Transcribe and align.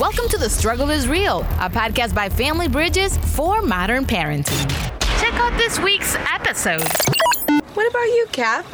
Welcome 0.00 0.30
to 0.30 0.38
The 0.38 0.48
Struggle 0.48 0.88
is 0.88 1.06
Real, 1.06 1.40
a 1.60 1.68
podcast 1.68 2.14
by 2.14 2.30
Family 2.30 2.68
Bridges 2.68 3.18
for 3.18 3.60
modern 3.60 4.06
parenting. 4.06 4.66
Check 5.20 5.34
out 5.34 5.54
this 5.58 5.78
week's 5.78 6.14
episode. 6.32 6.88
What 7.74 7.86
about 7.86 8.06
you, 8.06 8.26
Cap? 8.32 8.64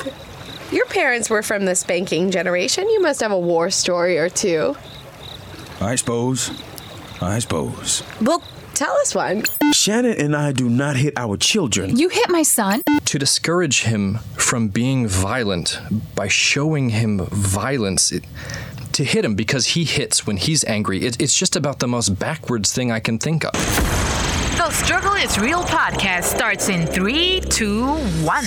Your 0.70 0.86
parents 0.86 1.28
were 1.28 1.42
from 1.42 1.64
the 1.64 1.74
spanking 1.74 2.30
generation. 2.30 2.88
You 2.88 3.02
must 3.02 3.20
have 3.22 3.32
a 3.32 3.38
war 3.38 3.70
story 3.70 4.18
or 4.18 4.28
two. 4.28 4.76
I 5.80 5.96
suppose. 5.96 6.62
I 7.20 7.40
suppose. 7.40 8.04
Well, 8.20 8.40
tell 8.74 8.92
us 8.98 9.12
one. 9.12 9.42
Shannon 9.72 10.20
and 10.20 10.36
I 10.36 10.52
do 10.52 10.68
not 10.68 10.94
hit 10.94 11.14
our 11.16 11.36
children. 11.36 11.96
You 11.96 12.08
hit 12.08 12.30
my 12.30 12.44
son? 12.44 12.82
to 13.06 13.18
discourage 13.20 13.82
him 13.82 14.18
from 14.34 14.68
being 14.68 15.06
violent 15.06 15.80
by 16.14 16.28
showing 16.28 16.90
him 16.90 17.24
violence. 17.30 18.10
It, 18.10 18.24
to 18.96 19.04
hit 19.04 19.24
him 19.24 19.34
because 19.34 19.66
he 19.66 19.84
hits 19.84 20.26
when 20.26 20.38
he's 20.38 20.64
angry. 20.64 21.04
It, 21.04 21.20
it's 21.20 21.38
just 21.38 21.54
about 21.54 21.80
the 21.80 21.86
most 21.86 22.18
backwards 22.18 22.72
thing 22.72 22.90
I 22.90 22.98
can 22.98 23.18
think 23.18 23.44
of. 23.44 23.52
The 24.56 24.70
Struggle 24.70 25.12
is 25.12 25.38
Real 25.38 25.62
podcast 25.64 26.24
starts 26.24 26.70
in 26.70 26.86
three, 26.86 27.40
two, 27.40 27.84
one. 28.24 28.46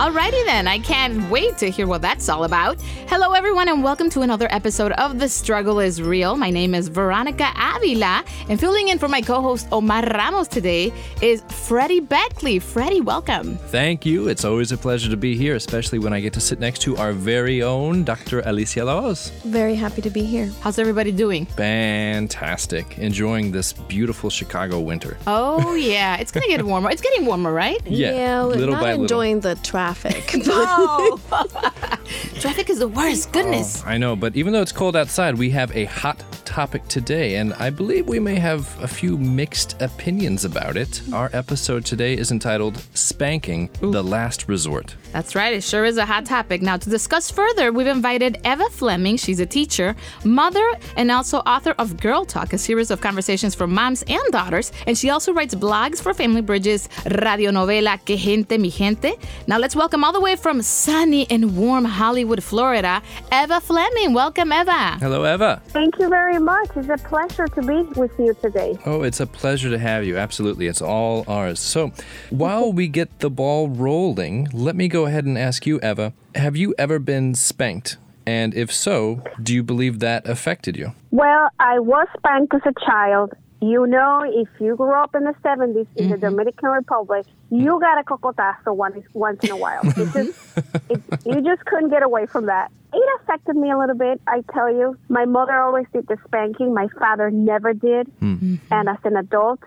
Alrighty 0.00 0.42
then, 0.46 0.66
I 0.66 0.78
can't 0.78 1.28
wait 1.28 1.58
to 1.58 1.70
hear 1.70 1.86
what 1.86 2.00
that's 2.00 2.30
all 2.30 2.44
about. 2.44 2.80
Hello, 3.06 3.32
everyone, 3.32 3.68
and 3.68 3.84
welcome 3.84 4.08
to 4.08 4.22
another 4.22 4.48
episode 4.50 4.92
of 4.92 5.18
The 5.18 5.28
Struggle 5.28 5.78
is 5.78 6.00
Real. 6.00 6.38
My 6.38 6.48
name 6.48 6.74
is 6.74 6.88
Veronica 6.88 7.52
Avila, 7.54 8.24
and 8.48 8.58
filling 8.58 8.88
in 8.88 8.98
for 8.98 9.08
my 9.08 9.20
co 9.20 9.42
host 9.42 9.68
Omar 9.70 10.04
Ramos 10.04 10.48
today 10.48 10.90
is 11.20 11.42
Freddie 11.50 12.00
Beckley. 12.00 12.58
Freddie, 12.58 13.02
welcome. 13.02 13.58
Thank 13.58 14.06
you. 14.06 14.28
It's 14.28 14.42
always 14.42 14.72
a 14.72 14.78
pleasure 14.78 15.10
to 15.10 15.18
be 15.18 15.36
here, 15.36 15.54
especially 15.54 15.98
when 15.98 16.14
I 16.14 16.20
get 16.20 16.32
to 16.32 16.40
sit 16.40 16.60
next 16.60 16.78
to 16.78 16.96
our 16.96 17.12
very 17.12 17.62
own 17.62 18.02
Dr. 18.02 18.40
Alicia 18.46 18.82
La 18.82 19.02
Hoz. 19.02 19.28
Very 19.44 19.74
happy 19.74 20.00
to 20.00 20.08
be 20.08 20.22
here. 20.22 20.50
How's 20.62 20.78
everybody 20.78 21.12
doing? 21.12 21.44
Fantastic. 21.44 22.96
Enjoying 22.96 23.52
this 23.52 23.74
beautiful 23.74 24.30
Chicago 24.30 24.80
winter. 24.80 25.18
Oh, 25.26 25.74
yeah, 25.74 26.16
it's 26.16 26.32
gonna 26.32 26.46
get 26.46 26.64
warmer. 26.64 26.90
It's 26.90 27.02
getting 27.02 27.26
warmer, 27.26 27.52
right? 27.52 27.86
Yeah, 27.86 28.44
we're 28.44 28.54
little 28.54 28.76
not 28.76 28.80
by 28.80 28.90
little. 28.92 29.02
enjoying 29.02 29.40
the 29.40 29.56
traffic. 29.56 29.89
Oh, 30.52 31.18
traffic 32.40 32.70
is 32.70 32.78
the 32.78 32.88
worst. 32.88 33.28
Oh, 33.28 33.32
goodness. 33.32 33.84
I 33.84 33.98
know, 33.98 34.16
but 34.16 34.36
even 34.36 34.52
though 34.52 34.62
it's 34.62 34.72
cold 34.72 34.96
outside, 34.96 35.36
we 35.36 35.50
have 35.50 35.74
a 35.76 35.84
hot 35.84 36.24
topic 36.44 36.86
today, 36.88 37.36
and 37.36 37.54
I 37.54 37.70
believe 37.70 38.08
we 38.08 38.18
may 38.20 38.36
have 38.36 38.80
a 38.82 38.88
few 38.88 39.16
mixed 39.16 39.80
opinions 39.82 40.44
about 40.44 40.76
it. 40.76 41.02
Our 41.12 41.30
episode 41.32 41.84
today 41.84 42.14
is 42.16 42.30
entitled 42.32 42.82
Spanking 42.94 43.70
the 43.80 44.02
Last 44.02 44.48
Resort. 44.48 44.96
That's 45.12 45.34
right, 45.34 45.52
it 45.52 45.64
sure 45.64 45.84
is 45.84 45.96
a 45.96 46.06
hot 46.06 46.24
topic. 46.24 46.62
Now, 46.62 46.76
to 46.76 46.88
discuss 46.88 47.30
further, 47.30 47.72
we've 47.72 47.86
invited 47.86 48.38
Eva 48.44 48.68
Fleming. 48.70 49.16
She's 49.16 49.40
a 49.40 49.46
teacher, 49.46 49.96
mother, 50.24 50.64
and 50.96 51.10
also 51.10 51.38
author 51.38 51.74
of 51.78 52.00
Girl 52.00 52.24
Talk, 52.24 52.52
a 52.52 52.58
series 52.58 52.90
of 52.92 53.00
conversations 53.00 53.54
for 53.54 53.66
moms 53.66 54.04
and 54.04 54.22
daughters. 54.30 54.70
And 54.86 54.96
she 54.96 55.10
also 55.10 55.32
writes 55.32 55.54
blogs 55.54 56.00
for 56.00 56.14
Family 56.14 56.42
Bridges, 56.42 56.88
Radio 57.20 57.50
Novela 57.50 57.98
Que 58.04 58.16
Gente 58.16 58.56
Mi 58.56 58.70
Gente. 58.70 59.14
Now, 59.48 59.58
let's 59.58 59.74
welcome 59.74 60.04
all 60.04 60.12
the 60.12 60.20
way 60.20 60.36
from 60.36 60.62
sunny 60.62 61.26
and 61.28 61.56
warm 61.56 61.84
Hollywood, 61.84 62.42
Florida, 62.42 63.02
Eva 63.32 63.60
Fleming. 63.60 64.14
Welcome, 64.14 64.52
Eva. 64.52 64.96
Hello, 65.00 65.26
Eva. 65.26 65.60
Thank 65.68 65.98
you 65.98 66.08
very 66.08 66.38
much. 66.38 66.68
It's 66.76 66.88
a 66.88 66.96
pleasure 66.98 67.48
to 67.48 67.62
be 67.62 67.82
with 67.98 68.12
you 68.18 68.34
today. 68.40 68.78
Oh, 68.86 69.02
it's 69.02 69.18
a 69.20 69.26
pleasure 69.26 69.70
to 69.70 69.78
have 69.78 70.04
you. 70.04 70.16
Absolutely. 70.16 70.68
It's 70.68 70.82
all 70.82 71.24
ours. 71.26 71.58
So, 71.58 71.92
while 72.30 72.72
we 72.72 72.86
get 72.86 73.18
the 73.18 73.30
ball 73.30 73.68
rolling, 73.68 74.48
let 74.52 74.76
me 74.76 74.86
go 74.86 74.99
ahead 75.06 75.24
and 75.24 75.38
ask 75.38 75.66
you, 75.66 75.80
Eva, 75.82 76.12
have 76.34 76.56
you 76.56 76.74
ever 76.78 76.98
been 76.98 77.34
spanked? 77.34 77.96
And 78.26 78.54
if 78.54 78.72
so, 78.72 79.22
do 79.42 79.54
you 79.54 79.62
believe 79.62 79.98
that 80.00 80.28
affected 80.28 80.76
you? 80.76 80.92
Well, 81.10 81.48
I 81.58 81.78
was 81.78 82.06
spanked 82.16 82.54
as 82.54 82.60
a 82.64 82.84
child. 82.84 83.32
You 83.62 83.86
know, 83.86 84.22
if 84.26 84.48
you 84.58 84.76
grew 84.76 84.94
up 84.94 85.14
in 85.14 85.24
the 85.24 85.34
70s 85.44 85.86
in 85.96 86.08
the 86.08 86.16
mm-hmm. 86.16 86.20
Dominican 86.20 86.70
Republic, 86.70 87.26
you 87.50 87.78
got 87.80 87.98
a 87.98 88.04
cocotazo 88.04 88.74
once, 88.74 89.04
once 89.12 89.42
in 89.44 89.50
a 89.50 89.56
while. 89.56 89.82
It 89.84 90.12
just, 90.12 90.38
it, 90.88 91.02
you 91.26 91.42
just 91.42 91.64
couldn't 91.66 91.90
get 91.90 92.02
away 92.02 92.26
from 92.26 92.46
that. 92.46 92.70
It 92.92 93.20
affected 93.20 93.56
me 93.56 93.70
a 93.70 93.78
little 93.78 93.96
bit, 93.96 94.20
I 94.26 94.42
tell 94.52 94.72
you. 94.72 94.96
My 95.08 95.24
mother 95.24 95.54
always 95.54 95.86
did 95.92 96.06
the 96.08 96.16
spanking. 96.26 96.72
My 96.72 96.88
father 96.98 97.30
never 97.30 97.74
did. 97.74 98.08
Hmm. 98.20 98.34
Mm-hmm. 98.34 98.54
And 98.72 98.88
as 98.88 98.98
an 99.04 99.16
adult, 99.16 99.60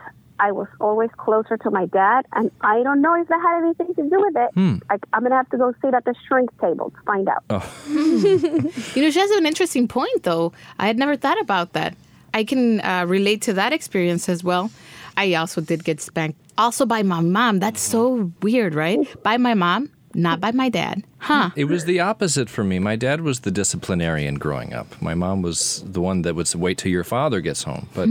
I 0.44 0.52
was 0.52 0.68
always 0.82 1.10
closer 1.16 1.56
to 1.56 1.72
my 1.72 1.86
dad, 1.86 2.26
and 2.34 2.52
I 2.60 2.84
don't 2.84 3.02
know 3.02 3.14
if 3.22 3.30
that 3.30 3.42
had 3.42 3.64
anything 3.64 3.96
to 3.96 4.10
do 4.10 4.20
with 4.20 4.36
it. 4.36 4.50
I, 4.90 4.98
I'm 5.14 5.22
going 5.22 5.32
to 5.32 5.38
have 5.38 5.50
to 5.52 5.58
go 5.58 5.74
sit 5.82 5.94
at 5.94 6.04
the 6.04 6.14
shrink 6.28 6.50
table 6.60 6.92
to 6.92 7.02
find 7.06 7.30
out. 7.30 7.44
You 8.96 9.02
know, 9.02 9.10
she 9.10 9.20
has 9.20 9.32
an 9.32 9.46
interesting 9.46 9.88
point, 9.88 10.24
though. 10.24 10.52
I 10.78 10.88
had 10.88 10.98
never 10.98 11.16
thought 11.16 11.40
about 11.40 11.72
that. 11.74 11.96
I 12.34 12.44
can 12.44 12.82
uh, 12.82 13.06
relate 13.08 13.42
to 13.44 13.54
that 13.54 13.72
experience 13.72 14.28
as 14.28 14.44
well. 14.44 14.70
I 15.16 15.34
also 15.36 15.62
did 15.62 15.86
get 15.86 16.02
spanked, 16.02 16.40
also 16.58 16.86
by 16.86 17.04
my 17.04 17.22
mom. 17.22 17.60
That's 17.60 17.82
so 17.82 18.32
weird, 18.42 18.76
right? 18.76 19.00
By 19.24 19.38
my 19.38 19.54
mom, 19.54 19.92
not 20.14 20.42
by 20.42 20.52
my 20.52 20.68
dad. 20.70 21.04
Huh. 21.20 21.52
It 21.56 21.66
was 21.66 21.86
the 21.86 22.02
opposite 22.02 22.50
for 22.50 22.64
me. 22.66 22.80
My 22.80 22.98
dad 22.98 23.22
was 23.22 23.42
the 23.42 23.52
disciplinarian 23.52 24.36
growing 24.36 24.74
up. 24.74 25.02
My 25.02 25.14
mom 25.16 25.42
was 25.42 25.84
the 25.86 26.02
one 26.02 26.24
that 26.24 26.36
would 26.36 26.54
wait 26.54 26.80
till 26.80 26.92
your 26.92 27.06
father 27.06 27.40
gets 27.40 27.64
home. 27.64 27.88
But 27.94 28.10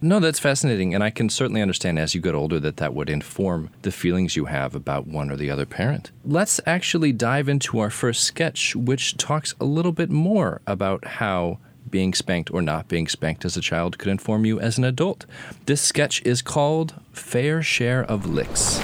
no, 0.00 0.20
that's 0.20 0.38
fascinating. 0.38 0.94
And 0.94 1.04
I 1.04 1.10
can 1.10 1.28
certainly 1.28 1.62
understand 1.62 1.98
as 1.98 2.14
you 2.14 2.20
get 2.20 2.34
older 2.34 2.58
that 2.60 2.78
that 2.78 2.94
would 2.94 3.10
inform 3.10 3.70
the 3.82 3.92
feelings 3.92 4.36
you 4.36 4.46
have 4.46 4.74
about 4.74 5.06
one 5.06 5.30
or 5.30 5.36
the 5.36 5.50
other 5.50 5.66
parent. 5.66 6.10
Let's 6.24 6.60
actually 6.66 7.12
dive 7.12 7.48
into 7.48 7.78
our 7.78 7.90
first 7.90 8.24
sketch, 8.24 8.74
which 8.74 9.16
talks 9.16 9.54
a 9.60 9.64
little 9.64 9.92
bit 9.92 10.10
more 10.10 10.60
about 10.66 11.04
how 11.04 11.58
being 11.90 12.14
spanked 12.14 12.50
or 12.52 12.62
not 12.62 12.88
being 12.88 13.08
spanked 13.08 13.44
as 13.44 13.56
a 13.56 13.60
child 13.60 13.98
could 13.98 14.08
inform 14.08 14.44
you 14.44 14.60
as 14.60 14.78
an 14.78 14.84
adult. 14.84 15.26
This 15.66 15.80
sketch 15.80 16.22
is 16.24 16.42
called 16.42 16.94
Fair 17.12 17.62
Share 17.62 18.04
of 18.04 18.26
Licks. 18.26 18.80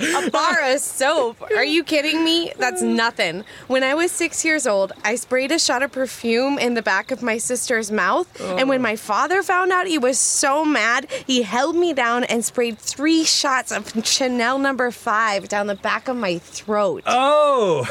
A 0.00 0.30
bar 0.30 0.72
of 0.72 0.80
soap. 0.80 1.42
Are 1.56 1.64
you 1.64 1.84
kidding 1.84 2.24
me? 2.24 2.52
That's 2.58 2.82
nothing. 2.82 3.44
When 3.66 3.82
I 3.82 3.94
was 3.94 4.10
six 4.10 4.44
years 4.44 4.66
old, 4.66 4.92
I 5.04 5.14
sprayed 5.16 5.52
a 5.52 5.58
shot 5.58 5.82
of 5.82 5.92
perfume 5.92 6.58
in 6.58 6.74
the 6.74 6.82
back 6.82 7.10
of 7.10 7.22
my 7.22 7.38
sister's 7.38 7.90
mouth. 7.90 8.28
And 8.40 8.68
when 8.68 8.82
my 8.82 8.96
father 8.96 9.42
found 9.42 9.72
out, 9.72 9.86
he 9.86 9.98
was 9.98 10.18
so 10.18 10.64
mad, 10.64 11.10
he 11.26 11.42
held 11.42 11.76
me 11.76 11.92
down 11.92 12.24
and 12.24 12.44
sprayed 12.44 12.78
three 12.78 13.24
shots 13.24 13.72
of 13.72 13.92
Chanel 14.06 14.58
number 14.58 14.90
five 14.90 15.48
down 15.48 15.66
the 15.66 15.74
back 15.74 16.08
of 16.08 16.16
my 16.16 16.38
throat. 16.38 17.02
Oh! 17.06 17.86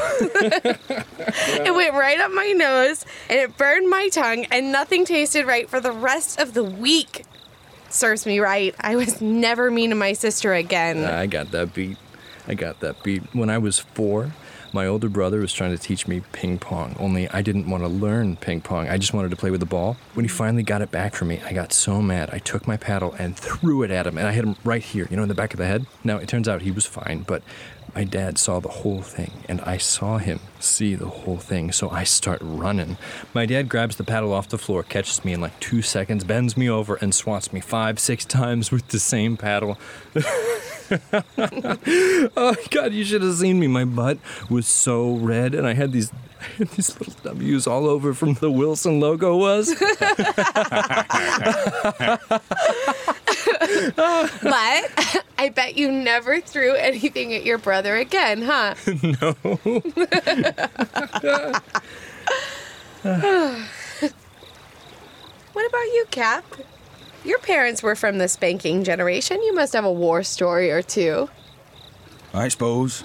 It 1.50 1.74
went 1.74 1.94
right 1.94 2.20
up 2.20 2.32
my 2.32 2.52
nose 2.52 3.04
and 3.28 3.38
it 3.38 3.56
burned 3.56 3.88
my 3.88 4.08
tongue, 4.08 4.46
and 4.50 4.72
nothing 4.72 5.04
tasted 5.04 5.46
right 5.46 5.68
for 5.68 5.80
the 5.80 5.92
rest 5.92 6.40
of 6.40 6.54
the 6.54 6.64
week. 6.64 7.24
Serves 7.90 8.26
me 8.26 8.40
right. 8.40 8.74
I 8.80 8.96
was 8.96 9.20
never 9.20 9.70
mean 9.70 9.90
to 9.90 9.96
my 9.96 10.12
sister 10.12 10.52
again. 10.54 11.04
I 11.04 11.26
got 11.26 11.50
that 11.52 11.74
beat. 11.74 11.96
I 12.46 12.54
got 12.54 12.80
that 12.80 13.02
beat. 13.02 13.22
When 13.34 13.50
I 13.50 13.58
was 13.58 13.78
four, 13.78 14.32
my 14.72 14.86
older 14.86 15.08
brother 15.08 15.40
was 15.40 15.52
trying 15.52 15.70
to 15.70 15.78
teach 15.78 16.06
me 16.06 16.22
ping 16.32 16.58
pong, 16.58 16.94
only 16.98 17.28
I 17.30 17.40
didn't 17.40 17.68
want 17.68 17.82
to 17.84 17.88
learn 17.88 18.36
ping 18.36 18.60
pong. 18.60 18.88
I 18.88 18.98
just 18.98 19.14
wanted 19.14 19.30
to 19.30 19.36
play 19.36 19.50
with 19.50 19.60
the 19.60 19.66
ball. 19.66 19.96
When 20.14 20.24
he 20.24 20.28
finally 20.28 20.62
got 20.62 20.82
it 20.82 20.90
back 20.90 21.14
from 21.14 21.28
me, 21.28 21.40
I 21.44 21.52
got 21.52 21.72
so 21.72 22.02
mad. 22.02 22.30
I 22.32 22.38
took 22.38 22.66
my 22.66 22.76
paddle 22.76 23.14
and 23.18 23.36
threw 23.38 23.82
it 23.82 23.90
at 23.90 24.06
him, 24.06 24.18
and 24.18 24.26
I 24.26 24.32
hit 24.32 24.44
him 24.44 24.56
right 24.64 24.82
here, 24.82 25.08
you 25.10 25.16
know, 25.16 25.22
in 25.22 25.28
the 25.28 25.34
back 25.34 25.54
of 25.54 25.58
the 25.58 25.66
head. 25.66 25.86
Now, 26.04 26.18
it 26.18 26.28
turns 26.28 26.48
out 26.48 26.62
he 26.62 26.70
was 26.70 26.84
fine, 26.84 27.24
but 27.26 27.42
my 27.94 28.04
dad 28.04 28.38
saw 28.38 28.60
the 28.60 28.68
whole 28.68 29.02
thing, 29.02 29.32
and 29.48 29.60
I 29.62 29.78
saw 29.78 30.18
him 30.18 30.40
see 30.60 30.94
the 30.94 31.08
whole 31.08 31.38
thing, 31.38 31.72
so 31.72 31.90
I 31.90 32.04
start 32.04 32.40
running. 32.42 32.96
My 33.34 33.46
dad 33.46 33.68
grabs 33.68 33.96
the 33.96 34.04
paddle 34.04 34.32
off 34.32 34.48
the 34.48 34.58
floor, 34.58 34.82
catches 34.82 35.24
me 35.24 35.32
in 35.32 35.40
like 35.40 35.58
two 35.60 35.82
seconds, 35.82 36.24
bends 36.24 36.56
me 36.56 36.68
over, 36.68 36.96
and 36.96 37.14
swats 37.14 37.52
me 37.52 37.60
five, 37.60 37.98
six 37.98 38.24
times 38.24 38.70
with 38.70 38.88
the 38.88 38.98
same 38.98 39.36
paddle. 39.36 39.78
oh 42.36 42.56
God, 42.70 42.92
you 42.92 43.04
should 43.04 43.22
have 43.22 43.34
seen 43.34 43.60
me. 43.60 43.66
My 43.66 43.84
butt 43.84 44.18
was 44.48 44.66
so 44.66 45.14
red, 45.14 45.54
and 45.54 45.66
I 45.66 45.74
had 45.74 45.92
these, 45.92 46.12
these 46.58 46.98
little 46.98 47.14
W's 47.22 47.66
all 47.66 47.86
over 47.86 48.14
from 48.14 48.34
the 48.34 48.50
Wilson 48.50 49.00
logo 49.00 49.36
was. 49.36 49.68
But 53.96 55.24
I 55.38 55.50
bet 55.54 55.76
you 55.76 55.90
never 55.90 56.40
threw 56.40 56.74
anything 56.74 57.34
at 57.34 57.44
your 57.44 57.58
brother 57.58 57.96
again, 57.96 58.42
huh? 58.42 58.74
No. 59.02 59.34
what 65.52 65.66
about 65.66 65.86
you, 65.86 66.04
Cap? 66.10 66.44
Your 67.24 67.38
parents 67.38 67.82
were 67.82 67.94
from 67.94 68.18
the 68.18 68.28
spanking 68.28 68.84
generation. 68.84 69.42
You 69.42 69.54
must 69.54 69.72
have 69.72 69.84
a 69.84 69.92
war 69.92 70.22
story 70.22 70.70
or 70.70 70.82
two. 70.82 71.28
I 72.32 72.48
suppose. 72.48 73.04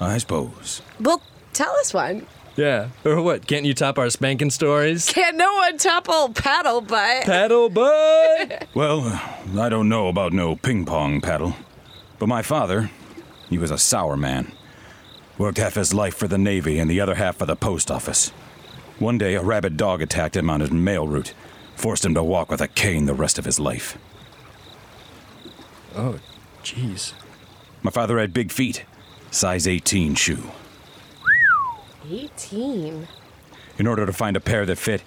I 0.00 0.18
suppose. 0.18 0.82
Well, 1.00 1.22
tell 1.52 1.72
us 1.76 1.94
one. 1.94 2.26
Yeah, 2.56 2.88
or 3.04 3.20
what? 3.22 3.46
Can't 3.46 3.64
you 3.64 3.74
top 3.74 3.98
our 3.98 4.10
spanking 4.10 4.50
stories? 4.50 5.06
Can't 5.06 5.36
no 5.36 5.52
one 5.54 5.78
top 5.78 6.08
old 6.08 6.34
paddle 6.36 6.80
butt. 6.80 7.24
Paddle 7.24 7.68
butt. 7.70 8.68
Well, 8.74 9.20
I 9.58 9.68
don't 9.68 9.88
know 9.88 10.08
about 10.08 10.32
no 10.32 10.56
ping 10.56 10.84
pong 10.84 11.20
paddle, 11.20 11.54
but 12.18 12.26
my 12.26 12.42
father, 12.42 12.90
he 13.48 13.56
was 13.58 13.70
a 13.70 13.78
sour 13.78 14.16
man. 14.16 14.52
Worked 15.38 15.58
half 15.58 15.74
his 15.74 15.94
life 15.94 16.14
for 16.16 16.28
the 16.28 16.38
Navy 16.38 16.78
and 16.78 16.90
the 16.90 17.00
other 17.00 17.14
half 17.14 17.36
for 17.36 17.46
the 17.46 17.56
post 17.56 17.90
office. 17.90 18.30
One 18.98 19.18
day, 19.18 19.34
a 19.34 19.42
rabid 19.42 19.76
dog 19.76 20.02
attacked 20.02 20.36
him 20.36 20.48
on 20.50 20.60
his 20.60 20.70
mail 20.70 21.06
route, 21.08 21.34
forced 21.74 22.04
him 22.04 22.14
to 22.14 22.22
walk 22.22 22.50
with 22.50 22.60
a 22.60 22.68
cane 22.68 23.06
the 23.06 23.14
rest 23.14 23.38
of 23.38 23.44
his 23.44 23.58
life. 23.58 23.98
Oh, 25.96 26.18
jeez. 26.62 27.12
My 27.82 27.90
father 27.90 28.18
had 28.18 28.32
big 28.32 28.50
feet, 28.52 28.84
size 29.30 29.66
18 29.68 30.14
shoe. 30.14 30.50
18. 32.10 33.08
In 33.78 33.86
order 33.86 34.06
to 34.06 34.12
find 34.12 34.36
a 34.36 34.40
pair 34.40 34.66
that 34.66 34.76
fit, 34.76 35.02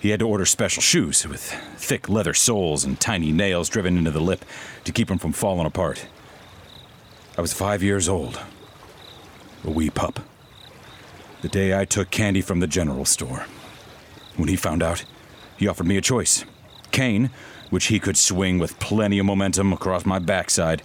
he 0.00 0.10
had 0.10 0.20
to 0.20 0.28
order 0.28 0.46
special 0.46 0.82
shoes 0.82 1.26
with 1.26 1.42
thick 1.76 2.08
leather 2.08 2.34
soles 2.34 2.84
and 2.84 2.98
tiny 2.98 3.32
nails 3.32 3.68
driven 3.68 3.98
into 3.98 4.10
the 4.10 4.20
lip 4.20 4.44
to 4.84 4.92
keep 4.92 5.08
them 5.08 5.18
from 5.18 5.32
falling 5.32 5.66
apart. 5.66 6.06
I 7.36 7.40
was 7.40 7.52
five 7.52 7.82
years 7.82 8.08
old, 8.08 8.40
a 9.64 9.70
wee 9.70 9.90
pup. 9.90 10.20
The 11.42 11.48
day 11.48 11.78
I 11.78 11.84
took 11.84 12.10
candy 12.10 12.40
from 12.40 12.60
the 12.60 12.66
general 12.66 13.04
store. 13.04 13.46
When 14.36 14.48
he 14.48 14.56
found 14.56 14.82
out, 14.82 15.04
he 15.56 15.68
offered 15.68 15.86
me 15.86 15.96
a 15.96 16.02
choice 16.02 16.44
cane, 16.90 17.30
which 17.70 17.86
he 17.86 18.00
could 18.00 18.16
swing 18.16 18.58
with 18.58 18.78
plenty 18.80 19.18
of 19.18 19.26
momentum 19.26 19.72
across 19.72 20.04
my 20.04 20.18
backside, 20.18 20.82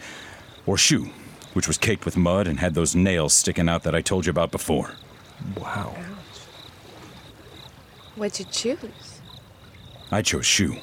or 0.66 0.78
shoe, 0.78 1.10
which 1.54 1.68
was 1.68 1.78
caked 1.78 2.06
with 2.06 2.16
mud 2.16 2.48
and 2.48 2.60
had 2.60 2.74
those 2.74 2.96
nails 2.96 3.34
sticking 3.34 3.68
out 3.68 3.84
that 3.84 3.96
I 3.96 4.02
told 4.02 4.26
you 4.26 4.30
about 4.30 4.52
before. 4.52 4.92
Wow. 5.58 5.96
What'd 8.16 8.40
you 8.40 8.46
choose? 8.52 9.22
I 10.12 10.22
chose 10.22 10.46
shoe. 10.46 10.78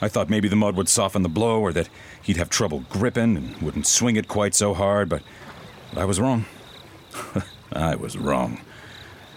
I 0.00 0.08
thought 0.08 0.28
maybe 0.28 0.48
the 0.48 0.56
mud 0.56 0.74
would 0.74 0.88
soften 0.88 1.22
the 1.22 1.28
blow 1.28 1.60
or 1.60 1.72
that 1.72 1.88
he'd 2.20 2.36
have 2.36 2.50
trouble 2.50 2.84
gripping 2.90 3.36
and 3.36 3.56
wouldn't 3.62 3.86
swing 3.86 4.16
it 4.16 4.26
quite 4.26 4.54
so 4.54 4.74
hard, 4.74 5.08
but, 5.08 5.22
but 5.92 6.00
I 6.00 6.04
was 6.04 6.18
wrong. 6.18 6.46
I 7.72 7.94
was 7.94 8.18
wrong. 8.18 8.60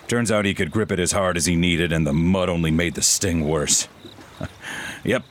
Turns 0.07 0.31
out 0.31 0.45
he 0.45 0.56
could 0.56 0.71
grip 0.71 0.92
it 0.92 1.00
as 1.00 1.12
hard 1.12 1.38
as 1.38 1.45
he 1.45 1.56
needed, 1.56 1.92
and 1.92 2.06
the 2.06 2.13
mud 2.13 2.50
only 2.50 2.71
made 2.71 2.95
the 2.95 3.01
sting 3.01 3.48
worse. 3.48 3.88
yep, 5.04 5.24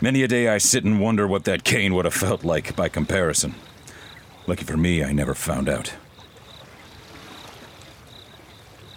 many 0.00 0.22
a 0.22 0.28
day 0.28 0.48
I 0.48 0.58
sit 0.58 0.84
and 0.84 1.00
wonder 1.00 1.26
what 1.26 1.44
that 1.44 1.64
cane 1.64 1.94
would 1.94 2.04
have 2.06 2.14
felt 2.14 2.44
like 2.44 2.74
by 2.74 2.88
comparison. 2.88 3.54
Lucky 4.46 4.64
for 4.64 4.76
me, 4.76 5.04
I 5.04 5.12
never 5.12 5.34
found 5.34 5.68
out. 5.68 5.94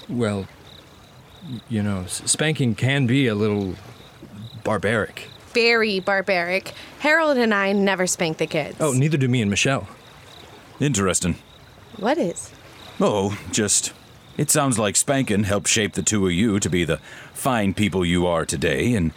Well, 0.08 0.48
you 1.70 1.82
know, 1.84 2.06
spanking 2.08 2.76
can 2.76 3.08
be 3.08 3.28
a 3.28 3.36
little 3.36 3.76
barbaric. 4.64 5.30
Very 5.54 6.00
barbaric. 6.00 6.74
Harold 7.00 7.38
and 7.38 7.54
I 7.54 7.72
never 7.72 8.08
spank 8.08 8.38
the 8.38 8.48
kids. 8.48 8.78
Oh, 8.80 8.92
neither 8.92 9.18
do 9.18 9.28
me 9.28 9.42
and 9.42 9.50
Michelle. 9.50 9.88
Interesting. 10.80 11.38
What 11.98 12.18
is? 12.18 12.52
Oh, 13.00 13.38
just. 13.52 13.94
It 14.38 14.50
sounds 14.50 14.78
like 14.78 14.98
spanking 14.98 15.46
helped 15.46 15.70
shape 15.70 15.94
the 15.94 16.04
two 16.04 16.26
of 16.26 16.34
you 16.34 16.60
to 16.60 16.70
be 16.70 16.84
the 16.84 16.98
fine 17.34 17.74
people 17.74 18.04
you 18.04 18.28
are 18.28 18.46
today, 18.46 18.94
and 18.94 19.14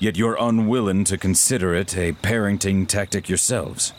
yet 0.00 0.16
you're 0.16 0.36
unwilling 0.40 1.04
to 1.04 1.16
consider 1.16 1.72
it 1.72 1.96
a 1.96 2.12
parenting 2.14 2.88
tactic 2.88 3.28
yourselves. 3.28 3.92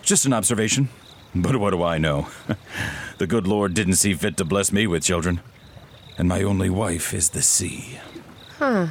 Just 0.00 0.24
an 0.24 0.32
observation. 0.32 0.88
But 1.34 1.56
what 1.56 1.70
do 1.70 1.82
I 1.82 1.98
know? 1.98 2.28
the 3.18 3.26
good 3.26 3.46
Lord 3.46 3.74
didn't 3.74 3.96
see 3.96 4.14
fit 4.14 4.38
to 4.38 4.46
bless 4.46 4.72
me 4.72 4.86
with 4.86 5.04
children. 5.04 5.40
And 6.18 6.28
my 6.28 6.42
only 6.42 6.68
wife 6.68 7.14
is 7.14 7.30
the 7.30 7.42
sea. 7.42 7.98
Huh. 8.58 8.88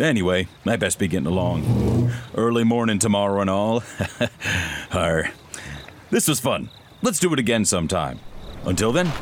Anyway, 0.00 0.48
I 0.66 0.76
best 0.76 0.98
be 0.98 1.08
getting 1.08 1.26
along. 1.26 2.12
Early 2.34 2.64
morning 2.64 2.98
tomorrow 2.98 3.40
and 3.40 3.50
all. 3.50 3.80
Har. 4.90 5.30
This 6.10 6.26
was 6.26 6.40
fun. 6.40 6.70
Let's 7.02 7.18
do 7.18 7.32
it 7.32 7.38
again 7.38 7.64
sometime. 7.64 8.18
Until 8.64 8.92
then. 8.92 9.12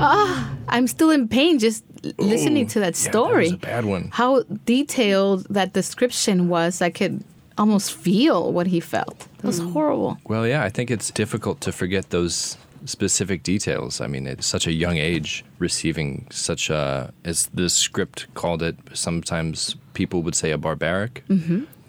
Ah 0.00 0.54
I'm 0.68 0.86
still 0.86 1.10
in 1.10 1.28
pain 1.28 1.58
just 1.58 1.84
l- 2.04 2.12
listening 2.18 2.66
to 2.68 2.80
that 2.80 2.96
story. 2.96 3.08
Yeah, 3.08 3.10
that 3.10 3.12
story. 3.12 3.44
was 3.44 3.52
a 3.52 3.56
bad 3.56 3.84
one. 3.84 4.10
How 4.12 4.42
detailed 4.64 5.46
that 5.50 5.72
description 5.72 6.48
was, 6.48 6.82
I 6.82 6.90
could 6.90 7.24
almost 7.56 7.92
feel 7.92 8.52
what 8.52 8.66
he 8.66 8.80
felt. 8.80 9.26
That 9.38 9.46
was 9.46 9.58
horrible. 9.58 10.18
Well, 10.24 10.46
yeah, 10.46 10.62
I 10.62 10.68
think 10.68 10.90
it's 10.90 11.10
difficult 11.10 11.60
to 11.62 11.72
forget 11.72 12.10
those 12.10 12.56
specific 12.84 13.42
details. 13.42 14.00
I 14.00 14.06
mean, 14.06 14.26
at 14.26 14.42
such 14.44 14.66
a 14.66 14.72
young 14.72 14.96
age, 14.96 15.44
receiving 15.58 16.26
such 16.30 16.70
a, 16.70 17.12
as 17.24 17.46
the 17.54 17.68
script 17.68 18.26
called 18.34 18.62
it, 18.62 18.76
sometimes 18.94 19.76
people 19.94 20.22
would 20.22 20.34
say 20.34 20.50
a 20.52 20.58
barbaric 20.58 21.24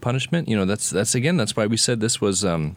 punishment. 0.01 0.47
You 0.47 0.57
know, 0.57 0.65
that's 0.65 0.89
that's 0.89 1.15
again, 1.15 1.37
that's 1.37 1.55
why 1.55 1.67
we 1.67 1.77
said 1.77 1.99
this 1.99 2.19
was. 2.21 2.43
Um, 2.45 2.75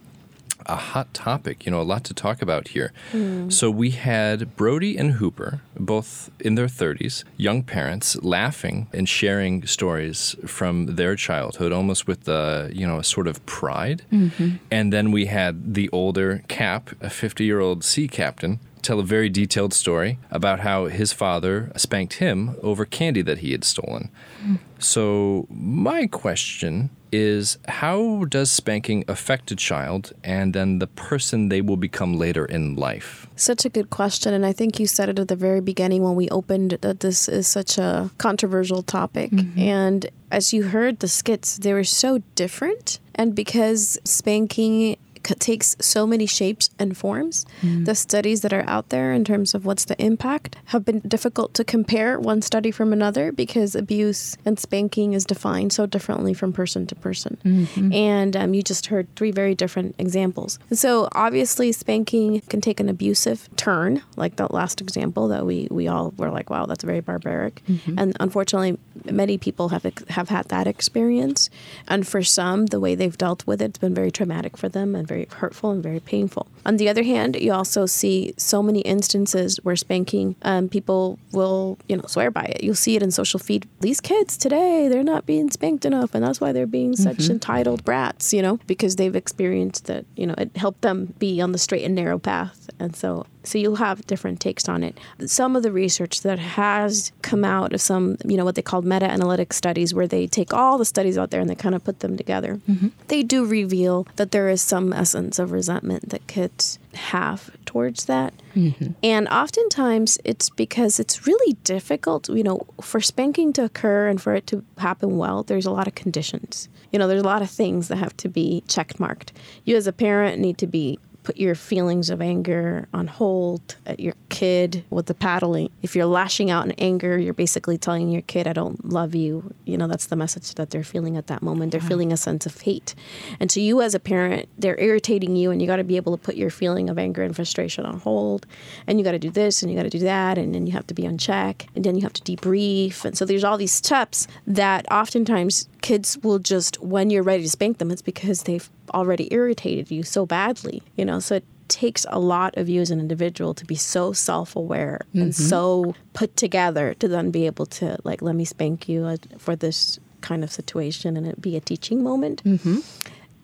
a 0.66 0.76
hot 0.76 1.12
topic, 1.14 1.64
you 1.64 1.70
know, 1.72 1.80
a 1.80 1.82
lot 1.82 2.04
to 2.04 2.14
talk 2.14 2.42
about 2.42 2.68
here. 2.68 2.92
Hmm. 3.10 3.50
So 3.50 3.70
we 3.70 3.90
had 3.90 4.56
Brody 4.56 4.96
and 4.96 5.12
Hooper, 5.12 5.60
both 5.78 6.30
in 6.40 6.54
their 6.54 6.66
30s, 6.66 7.24
young 7.36 7.62
parents, 7.62 8.16
laughing 8.22 8.88
and 8.92 9.08
sharing 9.08 9.66
stories 9.66 10.36
from 10.46 10.96
their 10.96 11.16
childhood, 11.16 11.72
almost 11.72 12.06
with 12.06 12.24
the, 12.24 12.70
you 12.72 12.86
know, 12.86 12.98
a 12.98 13.04
sort 13.04 13.26
of 13.26 13.44
pride. 13.46 14.02
Mm-hmm. 14.12 14.56
And 14.70 14.92
then 14.92 15.12
we 15.12 15.26
had 15.26 15.74
the 15.74 15.88
older 15.90 16.42
Cap, 16.48 16.90
a 17.00 17.10
50 17.10 17.44
year 17.44 17.60
old 17.60 17.84
sea 17.84 18.08
captain, 18.08 18.60
tell 18.82 18.98
a 18.98 19.04
very 19.04 19.28
detailed 19.28 19.72
story 19.72 20.18
about 20.30 20.60
how 20.60 20.86
his 20.86 21.12
father 21.12 21.72
spanked 21.76 22.14
him 22.14 22.56
over 22.62 22.84
candy 22.84 23.22
that 23.22 23.38
he 23.38 23.52
had 23.52 23.64
stolen. 23.64 24.10
Hmm. 24.40 24.56
So, 24.78 25.46
my 25.48 26.06
question 26.08 26.90
is 27.12 27.58
how 27.68 28.24
does 28.24 28.50
spanking 28.50 29.04
affect 29.06 29.50
a 29.50 29.56
child 29.56 30.12
and 30.24 30.54
then 30.54 30.78
the 30.78 30.86
person 30.86 31.50
they 31.50 31.60
will 31.60 31.76
become 31.76 32.14
later 32.14 32.44
in 32.46 32.74
life? 32.74 33.28
Such 33.36 33.64
a 33.64 33.68
good 33.68 33.90
question. 33.90 34.32
And 34.32 34.46
I 34.46 34.52
think 34.52 34.80
you 34.80 34.86
said 34.86 35.08
it 35.10 35.18
at 35.18 35.28
the 35.28 35.36
very 35.36 35.60
beginning 35.60 36.02
when 36.02 36.14
we 36.14 36.28
opened 36.30 36.78
that 36.80 37.00
this 37.00 37.28
is 37.28 37.46
such 37.46 37.78
a 37.78 38.10
controversial 38.18 38.82
topic. 38.82 39.30
Mm-hmm. 39.30 39.58
And 39.60 40.06
as 40.30 40.52
you 40.52 40.64
heard 40.64 41.00
the 41.00 41.08
skits, 41.08 41.58
they 41.58 41.74
were 41.74 41.84
so 41.84 42.18
different. 42.34 42.98
And 43.14 43.34
because 43.34 43.98
spanking 44.04 44.96
c- 45.11 45.11
takes 45.22 45.76
so 45.80 46.06
many 46.06 46.26
shapes 46.26 46.70
and 46.78 46.96
forms, 46.96 47.46
mm-hmm. 47.60 47.84
the 47.84 47.94
studies 47.94 48.42
that 48.42 48.52
are 48.52 48.64
out 48.66 48.90
there 48.90 49.12
in 49.12 49.24
terms 49.24 49.54
of 49.54 49.64
what's 49.64 49.84
the 49.86 50.00
impact 50.02 50.56
have 50.66 50.84
been 50.84 51.00
difficult 51.00 51.54
to 51.54 51.64
compare 51.64 52.18
one 52.18 52.42
study 52.42 52.70
from 52.70 52.92
another 52.92 53.32
because 53.32 53.74
abuse 53.74 54.36
and 54.44 54.58
spanking 54.58 55.12
is 55.12 55.24
defined 55.24 55.72
so 55.72 55.86
differently 55.86 56.34
from 56.34 56.52
person 56.52 56.86
to 56.86 56.94
person. 56.94 57.38
Mm-hmm. 57.44 57.92
And 57.92 58.36
um, 58.36 58.54
you 58.54 58.62
just 58.62 58.86
heard 58.86 59.08
three 59.16 59.30
very 59.30 59.54
different 59.54 59.94
examples. 59.98 60.58
So 60.72 61.08
obviously, 61.12 61.72
spanking 61.72 62.40
can 62.42 62.60
take 62.60 62.80
an 62.80 62.88
abusive 62.88 63.48
turn, 63.56 64.02
like 64.16 64.36
that 64.36 64.52
last 64.52 64.80
example 64.80 65.28
that 65.28 65.46
we, 65.46 65.68
we 65.70 65.88
all 65.88 66.12
were 66.16 66.30
like, 66.30 66.50
wow, 66.50 66.66
that's 66.66 66.84
very 66.84 67.00
barbaric. 67.00 67.62
Mm-hmm. 67.68 67.98
And 67.98 68.16
unfortunately, 68.20 68.78
many 69.10 69.38
people 69.38 69.70
have 69.70 69.86
have 70.08 70.28
had 70.28 70.48
that 70.48 70.66
experience. 70.66 71.50
And 71.88 72.06
for 72.06 72.22
some, 72.22 72.66
the 72.66 72.80
way 72.80 72.94
they've 72.94 73.16
dealt 73.16 73.46
with 73.46 73.62
it's 73.62 73.78
been 73.78 73.94
very 73.94 74.10
traumatic 74.10 74.56
for 74.56 74.68
them 74.68 74.94
and 74.94 75.06
very 75.12 75.28
hurtful 75.30 75.70
and 75.70 75.82
very 75.82 76.00
painful. 76.00 76.46
On 76.64 76.76
the 76.76 76.88
other 76.88 77.02
hand, 77.02 77.36
you 77.36 77.52
also 77.52 77.86
see 77.86 78.34
so 78.36 78.62
many 78.62 78.80
instances 78.80 79.58
where 79.62 79.76
spanking, 79.76 80.36
um, 80.42 80.68
people 80.68 81.18
will, 81.32 81.78
you 81.88 81.96
know, 81.96 82.04
swear 82.06 82.30
by 82.30 82.44
it. 82.44 82.62
You'll 82.62 82.74
see 82.74 82.96
it 82.96 83.02
in 83.02 83.10
social 83.10 83.40
feed. 83.40 83.68
These 83.80 84.00
kids 84.00 84.36
today, 84.36 84.88
they're 84.88 85.02
not 85.02 85.26
being 85.26 85.50
spanked 85.50 85.84
enough, 85.84 86.14
and 86.14 86.24
that's 86.24 86.40
why 86.40 86.52
they're 86.52 86.66
being 86.66 86.96
such 86.96 87.28
entitled 87.28 87.84
brats, 87.84 88.32
you 88.32 88.42
know, 88.42 88.58
because 88.66 88.96
they've 88.96 89.16
experienced 89.16 89.86
that, 89.86 90.04
you 90.16 90.26
know, 90.26 90.34
it 90.38 90.56
helped 90.56 90.82
them 90.82 91.14
be 91.18 91.40
on 91.40 91.52
the 91.52 91.58
straight 91.58 91.84
and 91.84 91.94
narrow 91.94 92.18
path. 92.18 92.70
And 92.78 92.94
so 92.94 93.26
so 93.44 93.58
you'll 93.58 93.76
have 93.76 94.06
different 94.06 94.40
takes 94.40 94.68
on 94.68 94.84
it. 94.84 94.98
Some 95.26 95.56
of 95.56 95.62
the 95.62 95.72
research 95.72 96.22
that 96.22 96.38
has 96.38 97.12
come 97.22 97.44
out 97.44 97.72
of 97.72 97.80
some, 97.80 98.16
you 98.24 98.36
know, 98.36 98.44
what 98.44 98.54
they 98.54 98.62
call 98.62 98.82
meta-analytic 98.82 99.52
studies, 99.52 99.92
where 99.92 100.06
they 100.06 100.26
take 100.26 100.54
all 100.54 100.78
the 100.78 100.84
studies 100.84 101.18
out 101.18 101.30
there 101.30 101.40
and 101.40 101.50
they 101.50 101.54
kind 101.54 101.74
of 101.74 101.82
put 101.82 102.00
them 102.00 102.16
together, 102.16 102.60
they 103.08 103.22
do 103.22 103.44
reveal 103.44 104.06
that 104.16 104.30
there 104.30 104.48
is 104.48 104.62
some 104.62 104.92
essence 104.92 105.38
of 105.38 105.52
resentment 105.52 106.10
that 106.10 106.26
kids 106.26 106.51
have 106.94 107.50
towards 107.64 108.04
that. 108.06 108.34
Mm-hmm. 108.54 108.92
And 109.02 109.28
oftentimes 109.28 110.18
it's 110.24 110.50
because 110.50 111.00
it's 111.00 111.26
really 111.26 111.54
difficult, 111.64 112.28
you 112.28 112.42
know, 112.42 112.66
for 112.80 113.00
spanking 113.00 113.52
to 113.54 113.64
occur 113.64 114.08
and 114.08 114.20
for 114.20 114.34
it 114.34 114.46
to 114.48 114.64
happen 114.78 115.16
well, 115.16 115.42
there's 115.42 115.66
a 115.66 115.70
lot 115.70 115.86
of 115.86 115.94
conditions. 115.94 116.68
You 116.92 116.98
know, 116.98 117.08
there's 117.08 117.22
a 117.22 117.26
lot 117.26 117.42
of 117.42 117.50
things 117.50 117.88
that 117.88 117.96
have 117.96 118.16
to 118.18 118.28
be 118.28 118.62
check 118.68 119.00
marked. 119.00 119.32
You 119.64 119.76
as 119.76 119.86
a 119.86 119.92
parent 119.92 120.40
need 120.40 120.58
to 120.58 120.66
be 120.66 120.98
put 121.22 121.36
your 121.36 121.54
feelings 121.54 122.10
of 122.10 122.20
anger 122.20 122.88
on 122.92 123.06
hold 123.06 123.76
at 123.86 124.00
your 124.00 124.14
kid 124.28 124.84
with 124.90 125.06
the 125.06 125.14
paddling. 125.14 125.70
If 125.82 125.94
you're 125.94 126.06
lashing 126.06 126.50
out 126.50 126.64
in 126.64 126.72
anger, 126.72 127.18
you're 127.18 127.34
basically 127.34 127.78
telling 127.78 128.08
your 128.08 128.22
kid, 128.22 128.46
I 128.46 128.52
don't 128.52 128.84
love 128.84 129.14
you. 129.14 129.54
You 129.64 129.78
know, 129.78 129.86
that's 129.86 130.06
the 130.06 130.16
message 130.16 130.54
that 130.54 130.70
they're 130.70 130.84
feeling 130.84 131.16
at 131.16 131.28
that 131.28 131.42
moment. 131.42 131.72
They're 131.72 131.80
feeling 131.80 132.12
a 132.12 132.16
sense 132.16 132.46
of 132.46 132.60
hate. 132.60 132.94
And 133.38 133.50
so, 133.50 133.60
you 133.60 133.82
as 133.82 133.94
a 133.94 134.00
parent, 134.00 134.48
they're 134.58 134.78
irritating 134.80 135.36
you, 135.36 135.50
and 135.50 135.60
you 135.60 135.68
got 135.68 135.76
to 135.76 135.84
be 135.84 135.96
able 135.96 136.16
to 136.16 136.22
put 136.22 136.34
your 136.34 136.50
feeling 136.50 136.90
of 136.90 136.98
anger 136.98 137.22
and 137.22 137.34
frustration 137.34 137.86
on 137.86 138.00
hold. 138.00 138.46
And 138.86 138.98
you 138.98 139.04
got 139.04 139.12
to 139.12 139.18
do 139.18 139.30
this 139.30 139.62
and 139.62 139.70
you 139.70 139.76
got 139.76 139.84
to 139.84 139.90
do 139.90 140.00
that. 140.00 140.38
And 140.38 140.54
then 140.54 140.66
you 140.66 140.72
have 140.72 140.86
to 140.88 140.94
be 140.94 141.06
on 141.06 141.18
check. 141.18 141.66
And 141.74 141.84
then 141.84 141.94
you 141.94 142.02
have 142.02 142.12
to 142.14 142.22
debrief. 142.22 143.04
And 143.04 143.16
so, 143.16 143.24
there's 143.24 143.44
all 143.44 143.56
these 143.56 143.72
steps 143.72 144.26
that 144.46 144.90
oftentimes 144.90 145.68
kids 145.82 146.16
will 146.22 146.38
just, 146.38 146.80
when 146.80 147.10
you're 147.10 147.22
ready 147.22 147.42
to 147.42 147.48
spank 147.50 147.78
them, 147.78 147.90
it's 147.90 148.02
because 148.02 148.44
they've 148.44 148.68
already 148.94 149.28
irritated 149.32 149.90
you 149.90 150.02
so 150.02 150.24
badly, 150.24 150.82
you 150.96 151.04
know. 151.04 151.18
So 151.20 151.36
it 151.36 151.44
takes 151.68 152.04
a 152.08 152.18
lot 152.18 152.56
of 152.56 152.68
you 152.68 152.80
as 152.80 152.90
an 152.90 153.00
individual 153.00 153.54
to 153.54 153.64
be 153.64 153.74
so 153.74 154.12
self-aware 154.12 155.00
and 155.14 155.34
so 155.34 155.94
put 156.12 156.36
together 156.36 156.94
to 156.94 157.08
then 157.08 157.30
be 157.30 157.46
able 157.46 157.64
to 157.66 157.96
like 158.04 158.20
let 158.20 158.34
me 158.34 158.44
spank 158.44 158.88
you 158.88 159.04
uh, 159.04 159.16
for 159.38 159.56
this 159.56 159.98
kind 160.20 160.44
of 160.44 160.52
situation 160.52 161.16
and 161.16 161.26
it 161.26 161.40
be 161.40 161.56
a 161.56 161.60
teaching 161.60 162.02
moment. 162.02 162.42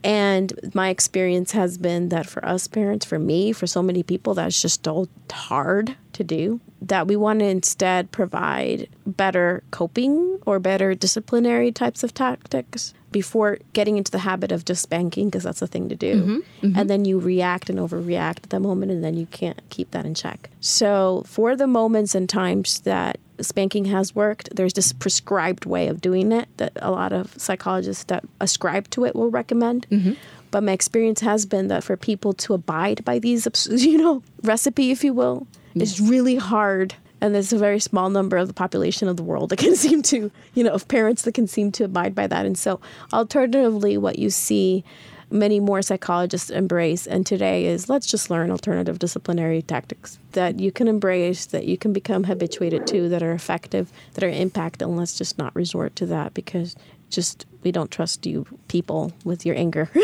And 0.05 0.53
my 0.75 0.91
experience 0.91 1.53
has 1.53 1.77
been 1.77 2.09
that 2.11 2.27
for 2.27 2.45
us 2.45 2.69
parents, 2.69 3.05
for 3.05 3.19
me, 3.19 3.53
for 3.53 3.67
so 3.67 3.83
many 3.83 4.03
people, 4.03 4.35
that's 4.35 4.61
just 4.63 4.85
so 4.85 5.09
hard 5.31 5.97
to 6.13 6.25
do. 6.25 6.61
That 6.81 7.09
we 7.09 7.17
want 7.17 7.41
to 7.41 7.47
instead 7.47 8.13
provide 8.13 8.89
better 9.07 9.65
coping 9.73 10.39
or 10.47 10.61
better 10.61 10.95
disciplinary 10.95 11.73
types 11.73 12.05
of 12.05 12.15
tactics 12.15 12.95
before 13.11 13.59
getting 13.73 13.97
into 13.97 14.13
the 14.13 14.19
habit 14.19 14.53
of 14.53 14.65
just 14.65 14.83
spanking, 14.83 15.29
because 15.29 15.43
that's 15.43 15.61
the 15.61 15.67
thing 15.67 15.89
to 15.89 15.97
do. 15.97 16.15
Mm-hmm, 16.15 16.67
mm-hmm. 16.67 16.79
And 16.79 16.89
then 16.89 17.05
you 17.05 17.19
react 17.19 17.69
and 17.69 17.79
overreact 17.79 18.45
at 18.45 18.51
the 18.51 18.61
moment, 18.61 18.93
and 18.93 19.03
then 19.03 19.17
you 19.17 19.27
can't 19.27 19.61
keep 19.71 19.91
that 19.91 20.05
in 20.05 20.15
check. 20.15 20.51
So, 20.61 21.25
for 21.27 21.57
the 21.57 21.67
moments 21.67 22.15
and 22.15 22.29
times 22.29 22.81
that 22.81 23.19
spanking 23.41 23.87
has 23.87 24.15
worked, 24.15 24.55
there's 24.55 24.73
this 24.73 24.93
prescribed 24.93 25.65
way 25.65 25.89
of 25.89 26.01
doing 26.01 26.33
it 26.33 26.49
that 26.57 26.73
a 26.77 26.91
lot 26.91 27.13
of 27.13 27.35
psychologists 27.41 28.05
that 28.05 28.25
ascribe 28.41 28.89
to 28.91 29.05
it 29.05 29.15
will 29.15 29.31
recommend. 29.31 29.87
Mm-hmm. 29.91 30.13
But 30.51 30.63
my 30.63 30.73
experience 30.73 31.21
has 31.21 31.47
been 31.47 31.69
that 31.69 31.85
for 31.85 31.97
people 31.97 32.33
to 32.35 32.55
abide 32.55 33.05
by 33.05 33.19
these, 33.19 33.47
you 33.71 33.99
know, 33.99 34.23
recipe, 34.43 34.91
if 34.91 35.05
you 35.05 35.13
will, 35.13 35.47
is 35.75 36.01
really 36.01 36.37
hard. 36.37 36.95
And 37.21 37.35
there's 37.35 37.53
a 37.53 37.59
very 37.59 37.81
small 37.81 38.11
number 38.11 38.37
of 38.37 38.49
the 38.49 38.55
population 38.55 39.09
of 39.09 39.17
the 39.17 39.23
world 39.23 39.51
that 39.51 39.59
can 39.59 39.77
seem 39.77 40.03
to, 40.03 40.31
you 40.55 40.65
know, 40.65 40.73
of 40.73 40.89
parents 40.89 41.23
that 41.23 41.35
can 41.35 41.47
seem 41.47 41.73
to 41.73 41.85
abide 41.85 42.15
by 42.15 42.27
that. 42.27 42.47
And 42.47 42.57
so, 42.57 42.81
alternatively, 43.13 43.99
what 43.99 44.19
you 44.19 44.31
see 44.31 44.85
many 45.31 45.61
more 45.61 45.83
psychologists 45.83 46.51
embrace 46.51 47.07
and 47.07 47.27
today 47.27 47.67
is 47.67 47.89
let's 47.89 48.07
just 48.07 48.31
learn 48.31 48.51
alternative 48.51 48.99
disciplinary 48.99 49.63
tactics 49.63 50.19
that 50.33 50.59
you 50.59 50.73
can 50.73 50.89
embrace 50.89 51.47
that 51.47 51.65
you 51.65 51.77
can 51.77 51.93
become 51.93 52.25
habituated 52.25 52.87
to 52.87 53.09
that 53.09 53.23
are 53.23 53.33
effective 53.33 53.93
that 54.15 54.25
are 54.25 54.29
impact 54.29 54.81
and 54.81 54.97
let's 54.97 55.17
just 55.17 55.39
not 55.39 55.55
resort 55.55 55.95
to 55.97 56.07
that 56.07 56.35
because 56.35 56.77
just 57.11 57.47
we 57.63 57.73
don't 57.73 57.91
trust 57.91 58.27
you 58.27 58.47
people 58.69 59.13
with 59.25 59.45
your 59.45 59.57
anger 59.57 59.91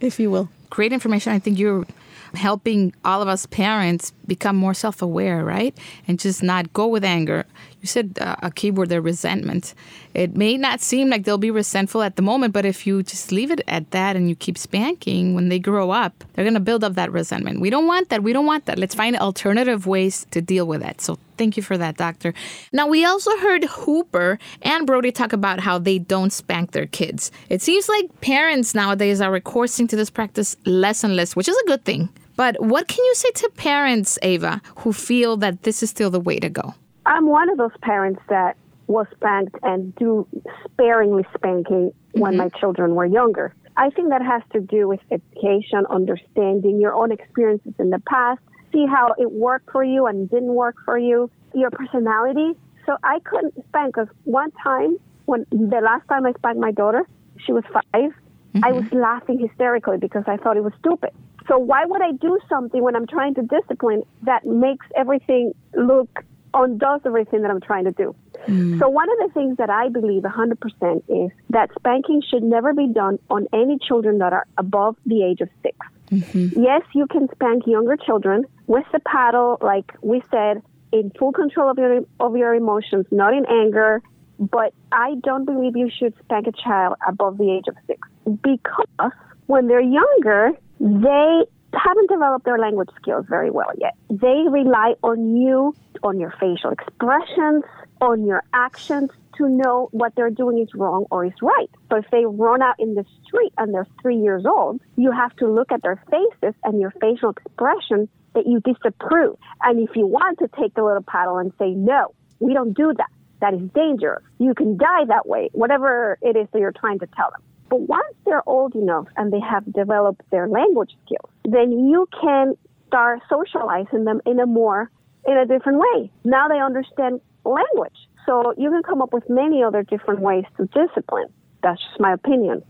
if 0.00 0.18
you 0.18 0.30
will 0.30 0.48
Great 0.74 0.92
information. 0.92 1.32
I 1.32 1.38
think 1.38 1.56
you're 1.56 1.86
helping 2.34 2.92
all 3.04 3.22
of 3.22 3.28
us 3.28 3.46
parents 3.46 4.12
become 4.26 4.56
more 4.56 4.74
self 4.74 5.02
aware, 5.02 5.44
right? 5.44 5.72
And 6.08 6.18
just 6.18 6.42
not 6.42 6.72
go 6.72 6.88
with 6.88 7.04
anger. 7.04 7.46
You 7.84 7.88
said 7.88 8.16
uh, 8.18 8.36
a 8.42 8.50
keyword 8.50 8.88
there 8.88 9.02
resentment. 9.02 9.74
It 10.14 10.34
may 10.34 10.56
not 10.56 10.80
seem 10.80 11.10
like 11.10 11.24
they'll 11.24 11.36
be 11.36 11.50
resentful 11.50 12.00
at 12.00 12.16
the 12.16 12.22
moment, 12.22 12.54
but 12.54 12.64
if 12.64 12.86
you 12.86 13.02
just 13.02 13.30
leave 13.30 13.50
it 13.50 13.60
at 13.68 13.90
that 13.90 14.16
and 14.16 14.26
you 14.26 14.34
keep 14.34 14.56
spanking, 14.56 15.34
when 15.34 15.50
they 15.50 15.58
grow 15.58 15.90
up, 15.90 16.24
they're 16.32 16.46
going 16.46 16.54
to 16.54 16.60
build 16.60 16.82
up 16.82 16.94
that 16.94 17.12
resentment. 17.12 17.60
We 17.60 17.68
don't 17.68 17.86
want 17.86 18.08
that. 18.08 18.22
We 18.22 18.32
don't 18.32 18.46
want 18.46 18.64
that. 18.64 18.78
Let's 18.78 18.94
find 18.94 19.14
alternative 19.18 19.86
ways 19.86 20.26
to 20.30 20.40
deal 20.40 20.66
with 20.66 20.80
that. 20.80 21.02
So 21.02 21.18
thank 21.36 21.58
you 21.58 21.62
for 21.62 21.76
that, 21.76 21.98
doctor. 21.98 22.32
Now, 22.72 22.86
we 22.86 23.04
also 23.04 23.36
heard 23.36 23.64
Hooper 23.64 24.38
and 24.62 24.86
Brody 24.86 25.12
talk 25.12 25.34
about 25.34 25.60
how 25.60 25.76
they 25.78 25.98
don't 25.98 26.32
spank 26.32 26.70
their 26.70 26.86
kids. 26.86 27.30
It 27.50 27.60
seems 27.60 27.86
like 27.86 28.18
parents 28.22 28.74
nowadays 28.74 29.20
are 29.20 29.30
recoursing 29.30 29.88
to 29.88 29.96
this 29.96 30.08
practice 30.08 30.56
less 30.64 31.04
and 31.04 31.16
less, 31.16 31.36
which 31.36 31.48
is 31.48 31.56
a 31.58 31.66
good 31.66 31.84
thing. 31.84 32.08
But 32.34 32.62
what 32.62 32.88
can 32.88 33.04
you 33.04 33.14
say 33.14 33.30
to 33.32 33.50
parents, 33.50 34.18
Eva, 34.22 34.62
who 34.76 34.94
feel 34.94 35.36
that 35.36 35.64
this 35.64 35.82
is 35.82 35.90
still 35.90 36.08
the 36.08 36.18
way 36.18 36.38
to 36.38 36.48
go? 36.48 36.74
I'm 37.06 37.26
one 37.26 37.50
of 37.50 37.58
those 37.58 37.76
parents 37.82 38.20
that 38.28 38.56
was 38.86 39.06
spanked 39.14 39.56
and 39.62 39.94
do 39.96 40.26
sparingly 40.64 41.24
spanking 41.34 41.92
when 42.12 42.32
mm-hmm. 42.32 42.38
my 42.38 42.48
children 42.60 42.94
were 42.94 43.06
younger. 43.06 43.54
I 43.76 43.90
think 43.90 44.10
that 44.10 44.22
has 44.22 44.42
to 44.52 44.60
do 44.60 44.86
with 44.86 45.00
education, 45.10 45.84
understanding 45.90 46.80
your 46.80 46.94
own 46.94 47.10
experiences 47.10 47.72
in 47.78 47.90
the 47.90 48.00
past, 48.00 48.40
see 48.72 48.86
how 48.86 49.14
it 49.18 49.32
worked 49.32 49.70
for 49.70 49.82
you 49.82 50.06
and 50.06 50.30
didn't 50.30 50.54
work 50.54 50.76
for 50.84 50.98
you, 50.98 51.30
your 51.54 51.70
personality. 51.70 52.52
So 52.86 52.96
I 53.02 53.18
couldn't 53.20 53.54
spank 53.68 53.94
because 53.94 54.08
one 54.24 54.50
time, 54.62 54.98
when 55.24 55.46
the 55.50 55.80
last 55.82 56.06
time 56.08 56.26
I 56.26 56.32
spanked 56.32 56.60
my 56.60 56.70
daughter, 56.70 57.08
she 57.44 57.52
was 57.52 57.64
5 57.72 57.82
I 57.92 58.70
mm-hmm. 58.70 58.76
was 58.76 58.92
laughing 58.92 59.40
hysterically 59.40 59.96
because 59.98 60.22
I 60.28 60.36
thought 60.36 60.56
it 60.56 60.62
was 60.62 60.72
stupid. 60.78 61.10
So 61.48 61.58
why 61.58 61.84
would 61.84 62.00
I 62.00 62.12
do 62.12 62.38
something 62.48 62.82
when 62.82 62.94
I'm 62.94 63.06
trying 63.06 63.34
to 63.34 63.42
discipline 63.42 64.04
that 64.22 64.46
makes 64.46 64.86
everything 64.96 65.52
look 65.74 66.08
undoes 66.54 67.00
everything 67.04 67.42
that 67.42 67.50
I'm 67.50 67.60
trying 67.60 67.84
to 67.84 67.92
do? 67.92 68.14
Hmm. 68.46 68.78
So 68.78 68.88
one 68.88 69.08
of 69.10 69.28
the 69.28 69.34
things 69.34 69.56
that 69.58 69.70
I 69.70 69.88
believe 69.88 70.22
100% 70.22 71.02
is 71.08 71.30
that 71.50 71.70
spanking 71.78 72.22
should 72.28 72.42
never 72.42 72.72
be 72.72 72.88
done 72.88 73.18
on 73.30 73.46
any 73.52 73.78
children 73.78 74.18
that 74.18 74.32
are 74.32 74.46
above 74.56 74.96
the 75.04 75.22
age 75.22 75.40
of 75.40 75.48
6. 75.62 75.76
Mm-hmm. 76.10 76.62
Yes, 76.62 76.82
you 76.94 77.06
can 77.06 77.28
spank 77.32 77.66
younger 77.66 77.96
children 77.96 78.44
with 78.66 78.84
the 78.92 79.00
paddle, 79.00 79.58
like 79.60 79.92
we 80.02 80.22
said, 80.30 80.62
in 80.92 81.10
full 81.18 81.32
control 81.32 81.70
of 81.70 81.78
your 81.78 82.02
of 82.20 82.36
your 82.36 82.54
emotions, 82.54 83.06
not 83.10 83.34
in 83.34 83.44
anger. 83.46 84.02
But 84.38 84.74
I 84.92 85.14
don't 85.22 85.44
believe 85.44 85.76
you 85.76 85.90
should 85.96 86.14
spank 86.24 86.46
a 86.46 86.52
child 86.52 86.96
above 87.06 87.38
the 87.38 87.50
age 87.50 87.64
of 87.68 87.76
six 87.86 88.08
because 88.42 89.12
when 89.46 89.68
they're 89.68 89.80
younger, 89.80 90.50
they 90.80 91.44
haven't 91.76 92.08
developed 92.08 92.44
their 92.44 92.58
language 92.58 92.90
skills 93.00 93.26
very 93.28 93.50
well 93.50 93.70
yet. 93.78 93.94
They 94.10 94.44
rely 94.48 94.94
on 95.02 95.36
you, 95.36 95.74
on 96.02 96.20
your 96.20 96.34
facial 96.40 96.70
expressions, 96.70 97.64
on 98.00 98.26
your 98.26 98.42
actions 98.52 99.10
to 99.38 99.48
know 99.48 99.88
what 99.92 100.14
they're 100.14 100.30
doing 100.30 100.58
is 100.58 100.68
wrong 100.74 101.06
or 101.10 101.24
is 101.24 101.32
right. 101.42 101.70
So 101.90 101.98
if 101.98 102.06
they 102.10 102.24
run 102.24 102.62
out 102.62 102.76
in 102.78 102.94
the 102.94 103.04
street 103.26 103.52
and 103.58 103.74
they're 103.74 103.86
three 104.00 104.16
years 104.16 104.44
old, 104.46 104.80
you 104.96 105.10
have 105.10 105.34
to 105.36 105.48
look 105.48 105.72
at 105.72 105.82
their 105.82 106.02
faces 106.10 106.54
and 106.62 106.80
your 106.80 106.92
facial 107.00 107.30
expression 107.30 108.08
that 108.34 108.46
you 108.46 108.60
disapprove. 108.60 109.36
And 109.62 109.88
if 109.88 109.96
you 109.96 110.06
want 110.06 110.38
to 110.40 110.48
take 110.60 110.74
the 110.74 110.84
little 110.84 111.02
paddle 111.02 111.38
and 111.38 111.52
say, 111.58 111.70
no, 111.70 112.14
we 112.40 112.54
don't 112.54 112.74
do 112.74 112.92
that. 112.96 113.10
That 113.40 113.54
is 113.54 113.68
dangerous. 113.74 114.22
You 114.38 114.54
can 114.54 114.76
die 114.76 115.04
that 115.08 115.26
way, 115.26 115.50
whatever 115.52 116.18
it 116.22 116.36
is 116.36 116.46
that 116.52 116.58
you're 116.58 116.72
trying 116.72 117.00
to 117.00 117.06
tell 117.06 117.30
them. 117.30 117.42
But 117.68 117.82
once 117.82 118.14
they're 118.24 118.46
old 118.48 118.74
enough 118.74 119.06
and 119.16 119.32
they 119.32 119.40
have 119.40 119.70
developed 119.72 120.22
their 120.30 120.48
language 120.48 120.96
skills, 121.04 121.30
then 121.44 121.88
you 121.88 122.08
can 122.20 122.54
start 122.86 123.20
socializing 123.28 124.04
them 124.04 124.20
in 124.26 124.38
a 124.38 124.46
more, 124.46 124.90
in 125.26 125.36
a 125.36 125.46
different 125.46 125.78
way. 125.78 126.10
Now 126.24 126.48
they 126.48 126.60
understand 126.60 127.20
language. 127.44 127.96
So 128.26 128.54
you 128.56 128.70
can 128.70 128.82
come 128.82 129.02
up 129.02 129.12
with 129.12 129.28
many 129.28 129.62
other 129.62 129.82
different 129.82 130.20
ways 130.20 130.44
to 130.56 130.66
discipline. 130.66 131.28
That's 131.62 131.80
just 131.80 131.98
my 131.98 132.12
opinion. 132.12 132.62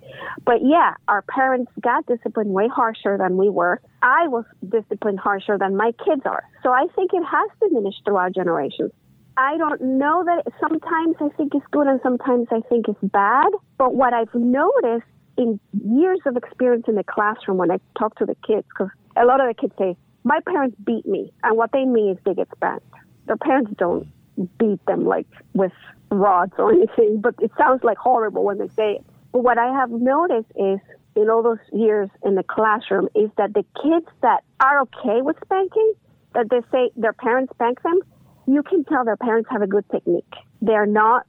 But 0.46 0.58
yeah, 0.62 0.94
our 1.08 1.22
parents 1.22 1.70
got 1.80 2.06
disciplined 2.06 2.50
way 2.50 2.68
harsher 2.68 3.18
than 3.18 3.36
we 3.36 3.48
were. 3.48 3.80
I 4.02 4.28
was 4.28 4.44
disciplined 4.68 5.18
harsher 5.18 5.58
than 5.58 5.76
my 5.76 5.92
kids 6.04 6.22
are. 6.24 6.44
So 6.62 6.70
I 6.70 6.86
think 6.94 7.10
it 7.12 7.24
has 7.24 7.50
diminished 7.60 8.02
throughout 8.04 8.34
generations. 8.34 8.92
I 9.36 9.56
don't 9.56 9.80
know 9.80 10.24
that 10.24 10.52
sometimes 10.60 11.16
I 11.20 11.28
think 11.36 11.54
it's 11.54 11.66
good 11.72 11.86
and 11.86 12.00
sometimes 12.02 12.48
I 12.50 12.60
think 12.68 12.88
it's 12.88 13.00
bad. 13.02 13.50
But 13.78 13.94
what 13.94 14.12
I've 14.12 14.34
noticed 14.34 15.06
in 15.36 15.58
years 15.84 16.20
of 16.26 16.36
experience 16.36 16.84
in 16.86 16.94
the 16.94 17.04
classroom 17.04 17.58
when 17.58 17.70
I 17.70 17.78
talk 17.98 18.16
to 18.16 18.26
the 18.26 18.36
kids, 18.46 18.66
because 18.68 18.92
a 19.16 19.24
lot 19.24 19.40
of 19.40 19.48
the 19.48 19.54
kids 19.54 19.74
say, 19.78 19.96
my 20.22 20.38
parents 20.46 20.76
beat 20.84 21.04
me. 21.06 21.32
And 21.42 21.56
what 21.56 21.72
they 21.72 21.84
mean 21.84 22.12
is 22.12 22.18
they 22.24 22.34
get 22.34 22.48
spanked. 22.54 22.86
Their 23.26 23.36
parents 23.36 23.72
don't 23.76 24.06
beat 24.58 24.84
them 24.86 25.04
like 25.04 25.26
with 25.52 25.72
rods 26.10 26.52
or 26.58 26.72
anything, 26.72 27.20
but 27.20 27.34
it 27.40 27.50
sounds 27.58 27.82
like 27.82 27.98
horrible 27.98 28.44
when 28.44 28.58
they 28.58 28.68
say 28.68 28.92
it. 28.96 29.06
But 29.32 29.42
what 29.42 29.58
I 29.58 29.72
have 29.72 29.90
noticed 29.90 30.50
is 30.54 30.78
in 31.16 31.28
all 31.28 31.42
those 31.42 31.58
years 31.72 32.08
in 32.24 32.36
the 32.36 32.42
classroom 32.42 33.08
is 33.14 33.30
that 33.36 33.54
the 33.54 33.64
kids 33.82 34.06
that 34.22 34.44
are 34.60 34.82
okay 34.82 35.22
with 35.22 35.36
spanking, 35.44 35.94
that 36.34 36.50
they 36.50 36.60
say 36.70 36.90
their 36.96 37.12
parents 37.12 37.52
spank 37.54 37.82
them, 37.82 38.00
you 38.46 38.62
can 38.62 38.84
tell 38.84 39.04
their 39.04 39.16
parents 39.16 39.48
have 39.50 39.62
a 39.62 39.66
good 39.66 39.84
technique. 39.90 40.32
They're 40.60 40.86
not 40.86 41.26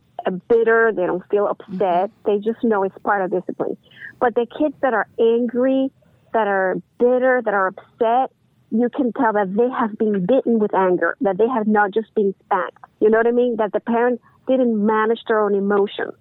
bitter, 0.47 0.91
they 0.95 1.05
don't 1.05 1.23
feel 1.29 1.47
upset, 1.47 2.09
mm-hmm. 2.09 2.31
they 2.31 2.37
just 2.39 2.63
know 2.63 2.83
it's 2.83 2.97
part 3.03 3.23
of 3.23 3.31
discipline. 3.31 3.77
But 4.19 4.35
the 4.35 4.47
kids 4.57 4.75
that 4.81 4.93
are 4.93 5.07
angry, 5.19 5.91
that 6.33 6.47
are 6.47 6.75
bitter, 6.99 7.41
that 7.43 7.53
are 7.53 7.67
upset, 7.67 8.31
you 8.71 8.89
can 8.89 9.13
tell 9.13 9.33
that 9.33 9.53
they 9.55 9.69
have 9.69 9.97
been 9.97 10.25
bitten 10.25 10.59
with 10.59 10.73
anger, 10.73 11.15
that 11.21 11.37
they 11.37 11.47
have 11.47 11.67
not 11.67 11.93
just 11.93 12.13
been 12.15 12.33
spanked. 12.45 12.77
You 12.99 13.09
know 13.09 13.17
what 13.17 13.27
I 13.27 13.31
mean? 13.31 13.57
That 13.57 13.71
the 13.71 13.79
parent 13.79 14.19
didn't 14.47 14.83
manage 14.85 15.19
their 15.27 15.39
own 15.39 15.55
emotions. 15.55 16.13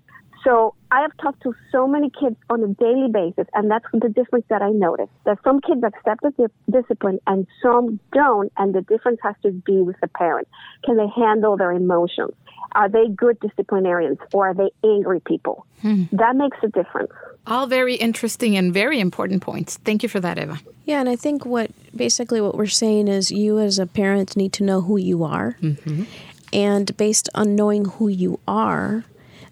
So 0.45 0.75
I 0.91 1.01
have 1.01 1.17
talked 1.17 1.43
to 1.45 1.55
so 1.73 1.89
many 1.89 2.11
kids 2.11 2.37
on 2.51 2.63
a 2.63 2.69
daily 2.69 3.09
basis, 3.11 3.47
and 3.55 3.71
that's 3.71 3.87
the 3.93 4.11
difference 4.11 4.45
that 4.51 4.61
I 4.61 4.71
noticed. 4.71 5.11
That 5.25 5.39
some 5.43 5.61
kids 5.61 5.83
accept 5.83 6.23
the 6.23 6.51
discipline 6.71 7.19
and 7.27 7.47
some 7.63 7.99
don't, 8.13 8.53
and 8.59 8.75
the 8.75 8.83
difference 8.83 9.19
has 9.23 9.35
to 9.43 9.51
be 9.51 9.81
with 9.81 9.97
the 10.01 10.09
parent. 10.09 10.47
Can 10.85 10.97
they 10.97 11.09
handle 11.17 11.57
their 11.57 11.73
emotions? 11.73 12.35
Are 12.73 12.89
they 12.89 13.09
good 13.09 13.39
disciplinarians 13.41 14.19
or 14.33 14.49
are 14.49 14.55
they 14.55 14.71
angry 14.83 15.21
people? 15.21 15.67
Hmm. 15.81 16.05
That 16.13 16.37
makes 16.37 16.57
a 16.63 16.69
difference. 16.69 17.13
All 17.47 17.67
very 17.67 17.95
interesting 17.95 18.57
and 18.57 18.75
very 18.75 19.01
important 19.01 19.43
points. 19.43 19.77
Thank 19.85 20.03
you 20.03 20.09
for 20.09 20.21
that, 20.21 20.39
Eva. 20.39 20.59
Yeah, 20.85 21.01
and 21.01 21.09
I 21.09 21.17
think 21.17 21.47
what 21.47 21.71
basically 21.97 22.41
what 22.41 22.57
we're 22.57 22.67
saying 22.67 23.09
is 23.09 23.31
you 23.31 23.59
as 23.61 23.79
a 23.79 23.87
parent 23.87 24.37
need 24.37 24.53
to 24.55 24.65
know 24.65 24.81
who 24.81 24.97
you 24.97 25.25
are. 25.25 25.57
Mm-hmm. 25.63 26.05
And 26.53 26.97
based 26.97 27.29
on 27.35 27.55
knowing 27.55 27.85
who 27.85 28.09
you 28.09 28.41
are, 28.47 29.05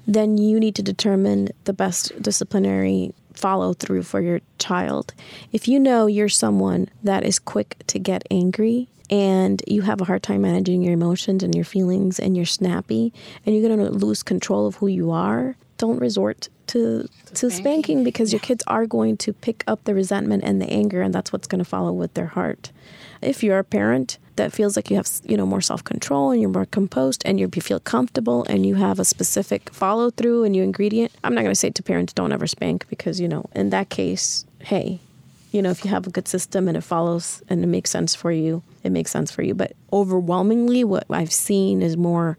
then 0.06 0.38
you 0.38 0.58
need 0.58 0.74
to 0.76 0.82
determine 0.82 1.48
the 1.64 1.72
best 1.72 2.20
disciplinary 2.20 3.14
follow 3.34 3.72
through 3.72 4.02
for 4.02 4.20
your 4.20 4.40
child. 4.58 5.14
If 5.52 5.68
you 5.68 5.78
know 5.78 6.06
you're 6.06 6.28
someone 6.28 6.88
that 7.02 7.24
is 7.24 7.38
quick 7.38 7.76
to 7.88 7.98
get 7.98 8.26
angry 8.30 8.88
and 9.10 9.62
you 9.66 9.82
have 9.82 10.00
a 10.00 10.04
hard 10.04 10.22
time 10.22 10.42
managing 10.42 10.82
your 10.82 10.94
emotions 10.94 11.42
and 11.42 11.54
your 11.54 11.64
feelings 11.64 12.18
and 12.18 12.36
you're 12.36 12.46
snappy 12.46 13.12
and 13.44 13.54
you're 13.54 13.66
going 13.66 13.78
to 13.78 13.90
lose 13.90 14.22
control 14.22 14.66
of 14.66 14.76
who 14.76 14.86
you 14.86 15.10
are, 15.10 15.56
don't 15.78 15.98
resort 15.98 16.48
to 16.68 17.08
to 17.34 17.50
spanking 17.50 18.04
because 18.04 18.32
your 18.32 18.40
kids 18.40 18.62
are 18.66 18.86
going 18.86 19.16
to 19.16 19.32
pick 19.32 19.64
up 19.66 19.82
the 19.84 19.94
resentment 19.94 20.44
and 20.44 20.62
the 20.62 20.70
anger 20.70 21.02
and 21.02 21.12
that's 21.12 21.32
what's 21.32 21.48
going 21.48 21.58
to 21.58 21.64
follow 21.64 21.92
with 21.92 22.14
their 22.14 22.26
heart. 22.26 22.70
If 23.20 23.42
you're 23.42 23.58
a 23.58 23.64
parent 23.64 24.18
that 24.36 24.52
feels 24.52 24.76
like 24.76 24.90
you 24.90 24.96
have, 24.96 25.08
you 25.24 25.36
know, 25.36 25.46
more 25.46 25.60
self-control 25.60 26.30
and 26.30 26.40
you're 26.40 26.50
more 26.50 26.66
composed 26.66 27.22
and 27.24 27.38
you 27.38 27.48
feel 27.48 27.80
comfortable 27.80 28.44
and 28.48 28.64
you 28.64 28.76
have 28.76 28.98
a 28.98 29.04
specific 29.04 29.70
follow 29.72 30.10
through 30.10 30.44
and 30.44 30.56
you 30.56 30.62
ingredient, 30.62 31.12
I'm 31.22 31.34
not 31.34 31.42
going 31.42 31.52
to 31.52 31.58
say 31.58 31.70
to 31.70 31.82
parents 31.82 32.12
don't 32.12 32.32
ever 32.32 32.46
spank 32.46 32.86
because, 32.88 33.20
you 33.20 33.28
know, 33.28 33.46
in 33.54 33.70
that 33.70 33.90
case, 33.90 34.46
hey, 34.60 35.00
you 35.52 35.60
know, 35.60 35.70
if 35.70 35.84
you 35.84 35.90
have 35.90 36.06
a 36.06 36.10
good 36.10 36.26
system 36.26 36.66
and 36.66 36.76
it 36.76 36.82
follows 36.82 37.42
and 37.48 37.62
it 37.62 37.66
makes 37.66 37.90
sense 37.90 38.14
for 38.14 38.32
you, 38.32 38.62
it 38.82 38.90
makes 38.90 39.10
sense 39.10 39.30
for 39.30 39.42
you. 39.42 39.54
But 39.54 39.72
overwhelmingly, 39.92 40.82
what 40.82 41.04
I've 41.10 41.32
seen 41.32 41.82
is 41.82 41.96
more 41.96 42.38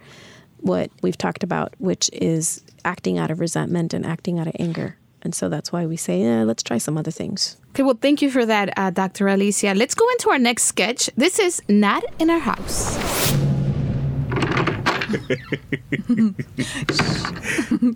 what 0.62 0.90
we've 1.04 1.18
talked 1.18 1.44
about, 1.44 1.76
which 1.78 2.10
is 2.12 2.64
acting 2.84 3.20
out 3.20 3.30
of 3.30 3.40
resentment 3.40 3.94
and 3.94 4.06
acting 4.06 4.40
out 4.40 4.48
of 4.48 4.56
anger. 4.60 4.98
And 5.24 5.34
so 5.34 5.48
that's 5.50 5.72
why 5.72 5.86
we 5.86 5.96
say, 5.96 6.22
yeah, 6.22 6.44
let's 6.44 6.62
try 6.64 6.78
some 6.78 6.98
other 6.98 7.12
things. 7.12 7.58
Okay, 7.72 7.84
well, 7.84 7.98
thank 8.00 8.22
you 8.22 8.30
for 8.30 8.46
that, 8.46 8.78
uh, 8.78 8.90
Dr. 8.90 9.28
Alicia. 9.28 9.74
Let's 9.74 9.96
go 9.96 10.08
into 10.12 10.30
our 10.30 10.40
next 10.40 10.64
sketch. 10.64 11.10
This 11.16 11.40
is 11.40 11.62
Not 11.70 12.04
in 12.20 12.30
Our 12.30 12.40
House. 12.40 13.00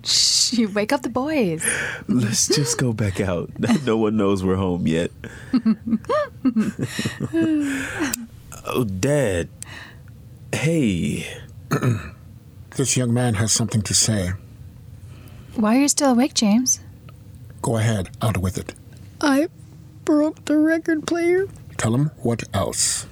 Shh, 0.04 0.54
you 0.58 0.70
wake 0.70 0.94
up 0.94 1.02
the 1.02 1.10
boys. 1.10 1.66
Let's 2.08 2.48
just 2.48 2.78
go 2.78 2.94
back 2.94 3.20
out. 3.20 3.52
No 3.86 3.98
one 3.98 4.18
knows 4.18 4.44
we're 4.44 4.56
home 4.56 4.88
yet. 4.88 5.12
oh, 8.66 8.84
Dad. 8.84 9.50
Hey. 10.54 11.28
This 12.76 12.96
young 12.96 13.12
man 13.12 13.34
has 13.36 13.52
something 13.52 13.82
to 13.82 13.94
say. 13.96 14.34
Why 15.56 15.78
are 15.78 15.80
you 15.80 15.88
still 15.88 16.12
awake, 16.12 16.36
James? 16.36 16.80
Go 17.62 17.78
ahead, 17.78 18.10
out 18.22 18.38
with 18.38 18.58
it. 18.58 18.74
I 19.22 19.48
broke 20.06 20.46
the 20.46 20.58
record 20.58 21.06
player. 21.08 21.48
Tell 21.78 21.94
him 21.94 22.12
what 22.18 22.44
else. 22.54 23.06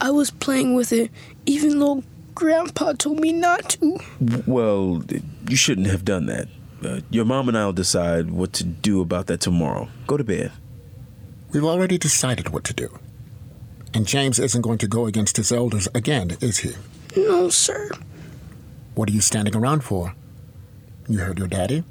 I 0.00 0.10
was 0.10 0.30
playing 0.30 0.74
with 0.74 0.92
it, 0.92 1.10
even 1.46 1.78
though 1.78 2.02
Grandpa 2.34 2.92
told 2.94 3.20
me 3.20 3.32
not 3.32 3.70
to. 3.70 3.98
Well, 4.46 5.02
you 5.48 5.56
shouldn't 5.56 5.88
have 5.88 6.04
done 6.04 6.26
that. 6.26 6.48
Uh, 6.82 7.00
your 7.10 7.26
mom 7.26 7.48
and 7.48 7.58
I'll 7.58 7.74
decide 7.74 8.30
what 8.30 8.54
to 8.54 8.64
do 8.64 9.02
about 9.02 9.26
that 9.26 9.40
tomorrow. 9.40 9.88
Go 10.06 10.16
to 10.16 10.24
bed. 10.24 10.52
We've 11.52 11.64
already 11.64 11.98
decided 11.98 12.48
what 12.48 12.64
to 12.64 12.72
do. 12.72 12.98
And 13.92 14.06
James 14.06 14.38
isn't 14.38 14.62
going 14.62 14.78
to 14.78 14.86
go 14.88 15.06
against 15.06 15.36
his 15.36 15.52
elders 15.52 15.88
again, 15.94 16.36
is 16.40 16.58
he? 16.58 16.72
No, 17.16 17.48
sir. 17.50 17.90
What 18.94 19.10
are 19.10 19.12
you 19.12 19.20
standing 19.20 19.54
around 19.56 19.82
for? 19.82 20.14
You 21.08 21.18
heard 21.18 21.38
your 21.38 21.48
daddy? 21.48 21.84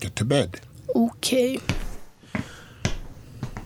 Get 0.00 0.16
to 0.16 0.24
bed. 0.24 0.60
Okay. 0.94 1.58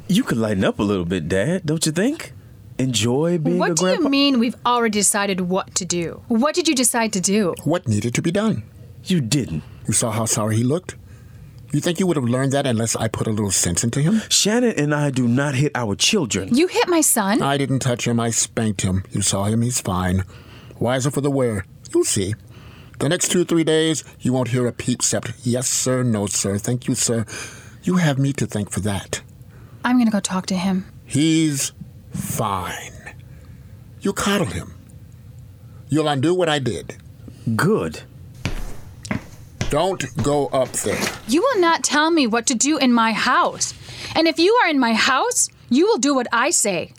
You 0.09 0.23
could 0.23 0.39
lighten 0.39 0.65
up 0.65 0.79
a 0.79 0.83
little 0.83 1.05
bit, 1.05 1.29
Dad, 1.29 1.67
don't 1.67 1.85
you 1.85 1.93
think? 1.93 2.33
Enjoy 2.79 3.39
being 3.39 3.57
a 3.57 3.59
grandpa. 3.59 3.83
What 3.85 3.97
do 3.99 4.03
you 4.05 4.09
mean 4.09 4.39
we've 4.39 4.57
already 4.65 4.99
decided 4.99 5.43
what 5.43 5.75
to 5.75 5.85
do? 5.85 6.23
What 6.29 6.55
did 6.55 6.69
you 6.69 6.75
decide 6.75 7.13
to 7.15 7.21
do? 7.21 7.55
What 7.65 7.87
needed 7.89 8.15
to 8.15 8.23
be 8.23 8.31
done? 8.31 8.63
You 9.05 9.21
didn't. 9.21 9.63
You 9.87 9.93
saw 9.93 10.11
how 10.11 10.25
sorry 10.25 10.57
he 10.57 10.63
looked? 10.63 10.97
You 11.73 11.81
think 11.81 12.01
you 12.01 12.07
would 12.07 12.17
have 12.17 12.25
learned 12.25 12.53
that 12.53 12.67
unless 12.67 12.97
I 12.97 13.09
put 13.09 13.27
a 13.27 13.31
little 13.31 13.51
sense 13.51 13.85
into 13.85 14.01
him? 14.01 14.23
Shannon 14.31 14.73
and 14.79 14.95
I 14.95 15.11
do 15.11 15.29
not 15.29 15.55
hit 15.55 15.73
our 15.75 15.95
children. 15.95 16.55
You 16.55 16.67
hit 16.67 16.89
my 16.89 17.03
son? 17.03 17.43
I 17.43 17.59
didn't 17.59 17.81
touch 17.81 18.07
him, 18.07 18.19
I 18.19 18.31
spanked 18.31 18.81
him. 18.81 19.05
You 19.11 19.21
saw 19.21 19.45
him, 19.45 19.61
he's 19.61 19.81
fine. 19.81 20.25
Wiser 20.79 21.11
for 21.11 21.21
the 21.21 21.31
wear. 21.31 21.67
You'll 21.93 22.05
see. 22.05 22.35
The 22.99 23.09
next 23.09 23.31
two 23.31 23.43
or 23.43 23.45
three 23.45 23.63
days, 23.63 24.03
you 24.21 24.33
won't 24.33 24.49
hear 24.49 24.67
a 24.67 24.73
peep 24.73 24.99
except 24.99 25.33
yes, 25.45 25.69
sir, 25.69 26.03
no, 26.03 26.27
sir, 26.27 26.59
thank 26.59 26.89
you, 26.89 26.97
sir. 26.97 27.25
You 27.85 27.97
have 27.97 28.19
me 28.19 28.33
to 28.33 28.47
thank 28.47 28.71
for 28.71 28.81
that. 28.81 29.23
I'm 29.85 29.99
gonna 29.99 30.11
go 30.11 30.19
talk 30.21 30.47
to 30.47 30.57
him. 30.57 30.85
He's 31.05 31.73
fine. 32.11 33.15
You 34.01 34.13
coddle 34.13 34.47
him. 34.49 34.75
You'll 35.89 36.09
undo 36.09 36.35
what 36.35 36.49
I 36.49 36.59
did. 36.59 36.97
Good. 37.55 38.03
Don't 39.71 40.05
go 40.23 40.49
up 40.49 40.71
there. 40.73 41.01
You 41.29 41.43
will 41.43 41.61
not 41.61 41.85
tell 41.85 42.11
me 42.11 42.27
what 42.27 42.47
to 42.47 42.55
do 42.55 42.79
in 42.79 42.93
my 42.93 43.13
house. 43.13 43.75
And 44.17 44.27
if 44.27 44.39
you 44.39 44.55
are 44.65 44.69
in 44.69 44.81
my 44.81 44.95
house, 44.95 45.49
you 45.71 45.87
will 45.87 45.99
do 45.99 46.15
what 46.15 46.27
I 46.33 46.51
say, 46.51 46.93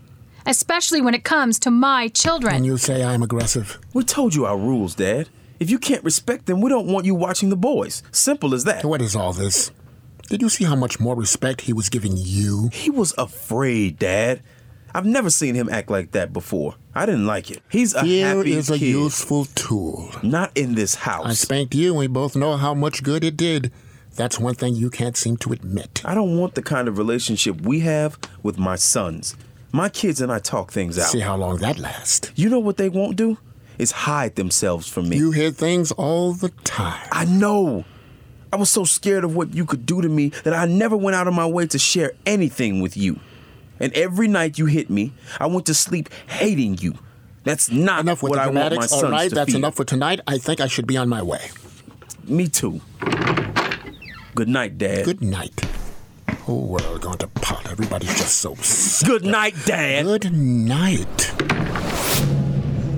especially 0.45 1.01
when 1.01 1.13
it 1.13 1.23
comes 1.23 1.59
to 1.59 1.71
my 1.71 2.07
children. 2.07 2.55
And 2.55 2.65
you 2.65 2.77
say 2.77 3.03
I'm 3.03 3.21
aggressive. 3.21 3.79
We 3.93 4.03
told 4.03 4.33
you 4.33 4.45
our 4.45 4.57
rules, 4.57 4.95
Dad. 4.95 5.27
If 5.59 5.69
you 5.69 5.77
can't 5.79 6.03
respect 6.03 6.45
them, 6.45 6.61
we 6.61 6.69
don't 6.69 6.87
want 6.87 7.05
you 7.05 7.15
watching 7.15 7.49
the 7.49 7.57
boys. 7.57 8.01
Simple 8.11 8.53
as 8.53 8.63
that. 8.63 8.85
What 8.85 9.01
is 9.01 9.15
all 9.15 9.33
this? 9.33 9.71
Did 10.29 10.41
you 10.41 10.49
see 10.49 10.63
how 10.63 10.75
much 10.75 10.99
more 10.99 11.15
respect 11.15 11.61
he 11.61 11.73
was 11.73 11.89
giving 11.89 12.13
you? 12.15 12.69
He 12.71 12.89
was 12.89 13.13
afraid, 13.17 13.97
Dad. 13.99 14.41
I've 14.93 15.05
never 15.05 15.29
seen 15.29 15.55
him 15.55 15.69
act 15.69 15.89
like 15.91 16.11
that 16.11 16.31
before. 16.33 16.75
I 16.95 17.05
didn't 17.05 17.27
like 17.27 17.51
it. 17.51 17.61
He's 17.69 17.93
a 17.93 18.03
Here 18.03 18.35
happy 18.35 18.53
is 18.53 18.69
a 18.69 18.77
kid. 18.77 18.87
useful 18.89 19.45
tool. 19.45 20.09
Not 20.23 20.55
in 20.57 20.75
this 20.75 20.95
house. 20.95 21.25
I 21.25 21.33
spanked 21.33 21.75
you, 21.75 21.89
and 21.91 21.99
we 21.99 22.07
both 22.07 22.35
know 22.35 22.57
how 22.57 22.73
much 22.73 23.03
good 23.03 23.23
it 23.23 23.37
did. 23.37 23.71
That's 24.15 24.39
one 24.39 24.55
thing 24.55 24.75
you 24.75 24.89
can't 24.89 25.15
seem 25.15 25.37
to 25.37 25.51
admit. 25.53 26.01
I 26.05 26.15
don't 26.15 26.37
want 26.37 26.55
the 26.55 26.61
kind 26.63 26.87
of 26.87 26.97
relationship 26.97 27.61
we 27.61 27.81
have 27.81 28.17
with 28.43 28.57
my 28.57 28.75
sons. 28.75 29.35
My 29.71 29.89
kids 29.89 30.21
and 30.21 30.31
I 30.31 30.39
talk 30.39 30.71
things 30.71 30.97
out. 30.97 31.09
See 31.09 31.19
how 31.19 31.35
long 31.37 31.57
that 31.57 31.77
lasts. 31.77 32.31
You 32.35 32.49
know 32.49 32.59
what 32.59 32.77
they 32.77 32.89
won't 32.89 33.15
do? 33.15 33.37
Is 33.79 33.91
hide 33.91 34.35
themselves 34.35 34.87
from 34.87 35.09
me. 35.09 35.17
You 35.17 35.31
hear 35.31 35.49
things 35.51 35.91
all 35.93 36.33
the 36.33 36.49
time. 36.65 37.07
I 37.11 37.25
know. 37.25 37.85
I 38.51 38.57
was 38.57 38.69
so 38.69 38.83
scared 38.83 39.23
of 39.23 39.35
what 39.35 39.53
you 39.55 39.65
could 39.65 39.85
do 39.85 40.01
to 40.01 40.09
me 40.09 40.29
that 40.43 40.53
I 40.53 40.65
never 40.65 40.97
went 40.97 41.15
out 41.15 41.27
of 41.27 41.33
my 41.33 41.45
way 41.45 41.65
to 41.67 41.79
share 41.79 42.11
anything 42.25 42.81
with 42.81 42.97
you. 42.97 43.19
And 43.79 43.93
every 43.93 44.27
night 44.27 44.59
you 44.59 44.65
hit 44.65 44.89
me, 44.89 45.13
I 45.39 45.45
went 45.47 45.65
to 45.67 45.73
sleep 45.73 46.09
hating 46.27 46.79
you. 46.79 46.95
That's 47.45 47.71
not 47.71 48.01
Enough 48.01 48.21
with 48.21 48.31
what 48.31 48.35
the 48.35 48.41
I 48.43 48.47
want 48.47 48.75
my 48.75 48.85
sons 48.85 49.03
All 49.03 49.11
right, 49.11 49.29
to 49.29 49.35
that's 49.35 49.51
feel. 49.51 49.57
enough 49.59 49.75
for 49.75 49.85
tonight. 49.85 50.19
I 50.27 50.37
think 50.37 50.59
I 50.59 50.67
should 50.67 50.85
be 50.85 50.97
on 50.97 51.07
my 51.07 51.21
way. 51.21 51.49
Me 52.25 52.47
too. 52.49 52.81
Good 54.35 54.49
night, 54.49 54.77
Dad. 54.77 55.05
Good 55.05 55.21
night. 55.21 55.61
Whole 56.41 56.67
world 56.67 57.01
going 57.01 57.17
to 57.19 57.27
pot. 57.27 57.71
Everybody's 57.71 58.15
just 58.17 58.39
so. 58.39 58.55
sick. 58.55 59.07
Good 59.07 59.23
night, 59.23 59.55
Dad. 59.65 60.03
Good 60.03 60.33
night. 60.33 61.33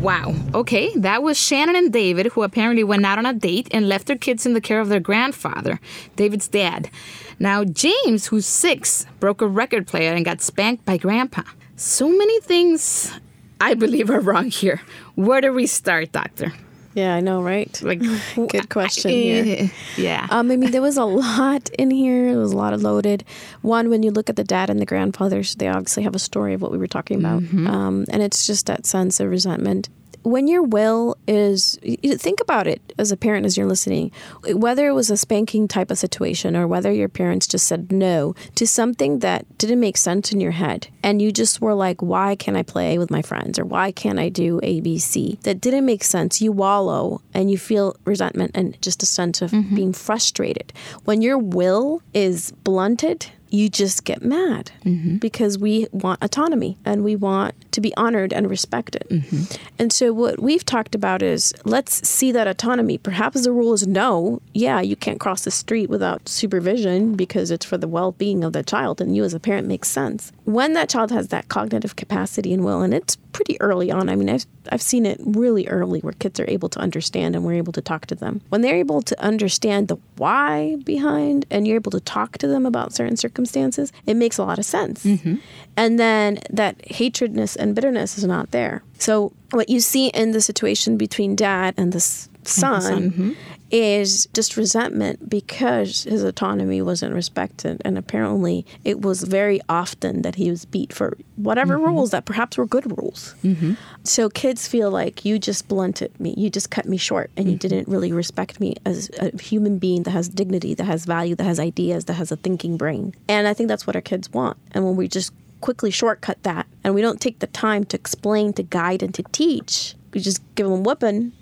Wow. 0.02 0.34
Okay, 0.56 0.92
that 0.96 1.22
was 1.22 1.38
Shannon 1.38 1.76
and 1.76 1.94
David, 1.94 2.26
who 2.28 2.42
apparently 2.42 2.84
went 2.84 3.06
out 3.06 3.20
on 3.20 3.28
a 3.28 3.34
date 3.34 3.68
and 3.70 3.88
left 3.88 4.08
their 4.08 4.18
kids 4.18 4.48
in 4.48 4.54
the 4.54 4.62
care 4.62 4.82
of 4.82 4.90
their 4.90 5.00
grandfather, 5.00 5.80
David's 6.16 6.48
dad. 6.48 6.90
Now, 7.38 7.64
James, 7.64 8.26
who's 8.26 8.48
six, 8.48 9.06
broke 9.20 9.42
a 9.42 9.48
record 9.48 9.86
player 9.86 10.14
and 10.14 10.26
got 10.26 10.42
spanked 10.42 10.86
by 10.86 10.98
grandpa. 10.98 11.44
So 11.76 12.10
many 12.10 12.40
things 12.42 13.14
I 13.60 13.76
believe 13.76 14.10
are 14.10 14.20
wrong 14.20 14.50
here. 14.50 14.82
Where 15.14 15.40
do 15.40 15.54
we 15.54 15.68
start, 15.68 16.12
Doctor? 16.12 16.52
Yeah, 16.94 17.16
I 17.16 17.22
know, 17.22 17.42
right? 17.42 17.82
Like, 17.82 18.00
Good 18.36 18.70
question 18.70 19.12
here. 19.12 19.72
Yeah. 19.98 20.28
Um, 20.30 20.52
I 20.52 20.58
mean, 20.58 20.72
there 20.72 20.82
was 20.82 20.98
a 20.98 21.06
lot 21.06 21.70
in 21.80 21.90
here. 21.92 22.32
There 22.32 22.40
was 22.42 22.52
a 22.52 22.58
lot 22.58 22.74
of 22.74 22.82
loaded. 22.84 23.24
One, 23.62 23.90
when 23.90 24.04
you 24.04 24.12
look 24.12 24.30
at 24.30 24.36
the 24.36 24.44
dad 24.44 24.70
and 24.70 24.80
the 24.82 24.86
grandfathers, 24.86 25.56
they 25.56 25.68
obviously 25.70 26.04
have 26.04 26.16
a 26.16 26.20
story 26.20 26.54
of 26.54 26.62
what 26.62 26.72
we 26.72 26.78
were 26.78 26.88
talking 26.88 27.18
about, 27.20 27.42
um, 27.68 28.06
and 28.10 28.22
it's 28.22 28.46
just 28.46 28.66
that 28.66 28.86
sense 28.86 29.20
of 29.20 29.30
resentment. 29.30 29.90
When 30.24 30.48
your 30.48 30.64
will 30.64 31.18
is, 31.28 31.80
think 32.18 32.40
about 32.40 32.68
it 32.68 32.82
as 32.98 33.12
a 33.12 33.18
parent 33.18 33.46
as 33.46 33.58
you're 33.58 33.68
listening, 33.68 34.12
whether 34.54 34.88
it 34.88 34.94
was 34.94 35.10
a 35.10 35.18
spanking 35.18 35.68
type 35.68 35.92
of 35.92 35.98
situation 35.98 36.56
or 36.56 36.68
whether 36.68 36.92
your 36.92 37.10
parents 37.10 37.48
just 37.48 37.68
said 37.68 37.92
no 37.92 38.36
to 38.56 38.68
something 38.68 39.20
that 39.20 39.46
didn't 39.58 39.80
make 39.80 39.98
sense 39.98 40.32
in 40.32 40.40
your 40.40 40.52
head, 40.52 40.88
and 41.04 41.22
you 41.22 41.32
just 41.32 41.62
were 41.62 41.74
like, 41.74 42.02
why 42.02 42.36
can't 42.36 42.58
I 42.58 42.64
play 42.64 42.98
with 42.98 43.12
my 43.12 43.22
friends 43.22 43.58
or 43.58 43.66
why 43.66 43.92
can't 43.92 44.20
I 44.20 44.30
do 44.30 44.60
ABC? 44.62 45.42
That 45.42 45.62
didn't 45.62 45.86
make 45.86 46.04
sense. 46.04 46.42
You 46.42 46.52
wallow 46.52 47.22
and 47.34 47.50
you 47.50 47.58
feel 47.58 47.96
resentment 48.06 48.52
and 48.56 48.80
just 48.82 49.04
a 49.04 49.06
sense 49.06 49.42
of 49.42 49.52
mm-hmm. 49.52 49.76
being 49.76 49.94
frustrated. 49.94 50.74
When 51.06 51.22
your 51.22 51.38
will 51.38 52.02
is 52.14 52.52
blunted, 52.64 53.28
you 53.50 53.70
just 53.70 54.06
get 54.06 54.22
mad 54.22 54.72
mm-hmm. 54.86 55.18
because 55.18 55.58
we 55.58 55.88
want 55.92 56.24
autonomy 56.24 56.78
and 56.86 57.04
we 57.04 57.18
want 57.18 57.54
to 57.72 57.82
be 57.82 57.96
honored 57.98 58.34
and 58.34 58.50
respected. 58.50 59.06
Mm-hmm. 59.10 59.64
And 59.80 59.92
so, 59.92 60.14
what 60.14 60.40
we've 60.40 60.66
talked 60.66 60.96
about 60.96 61.22
is 61.22 61.54
let's 61.66 62.08
see 62.08 62.32
that 62.32 62.48
autonomy. 62.48 62.98
Perhaps 62.98 63.44
the 63.44 63.52
rule 63.52 63.74
is 63.74 63.88
no, 63.88 64.42
yeah, 64.54 64.82
you 64.82 64.96
can't 64.96 65.20
cross 65.20 65.44
the 65.44 65.52
street 65.52 65.90
without 65.90 66.28
supervision 66.28 67.16
because 67.16 67.52
it's 67.52 67.66
for 67.66 67.78
the 67.78 67.88
well 67.88 68.12
being 68.14 68.44
of 68.44 68.54
the 68.54 68.64
child, 68.64 69.02
and 69.02 69.16
you 69.16 69.24
as 69.24 69.34
a 69.34 69.40
parent 69.40 69.68
makes 69.68 69.90
sense. 69.90 70.32
When 70.46 70.74
that 70.74 70.90
child 70.90 71.12
has 71.12 71.30
that 71.30 71.50
cognitive 71.50 71.96
capacity 71.96 72.54
and 72.54 72.64
will, 72.64 72.82
and 72.82 72.94
it's 72.94 73.18
pretty 73.32 73.60
early 73.62 73.92
on. 73.92 74.10
I 74.10 74.16
mean, 74.16 74.30
I've 74.30 74.46
I've 74.72 74.82
seen 74.82 75.06
it 75.06 75.20
really 75.24 75.68
early 75.68 76.00
where 76.02 76.14
kids 76.14 76.40
are 76.40 76.50
able 76.50 76.70
to 76.70 76.80
understand 76.80 77.36
and 77.36 77.44
we're 77.44 77.54
able 77.54 77.74
to 77.74 77.82
talk 77.82 78.06
to 78.08 78.16
them. 78.16 78.42
When 78.50 78.62
they're 78.62 78.76
able 78.76 79.02
to 79.02 79.20
understand 79.22 79.88
the 79.88 79.98
why 80.18 80.78
behind 80.84 81.46
and 81.50 81.68
you're 81.68 81.76
able 81.76 81.92
to 81.92 82.00
talk 82.00 82.38
to 82.40 82.48
them 82.48 82.66
about 82.66 82.94
certain 82.94 83.18
circumstances, 83.18 83.92
it 84.06 84.16
makes 84.16 84.38
a 84.38 84.44
lot 84.44 84.60
of 84.60 84.66
sense. 84.66 85.04
Mm-hmm. 85.04 85.36
And 85.78 86.00
then 86.00 86.40
that 86.50 86.78
hatredness 86.90 87.56
and 87.62 87.76
bitterness 87.76 88.18
is 88.18 88.26
not 88.26 88.52
there. 88.52 88.84
So 88.98 89.32
what 89.52 89.70
you 89.70 89.80
see 89.80 90.08
in 90.08 90.32
the 90.32 90.42
situation 90.42 90.98
between 90.98 91.36
dad 91.36 91.74
and 91.78 91.94
the 91.94 91.98
s- 91.98 92.30
son, 92.44 93.12
mm-hmm. 93.12 93.32
is 93.70 94.26
just 94.34 94.58
resentment 94.58 95.30
because 95.30 96.04
his 96.04 96.24
autonomy 96.24 96.82
wasn't 96.82 97.14
respected. 97.14 97.82
And 97.86 97.98
apparently 97.98 98.66
it 98.84 99.02
was 99.02 99.24
very 99.24 99.62
often 99.70 100.24
that 100.24 100.36
he 100.36 100.50
was 100.50 100.66
beat 100.66 100.92
for 100.92 101.18
whatever 101.36 101.76
mm-hmm. 101.76 101.86
rules 101.86 102.12
that 102.12 102.26
perhaps 102.26 102.58
were 102.58 102.66
good 102.66 102.98
rules. 102.98 103.36
Mm-hmm. 103.44 103.74
So 104.04 104.30
kids 104.30 104.68
feel 104.68 104.92
like 104.92 105.24
you 105.24 105.40
just 105.40 105.68
blunted 105.68 106.20
me 106.20 106.34
you 106.38 106.50
just 106.50 106.72
cut 106.72 106.86
me 106.86 106.98
short 106.98 107.30
and 107.38 107.50
you 107.50 107.58
didn't 107.58 107.88
really 107.88 108.12
respect 108.12 108.60
me 108.60 108.76
as 108.86 109.10
a 109.20 109.36
human 109.42 109.78
being 109.78 110.04
that 110.04 110.12
has 110.12 110.28
dignity 110.28 110.74
that 110.74 110.86
has 110.86 111.06
value 111.06 111.36
that 111.36 111.44
has 111.44 111.60
ideas 111.60 112.06
that 112.06 112.14
has 112.14 112.32
a 112.32 112.36
thinking 112.36 112.78
brain. 112.78 113.14
And 113.28 113.48
i 113.48 113.54
think 113.54 113.70
that's 113.70 113.86
what 113.86 113.96
our 113.96 114.02
kids 114.02 114.32
want. 114.32 114.58
And 114.72 114.84
when 114.86 114.96
we 114.96 115.08
just 115.08 115.32
quickly 115.62 115.92
shortcut 115.92 116.42
that. 116.44 116.68
And 116.84 116.94
we 116.94 117.02
don't 117.02 117.22
take 117.22 117.40
the 117.40 117.48
time 117.48 117.86
to 117.86 117.98
explain 117.98 118.54
to 118.54 118.64
guide 118.64 119.02
and 119.04 119.14
to 119.16 119.24
teach. 119.32 119.96
We 120.14 120.20
just 120.20 120.42
give 120.56 120.66
them 120.66 120.74
a 120.74 120.84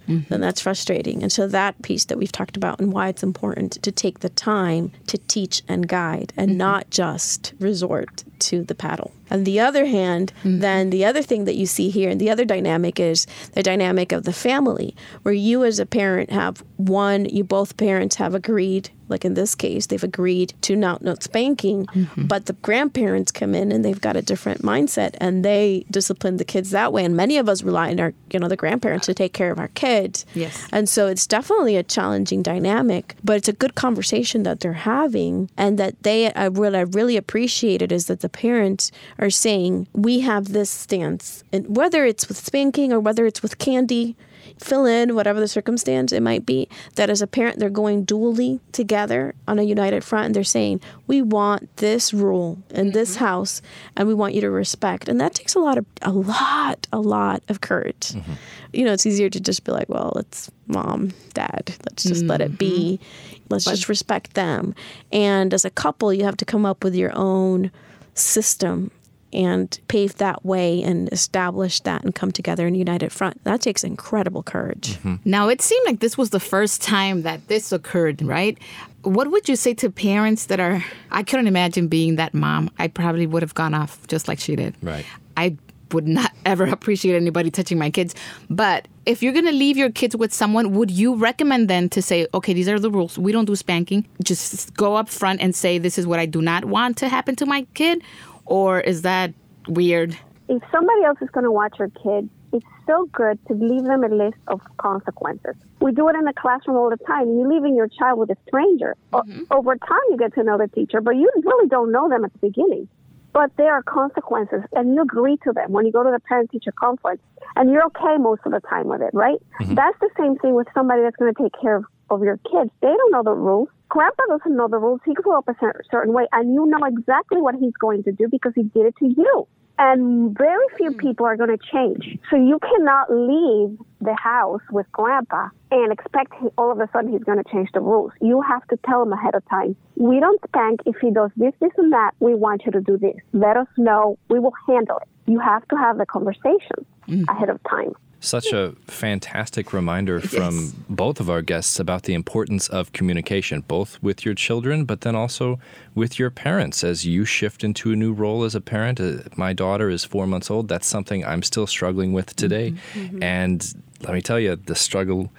whooping, 0.10 0.26
then 0.30 0.38
mm-hmm. 0.38 0.42
that's 0.42 0.62
frustrating. 0.62 1.24
And 1.24 1.32
so 1.32 1.48
that 1.48 1.82
piece 1.82 2.06
that 2.06 2.18
we've 2.18 2.32
talked 2.32 2.58
about 2.58 2.80
and 2.80 2.92
why 2.92 3.10
it's 3.10 3.24
important 3.24 3.82
to 3.84 3.92
take 3.92 4.20
the 4.20 4.30
time 4.30 4.92
to 5.08 5.18
teach 5.18 5.62
and 5.68 5.88
guide 5.88 6.34
and 6.36 6.52
mm-hmm. 6.52 6.58
not 6.58 6.90
just 6.90 7.54
resort 7.60 8.24
to 8.40 8.64
the 8.64 8.76
paddle. 8.76 9.12
On 9.32 9.44
the 9.44 9.60
other 9.60 9.86
hand, 9.86 10.34
mm-hmm. 10.40 10.60
then 10.60 10.90
the 10.90 11.06
other 11.06 11.22
thing 11.22 11.46
that 11.46 11.56
you 11.56 11.66
see 11.66 11.90
here 11.90 12.10
and 12.10 12.20
the 12.20 12.30
other 12.30 12.46
dynamic 12.46 13.00
is 13.00 13.28
the 13.54 13.62
dynamic 13.62 14.12
of 14.12 14.24
the 14.24 14.34
family, 14.34 14.96
where 15.22 15.34
you 15.34 15.64
as 15.64 15.80
a 15.80 15.86
parent 15.86 16.32
have 16.32 16.64
one, 16.78 17.26
you 17.26 17.44
both 17.44 17.78
parents 17.78 18.16
have 18.16 18.34
agreed, 18.34 18.90
like 19.08 19.26
in 19.26 19.34
this 19.34 19.56
case, 19.56 19.88
they've 19.88 20.04
agreed 20.04 20.54
to 20.62 20.76
not 20.76 21.04
not 21.04 21.22
spanking, 21.22 21.86
but 22.18 22.46
the 22.46 22.54
grandparents 22.54 23.32
come 23.32 23.54
in 23.54 23.72
and 23.72 23.84
they've 23.84 24.02
got 24.02 24.16
a 24.16 24.22
different 24.22 24.62
mindset 24.62 25.16
and 25.20 25.44
they 25.44 25.86
discipline 25.92 26.38
the 26.38 26.46
kids 26.46 26.72
that 26.72 26.94
way. 26.94 27.04
And 27.04 27.16
many 27.16 27.38
of 27.38 27.50
us 27.50 27.62
rely 27.62 27.92
on 27.92 28.00
our, 28.00 28.14
you 28.32 28.40
know, 28.40 28.48
the 28.48 28.56
grandparents 28.56 29.06
to 29.08 29.14
take 29.14 29.34
care 29.34 29.52
of 29.52 29.60
our 29.60 29.68
kids. 29.70 29.99
Yes. 30.34 30.68
And 30.72 30.88
so 30.88 31.08
it's 31.08 31.28
definitely 31.28 31.76
a 31.76 31.84
challenging 31.84 32.44
dynamic, 32.44 33.16
but 33.24 33.38
it's 33.38 33.48
a 33.48 33.54
good 33.54 33.76
conversation 33.76 34.44
that 34.44 34.60
they're 34.60 34.74
having 34.74 35.50
and 35.58 35.78
that 35.78 36.02
they 36.04 36.32
I 36.34 36.50
what 36.50 36.76
I 36.76 36.82
really 36.82 37.18
appreciate 37.18 37.82
it 37.82 37.92
is 37.92 38.08
that 38.08 38.22
the 38.22 38.30
parents 38.30 38.92
are 39.18 39.30
saying 39.30 39.88
we 39.94 40.22
have 40.22 40.54
this 40.54 40.70
stance 40.70 41.44
and 41.52 41.76
whether 41.76 42.06
it's 42.06 42.28
with 42.28 42.38
spanking 42.38 42.94
or 42.94 43.00
whether 43.00 43.26
it's 43.26 43.42
with 43.42 43.58
candy 43.58 44.16
fill 44.60 44.86
in 44.86 45.16
whatever 45.16 45.40
the 45.40 45.48
circumstance 45.48 46.12
it 46.12 46.22
might 46.22 46.46
be 46.46 46.68
that 46.96 47.10
as 47.10 47.22
a 47.22 47.28
parent 47.28 47.60
they're 47.60 47.70
going 47.70 48.06
dually 48.06 48.60
together 48.72 49.34
on 49.48 49.58
a 49.58 49.64
united 49.64 50.04
front 50.04 50.28
and 50.28 50.36
they're 50.36 50.44
saying 50.44 50.80
we 51.08 51.22
want 51.22 51.76
this 51.78 52.14
rule 52.14 52.60
in 52.70 52.92
this 52.92 53.16
mm-hmm. 53.16 53.26
house 53.26 53.62
and 53.96 54.08
we 54.08 54.14
want 54.14 54.34
you 54.34 54.42
to 54.42 54.50
respect. 54.50 55.10
And 55.10 55.20
that 55.20 55.34
takes 55.34 55.56
a 55.56 55.60
lot 55.60 55.78
of 55.78 55.86
a 56.02 56.12
lot 56.12 56.88
a 56.94 57.00
lot 57.00 57.42
of 57.50 57.62
courage. 57.62 58.10
Mm-hmm. 58.10 58.34
You 58.74 58.86
know 58.86 58.94
it's 58.94 59.06
easier 59.06 59.30
to 59.30 59.40
just 59.40 59.64
be 59.64 59.72
like 59.72 59.90
well 59.90 60.14
it's 60.18 60.52
mom 60.68 61.14
dad 61.34 61.74
let's 61.86 62.04
just 62.04 62.26
let 62.26 62.42
it 62.42 62.58
be. 62.58 63.00
Mm-hmm. 63.02 63.46
Let's 63.50 63.66
just 63.66 63.90
respect 63.90 64.36
them. 64.36 64.76
And 65.12 65.54
as 65.54 65.66
a 65.66 65.72
couple 65.72 66.14
you 66.14 66.24
have 66.24 66.38
to 66.38 66.46
come 66.46 66.66
up 66.66 66.84
with 66.84 66.96
your 66.96 67.12
own 67.16 67.72
system 68.14 68.92
and 69.34 69.80
pave 69.88 70.16
that 70.18 70.46
way 70.46 70.82
and 70.82 71.10
establish 71.12 71.80
that 71.82 72.04
and 72.04 72.16
come 72.16 72.32
together 72.32 72.68
in 72.68 72.76
a 72.76 72.78
united 72.78 73.12
front 73.12 73.44
that 73.44 73.62
takes 73.62 73.84
incredible 73.84 74.44
courage 74.44 74.96
mm-hmm. 74.98 75.16
Now, 75.26 75.48
it 75.48 75.62
seemed 75.62 75.86
like 75.86 76.00
this 76.00 76.18
was 76.18 76.32
the 76.32 76.40
first 76.40 76.82
time 76.82 77.22
that 77.22 77.48
this 77.48 77.72
occurred, 77.72 78.22
right? 78.22 78.58
What 79.04 79.30
would 79.32 79.48
you 79.48 79.56
say 79.56 79.74
to 79.76 79.90
parents 79.90 80.48
that 80.48 80.60
are, 80.60 80.84
I 81.12 81.24
couldn't 81.24 81.48
imagine 81.48 81.88
being 81.88 82.16
that 82.16 82.34
mom. 82.34 82.72
I 82.80 82.88
probably 82.88 83.28
would 83.28 83.42
have 83.42 83.54
gone 83.54 83.74
off 83.74 84.06
just 84.08 84.28
like 84.28 84.40
she 84.40 84.56
did. 84.56 84.76
Right. 84.82 85.06
I 85.38 85.58
would 85.92 86.08
not 86.08 86.32
ever 86.46 86.66
appreciate 86.66 87.16
anybody 87.16 87.52
touching 87.52 87.78
my 87.78 87.90
kids. 87.90 88.16
But 88.50 88.88
if 89.06 89.22
you're 89.22 89.34
going 89.34 89.46
to 89.46 89.52
leave 89.52 89.78
your 89.78 89.92
kids 89.92 90.16
with 90.16 90.34
someone, 90.34 90.72
would 90.72 90.92
you 90.92 91.16
recommend 91.16 91.70
then 91.70 91.90
to 91.90 92.02
say, 92.02 92.28
okay, 92.34 92.54
these 92.54 92.68
are 92.68 92.80
the 92.80 92.92
rules. 92.92 93.18
We 93.18 93.32
don't 93.32 93.46
do 93.46 93.56
spanking. 93.56 94.08
Just 94.24 94.74
go 94.76 94.96
up 94.96 95.10
front 95.10 95.42
and 95.42 95.56
say, 95.56 95.78
this 95.78 95.98
is 95.98 96.08
what 96.08 96.20
I 96.20 96.26
do 96.26 96.42
not 96.42 96.66
want 96.66 96.98
to 96.98 97.10
happen 97.10 97.36
to 97.38 97.46
my 97.46 97.68
kid? 97.74 98.04
Or 98.50 98.80
is 98.82 99.04
that 99.04 99.34
weird? 99.68 100.18
if 100.50 100.64
somebody 100.72 101.04
else 101.06 101.20
is 101.22 101.30
going 101.30 101.44
to 101.44 101.52
watch 101.52 101.78
your 101.78 101.90
kid, 101.90 102.28
it's 102.52 102.66
so 102.88 103.08
good 103.14 103.38
to 103.48 103.54
leave 103.54 103.84
them 103.84 104.04
a 104.04 104.10
list 104.10 104.40
of 104.48 104.60
consequences. 104.78 105.56
We 105.80 105.92
do 105.92 106.10
it 106.10 106.16
in 106.16 106.26
the 106.26 106.34
classroom 106.34 106.76
all 106.76 106.90
the 106.90 106.98
time. 107.06 107.38
You're 107.38 107.48
leaving 107.48 107.76
your 107.76 107.88
child 107.88 108.18
with 108.18 108.32
a 108.32 108.38
stranger. 108.48 108.98
O- 109.14 109.22
mm-hmm. 109.22 109.44
over 109.52 109.76
time, 109.76 110.00
you 110.10 110.18
get 110.18 110.34
to 110.34 110.44
know 110.44 110.58
the 110.58 110.68
teacher, 110.68 111.00
but 111.02 111.16
you 111.16 111.30
really 111.46 111.70
don't 111.70 111.92
know 111.92 112.10
them 112.10 112.26
at 112.26 112.34
the 112.34 112.40
beginning. 112.40 112.90
But 113.32 113.52
there 113.58 113.72
are 113.74 113.84
consequences, 113.84 114.62
and 114.74 114.96
you 114.96 115.04
agree 115.04 115.38
to 115.44 115.54
them 115.54 115.72
when 115.72 115.86
you 115.86 115.92
go 115.92 116.04
to 116.04 116.10
the 116.10 116.20
parent 116.20 116.50
teacher 116.50 116.72
conference, 116.72 117.22
and 117.56 117.70
you're 117.70 117.86
okay 117.86 118.18
most 118.18 118.42
of 118.44 118.52
the 118.52 118.60
time 118.62 118.88
with 118.88 119.02
it, 119.02 119.12
right? 119.14 119.38
Mm-hmm. 119.62 119.76
That's 119.76 120.00
the 120.00 120.10
same 120.18 120.36
thing 120.40 120.56
with 120.56 120.68
somebody 120.74 121.04
that's 121.04 121.16
going 121.16 121.32
to 121.32 121.44
take 121.44 121.54
care 121.62 121.76
of, 121.76 121.86
of 122.10 122.24
your 122.24 122.38
kids. 122.38 122.72
They 122.82 122.88
don't 122.88 123.12
know 123.12 123.24
the 123.24 123.34
rules. 123.34 123.70
Grandpa 123.90 124.24
doesn't 124.30 124.56
know 124.56 124.68
the 124.68 124.78
rules. 124.78 125.02
He 125.06 125.14
grew 125.14 125.38
up 125.38 125.48
a 125.48 125.56
cer- 125.60 125.82
certain 125.90 126.14
way, 126.14 126.28
and 126.32 126.54
you 126.54 126.66
know 126.68 126.86
exactly 126.86 127.42
what 127.42 127.56
he's 127.56 127.74
going 127.80 128.04
to 128.04 128.12
do 128.12 128.28
because 128.30 128.54
he 128.56 128.64
did 128.64 128.86
it 128.86 128.96
to 128.98 129.08
you. 129.08 129.48
And 129.80 130.38
very 130.38 130.66
few 130.76 130.92
mm. 130.92 130.98
people 130.98 131.26
are 131.26 131.38
going 131.38 131.58
to 131.58 131.66
change. 131.72 132.20
So 132.30 132.36
you 132.36 132.60
cannot 132.60 133.10
leave 133.10 133.80
the 134.02 134.14
house 134.14 134.62
with 134.72 134.86
grandpa 134.92 135.48
and 135.72 135.94
expect 135.94 136.34
he, 136.42 136.50
all 136.58 136.70
of 136.70 136.80
a 136.80 136.90
sudden 136.92 137.14
he's 137.14 137.24
going 137.24 137.42
to 137.42 137.50
change 137.50 137.70
the 137.74 137.80
rules. 137.80 138.12
You 138.20 138.42
have 138.42 138.68
to 138.68 138.78
tell 138.86 139.02
him 139.02 139.14
ahead 139.14 139.36
of 139.36 139.50
time. 139.50 139.78
We 139.96 140.20
don't 140.20 140.42
spank 140.50 140.82
if 140.86 140.98
he 141.02 141.12
does 141.12 141.32
this, 141.38 141.54
this, 141.62 141.72
and 141.78 141.94
that. 141.94 142.12
We 142.20 142.36
want 142.36 142.64
you 142.66 142.74
to 142.74 142.82
do 142.82 142.98
this. 142.98 143.16
Let 143.32 143.56
us 143.56 143.68
know. 143.78 144.20
We 144.30 144.40
will 144.40 144.54
handle 144.68 144.98
it. 144.98 145.08
You 145.32 145.40
have 145.40 145.66
to 145.70 145.78
have 145.78 145.98
the 145.98 146.06
conversation 146.06 146.86
mm. 147.08 147.24
ahead 147.30 147.50
of 147.50 147.62
time. 147.64 147.94
Such 148.22 148.52
a 148.52 148.74
fantastic 148.86 149.72
reminder 149.72 150.20
from 150.20 150.74
both 150.90 151.22
of 151.22 151.30
our 151.30 151.42
guests 151.42 151.80
about 151.80 152.04
the 152.04 152.14
importance 152.14 152.68
of 152.68 152.92
communication, 152.92 153.62
both 153.62 153.98
with 154.04 154.26
your 154.26 154.34
children, 154.34 154.84
but 154.84 155.02
then 155.02 155.16
also 155.16 155.58
with 155.96 156.20
your 156.20 156.30
parents 156.30 156.84
as 156.84 157.06
you 157.06 157.24
shift 157.24 157.64
into 157.64 157.94
a 157.94 157.96
new 157.96 158.12
role 158.12 158.44
as 158.44 158.56
a 158.56 158.62
parent. 158.62 159.00
Uh, 159.00 159.20
My 159.38 159.54
daughter 159.54 159.90
is 159.90 160.04
four 160.04 160.28
months 160.28 160.52
old. 160.52 160.68
That's 160.68 160.86
something 160.86 161.24
I'm 161.24 161.42
still 161.44 161.66
struggling 161.66 162.12
with 162.12 162.36
today. 162.36 162.74
And 163.22 163.66
let 164.02 164.14
me 164.14 164.22
tell 164.22 164.40
you, 164.40 164.58
the 164.58 164.76
struggle 164.76 165.32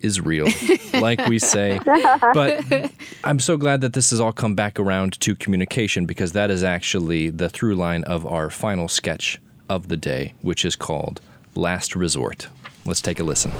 is 0.00 0.20
real, 0.20 0.46
like 0.94 1.26
we 1.26 1.40
say. 1.40 1.80
But 1.84 2.64
I'm 3.24 3.40
so 3.40 3.56
glad 3.56 3.80
that 3.80 3.94
this 3.94 4.10
has 4.10 4.20
all 4.20 4.32
come 4.32 4.54
back 4.54 4.78
around 4.78 5.18
to 5.20 5.34
communication 5.34 6.06
because 6.06 6.32
that 6.32 6.52
is 6.52 6.62
actually 6.62 7.30
the 7.30 7.48
through 7.48 7.74
line 7.74 8.04
of 8.04 8.24
our 8.24 8.48
final 8.48 8.86
sketch 8.86 9.40
of 9.68 9.88
the 9.88 9.96
day, 9.96 10.34
which 10.40 10.64
is 10.64 10.76
called 10.76 11.20
Last 11.58 11.96
Resort. 11.96 12.46
Let's 12.86 13.02
take 13.02 13.18
a 13.18 13.24
listen. 13.24 13.50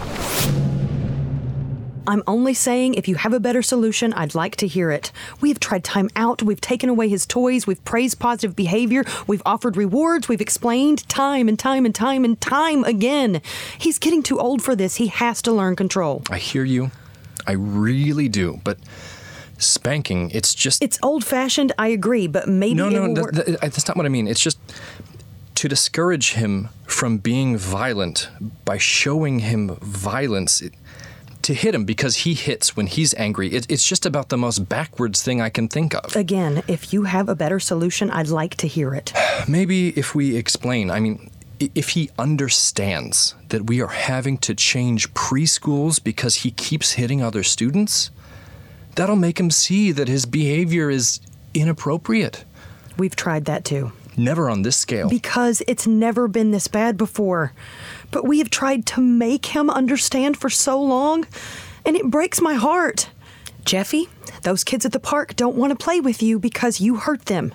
I'm 2.07 2.23
only 2.29 2.55
saying 2.55 2.95
if 2.95 3.09
you 3.09 3.17
have 3.17 3.33
a 3.33 3.41
better 3.41 3.61
solution, 3.61 4.13
I'd 4.13 4.37
like 4.37 4.55
to 4.57 4.69
hear 4.69 4.93
it. 4.93 5.11
We 5.41 5.49
have 5.49 5.59
tried 5.59 5.83
time 5.83 6.09
out, 6.15 6.41
we've 6.41 6.61
taken 6.61 6.89
away 6.89 7.09
his 7.09 7.27
toys, 7.27 7.67
we've 7.67 7.85
praised 7.85 8.21
positive 8.21 8.55
behavior, 8.55 9.05
we've 9.27 9.43
offered 9.45 9.77
rewards, 9.77 10.29
we've 10.29 10.41
explained 10.41 11.07
time 11.09 11.49
and 11.49 11.59
time 11.59 11.85
and 11.85 11.93
time 11.95 12.25
and 12.25 12.41
time 12.41 12.85
again. 12.85 13.43
He's 13.79 13.99
getting 13.99 14.23
too 14.23 14.39
old 14.39 14.63
for 14.63 14.77
this. 14.77 14.95
He 14.95 15.09
has 15.09 15.43
to 15.43 15.53
learn 15.53 15.75
control. 15.75 16.23
I 16.31 16.39
hear 16.39 16.63
you. 16.65 16.93
I 17.49 17.53
really 17.53 18.29
do. 18.29 18.61
But 18.63 18.79
spanking, 19.59 20.31
it's 20.31 20.55
just. 20.55 20.85
It's 20.85 21.01
old 21.03 21.25
fashioned, 21.25 21.73
I 21.79 21.89
agree, 21.89 22.29
but 22.29 22.49
maybe 22.49 22.75
no, 22.75 22.89
no, 22.91 23.13
that, 23.13 23.45
that- 23.45 23.61
that's 23.61 23.89
not 23.89 23.97
what 23.97 24.07
I 24.07 24.09
mean. 24.09 24.29
It's 24.29 24.41
just 24.41 24.59
to 25.59 25.69
discourage 25.69 26.35
him 26.35 26.69
from 26.87 27.19
being 27.19 27.57
violent 27.57 28.29
by 28.65 28.79
showing 28.79 29.41
him 29.41 29.75
violence. 29.83 30.61
It, 30.61 30.73
to 31.43 31.55
hit 31.55 31.75
him 31.75 31.85
because 31.85 32.19
he 32.19 32.35
hits 32.35 32.77
when 32.77 32.87
he's 32.87 33.15
angry. 33.15 33.49
It, 33.49 33.67
it's 33.69 33.87
just 33.87 34.07
about 34.07 34.29
the 34.29 34.37
most 34.37 34.69
backwards 34.69 35.23
thing 35.23 35.41
I 35.41 35.49
can 35.49 35.67
think 35.67 35.95
of. 35.95 36.15
Again, 36.15 36.63
if 36.69 36.93
you 36.93 37.05
have 37.05 37.29
a 37.29 37.35
better 37.35 37.59
solution, 37.59 38.11
I'd 38.11 38.29
like 38.29 38.55
to 38.57 38.69
hear 38.69 38.95
it. 38.95 39.13
Maybe 39.49 39.89
if 39.99 40.15
we 40.15 40.37
explain, 40.37 40.91
I 40.91 41.01
mean, 41.01 41.31
if 41.59 41.91
he 41.91 42.11
understands 42.19 43.35
that 43.49 43.67
we 43.67 43.81
are 43.81 43.89
having 43.89 44.39
to 44.39 44.55
change 44.55 45.13
preschools 45.15 46.03
because 46.03 46.37
he 46.37 46.53
keeps 46.53 46.93
hitting 46.93 47.21
other 47.21 47.43
students, 47.43 48.11
that'll 48.95 49.17
make 49.17 49.41
him 49.41 49.51
see 49.51 49.91
that 49.91 50.07
his 50.07 50.25
behavior 50.25 50.89
is 50.89 51.19
inappropriate. 51.53 52.45
We've 52.97 53.17
tried 53.17 53.47
that 53.47 53.65
too. 53.65 53.93
Never 54.19 54.51
on 54.51 54.63
this 54.63 54.77
scale. 54.77 55.09
Because 55.09 55.63
it's 55.69 55.87
never 55.87 56.27
been 56.29 56.51
this 56.51 56.67
bad 56.69 56.97
before. 56.97 57.53
But 58.11 58.27
we 58.27 58.39
have 58.39 58.51
tried 58.51 58.85
to 58.87 59.01
make 59.01 59.47
him 59.47 59.71
understand 59.71 60.37
for 60.37 60.51
so 60.51 60.83
long, 60.83 61.27
and 61.87 61.97
it 61.97 62.11
breaks 62.11 62.41
my 62.41 62.55
heart. 62.55 63.11
Jeffy, 63.65 64.09
those 64.43 64.65
kids 64.65 64.85
at 64.85 64.93
the 64.93 65.01
park 65.01 65.37
don't 65.37 65.57
want 65.57 65.71
to 65.79 65.83
play 65.85 66.01
with 66.01 66.23
you 66.23 66.39
because 66.39 66.81
you 66.81 66.97
hurt 66.97 67.27
them. 67.27 67.55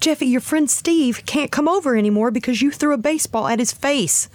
Jeffy, 0.00 0.26
your 0.26 0.40
friend 0.40 0.68
Steve 0.68 1.24
can't 1.26 1.50
come 1.52 1.68
over 1.68 1.96
anymore 1.96 2.30
because 2.30 2.60
you 2.60 2.70
threw 2.70 2.92
a 2.92 2.98
baseball 2.98 3.46
at 3.46 3.58
his 3.58 3.72
face. 3.72 4.28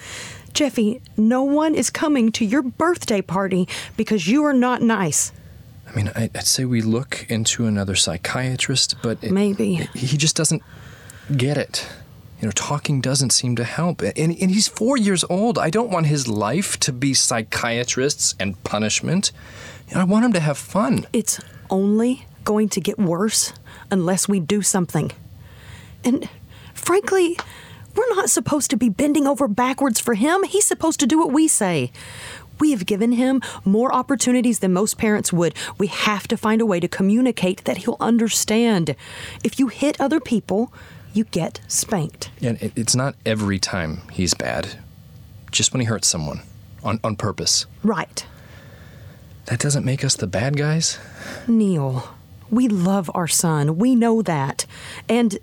Jeffy, 0.54 1.02
no 1.18 1.44
one 1.44 1.76
is 1.76 1.90
coming 1.90 2.32
to 2.32 2.46
your 2.46 2.62
birthday 2.62 3.22
party 3.22 3.68
because 3.98 4.28
you 4.28 4.44
are 4.46 4.54
not 4.54 4.82
nice. 4.82 5.32
I 5.92 5.96
mean, 5.96 6.12
I- 6.16 6.30
I'd 6.34 6.46
say 6.46 6.66
we 6.66 6.82
look 6.82 7.26
into 7.30 7.66
another 7.66 7.96
psychiatrist, 7.96 8.96
but 9.02 9.18
it- 9.22 9.32
Maybe. 9.32 9.90
he 9.94 10.16
just 10.18 10.36
doesn't 10.36 10.64
get 11.38 11.58
it. 11.58 11.88
You 12.42 12.48
know, 12.48 12.52
talking 12.52 13.02
doesn't 13.02 13.32
seem 13.32 13.56
to 13.58 13.66
help. 13.66 14.02
And, 14.02 14.16
and 14.18 14.52
he's 14.52 14.68
four 14.68 14.98
years 14.98 15.26
old. 15.30 15.58
I 15.58 15.70
don't 15.70 15.92
want 15.92 16.06
his 16.06 16.28
life 16.28 16.80
to 16.82 16.94
be 16.94 17.14
psychiatrists 17.14 18.36
and 18.40 18.62
punishment. 18.64 19.32
You 19.90 19.96
know, 19.96 20.02
I 20.02 20.04
want 20.06 20.26
him 20.26 20.34
to 20.34 20.40
have 20.40 20.58
fun. 20.58 21.06
It's 21.12 21.40
only 21.70 22.26
going 22.46 22.70
to 22.70 22.82
get 22.82 22.98
worse 22.98 23.54
unless 23.92 24.30
we 24.30 24.40
do 24.40 24.62
something. 24.62 25.12
And 26.06 26.30
frankly, 26.74 27.38
we're 27.96 28.16
not 28.16 28.30
supposed 28.30 28.70
to 28.70 28.78
be 28.78 28.88
bending 28.88 29.28
over 29.28 29.48
backwards 29.48 30.00
for 30.00 30.14
him. 30.14 30.44
He's 30.44 30.66
supposed 30.66 31.00
to 31.02 31.08
do 31.08 31.20
what 31.20 31.34
we 31.34 31.48
say. 31.50 31.92
We 32.60 32.72
have 32.72 32.86
given 32.86 33.14
him 33.14 33.42
more 33.66 33.94
opportunities 33.94 34.60
than 34.60 34.74
most 34.74 34.98
parents 34.98 35.34
would. 35.34 35.54
We 35.78 35.88
have 35.88 36.28
to 36.30 36.38
find 36.38 36.62
a 36.62 36.66
way 36.66 36.80
to 36.80 36.88
communicate 36.88 37.64
that 37.66 37.78
he'll 37.78 37.98
understand. 38.00 38.96
If 39.44 39.60
you 39.60 39.68
hit 39.68 40.00
other 40.00 40.20
people, 40.20 40.74
you 41.14 41.24
get 41.26 41.62
spanked. 41.68 42.30
And 42.42 42.62
it, 42.62 42.74
it's 42.76 42.96
not 42.96 43.16
every 43.26 43.60
time 43.60 44.02
he's 44.12 44.34
bad, 44.34 44.80
just 45.52 45.74
when 45.74 45.82
he 45.82 45.86
hurts 45.86 46.08
someone 46.08 46.42
on, 46.84 47.00
on 47.04 47.16
purpose. 47.16 47.66
Right. 47.84 48.26
That 49.46 49.60
doesn't 49.60 49.86
make 49.86 50.04
us 50.04 50.16
the 50.16 50.28
bad 50.28 50.58
guys. 50.58 51.00
Neil, 51.48 52.08
we 52.50 52.68
love 52.68 53.10
our 53.14 53.28
son. 53.28 53.78
We 53.78 53.96
know 53.96 54.22
that. 54.22 54.66
And 55.08 55.40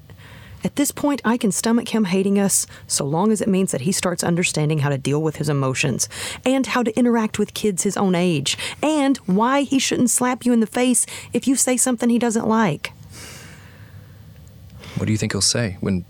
at 0.64 0.76
this 0.76 0.90
point, 0.90 1.20
I 1.24 1.36
can 1.36 1.52
stomach 1.52 1.88
him 1.94 2.06
hating 2.06 2.38
us 2.38 2.66
so 2.86 3.04
long 3.04 3.30
as 3.30 3.40
it 3.40 3.48
means 3.48 3.72
that 3.72 3.82
he 3.82 3.92
starts 3.92 4.24
understanding 4.24 4.78
how 4.78 4.88
to 4.88 4.98
deal 4.98 5.22
with 5.22 5.36
his 5.36 5.48
emotions 5.48 6.08
and 6.44 6.66
how 6.66 6.82
to 6.82 6.96
interact 6.98 7.38
with 7.38 7.54
kids 7.54 7.82
his 7.82 7.96
own 7.96 8.14
age 8.14 8.56
and 8.82 9.16
why 9.18 9.62
he 9.62 9.78
shouldn't 9.78 10.10
slap 10.10 10.44
you 10.44 10.52
in 10.52 10.60
the 10.60 10.66
face 10.66 11.06
if 11.32 11.46
you 11.46 11.54
say 11.54 11.76
something 11.76 12.08
he 12.08 12.18
doesn't 12.18 12.48
like. 12.48 12.92
What 14.96 15.06
do 15.06 15.12
you 15.12 15.18
think 15.18 15.32
he'll 15.32 15.40
say 15.40 15.76
when 15.80 16.04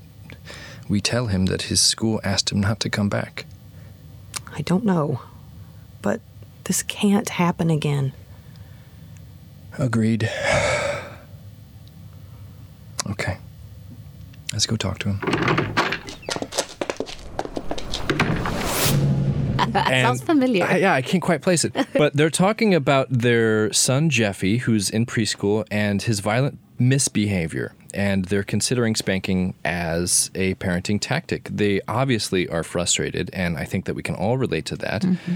we 0.89 1.01
tell 1.01 1.27
him 1.27 1.47
that 1.47 1.63
his 1.63 1.81
school 1.81 2.21
asked 2.23 2.51
him 2.53 2.61
not 2.61 2.81
to 2.81 2.91
come 2.91 3.09
back? 3.09 3.47
I 4.55 4.63
don't 4.63 4.85
know. 4.85 5.21
But 6.03 6.21
this 6.65 6.83
can't 6.83 7.29
happen 7.29 7.71
again. 7.71 8.13
Agreed. 9.79 10.31
Okay. 13.09 13.37
Let's 14.53 14.67
go 14.67 14.75
talk 14.75 14.99
to 14.99 15.11
him. 15.13 15.21
Sounds 19.73 20.23
familiar. 20.23 20.65
I- 20.65 20.79
yeah, 20.79 20.93
I 20.93 21.03
can't 21.03 21.23
quite 21.23 21.41
place 21.41 21.65
it. 21.65 21.73
But 21.93 22.15
they're 22.15 22.31
talking 22.31 22.75
about 22.75 23.07
their 23.11 23.73
son 23.73 24.11
Jeffy, 24.11 24.59
who's 24.59 24.91
in 24.91 25.07
preschool, 25.07 25.65
and 25.71 26.03
his 26.03 26.19
violent 26.19 26.59
misbehavior. 26.81 27.75
And 27.97 28.27
they're 28.27 28.45
considering 28.45 28.95
spanking 28.95 29.55
as 29.65 30.31
a 30.35 30.55
parenting 30.57 31.01
tactic. 31.01 31.49
They 31.51 31.81
obviously 31.89 32.47
are 32.49 32.63
frustrated, 32.63 33.31
and 33.33 33.57
I 33.57 33.65
think 33.65 33.87
that 33.87 33.95
we 33.95 34.03
can 34.03 34.15
all 34.15 34.39
relate 34.39 34.67
to 34.67 34.77
that. 34.77 35.03
Mm-hmm. 35.03 35.35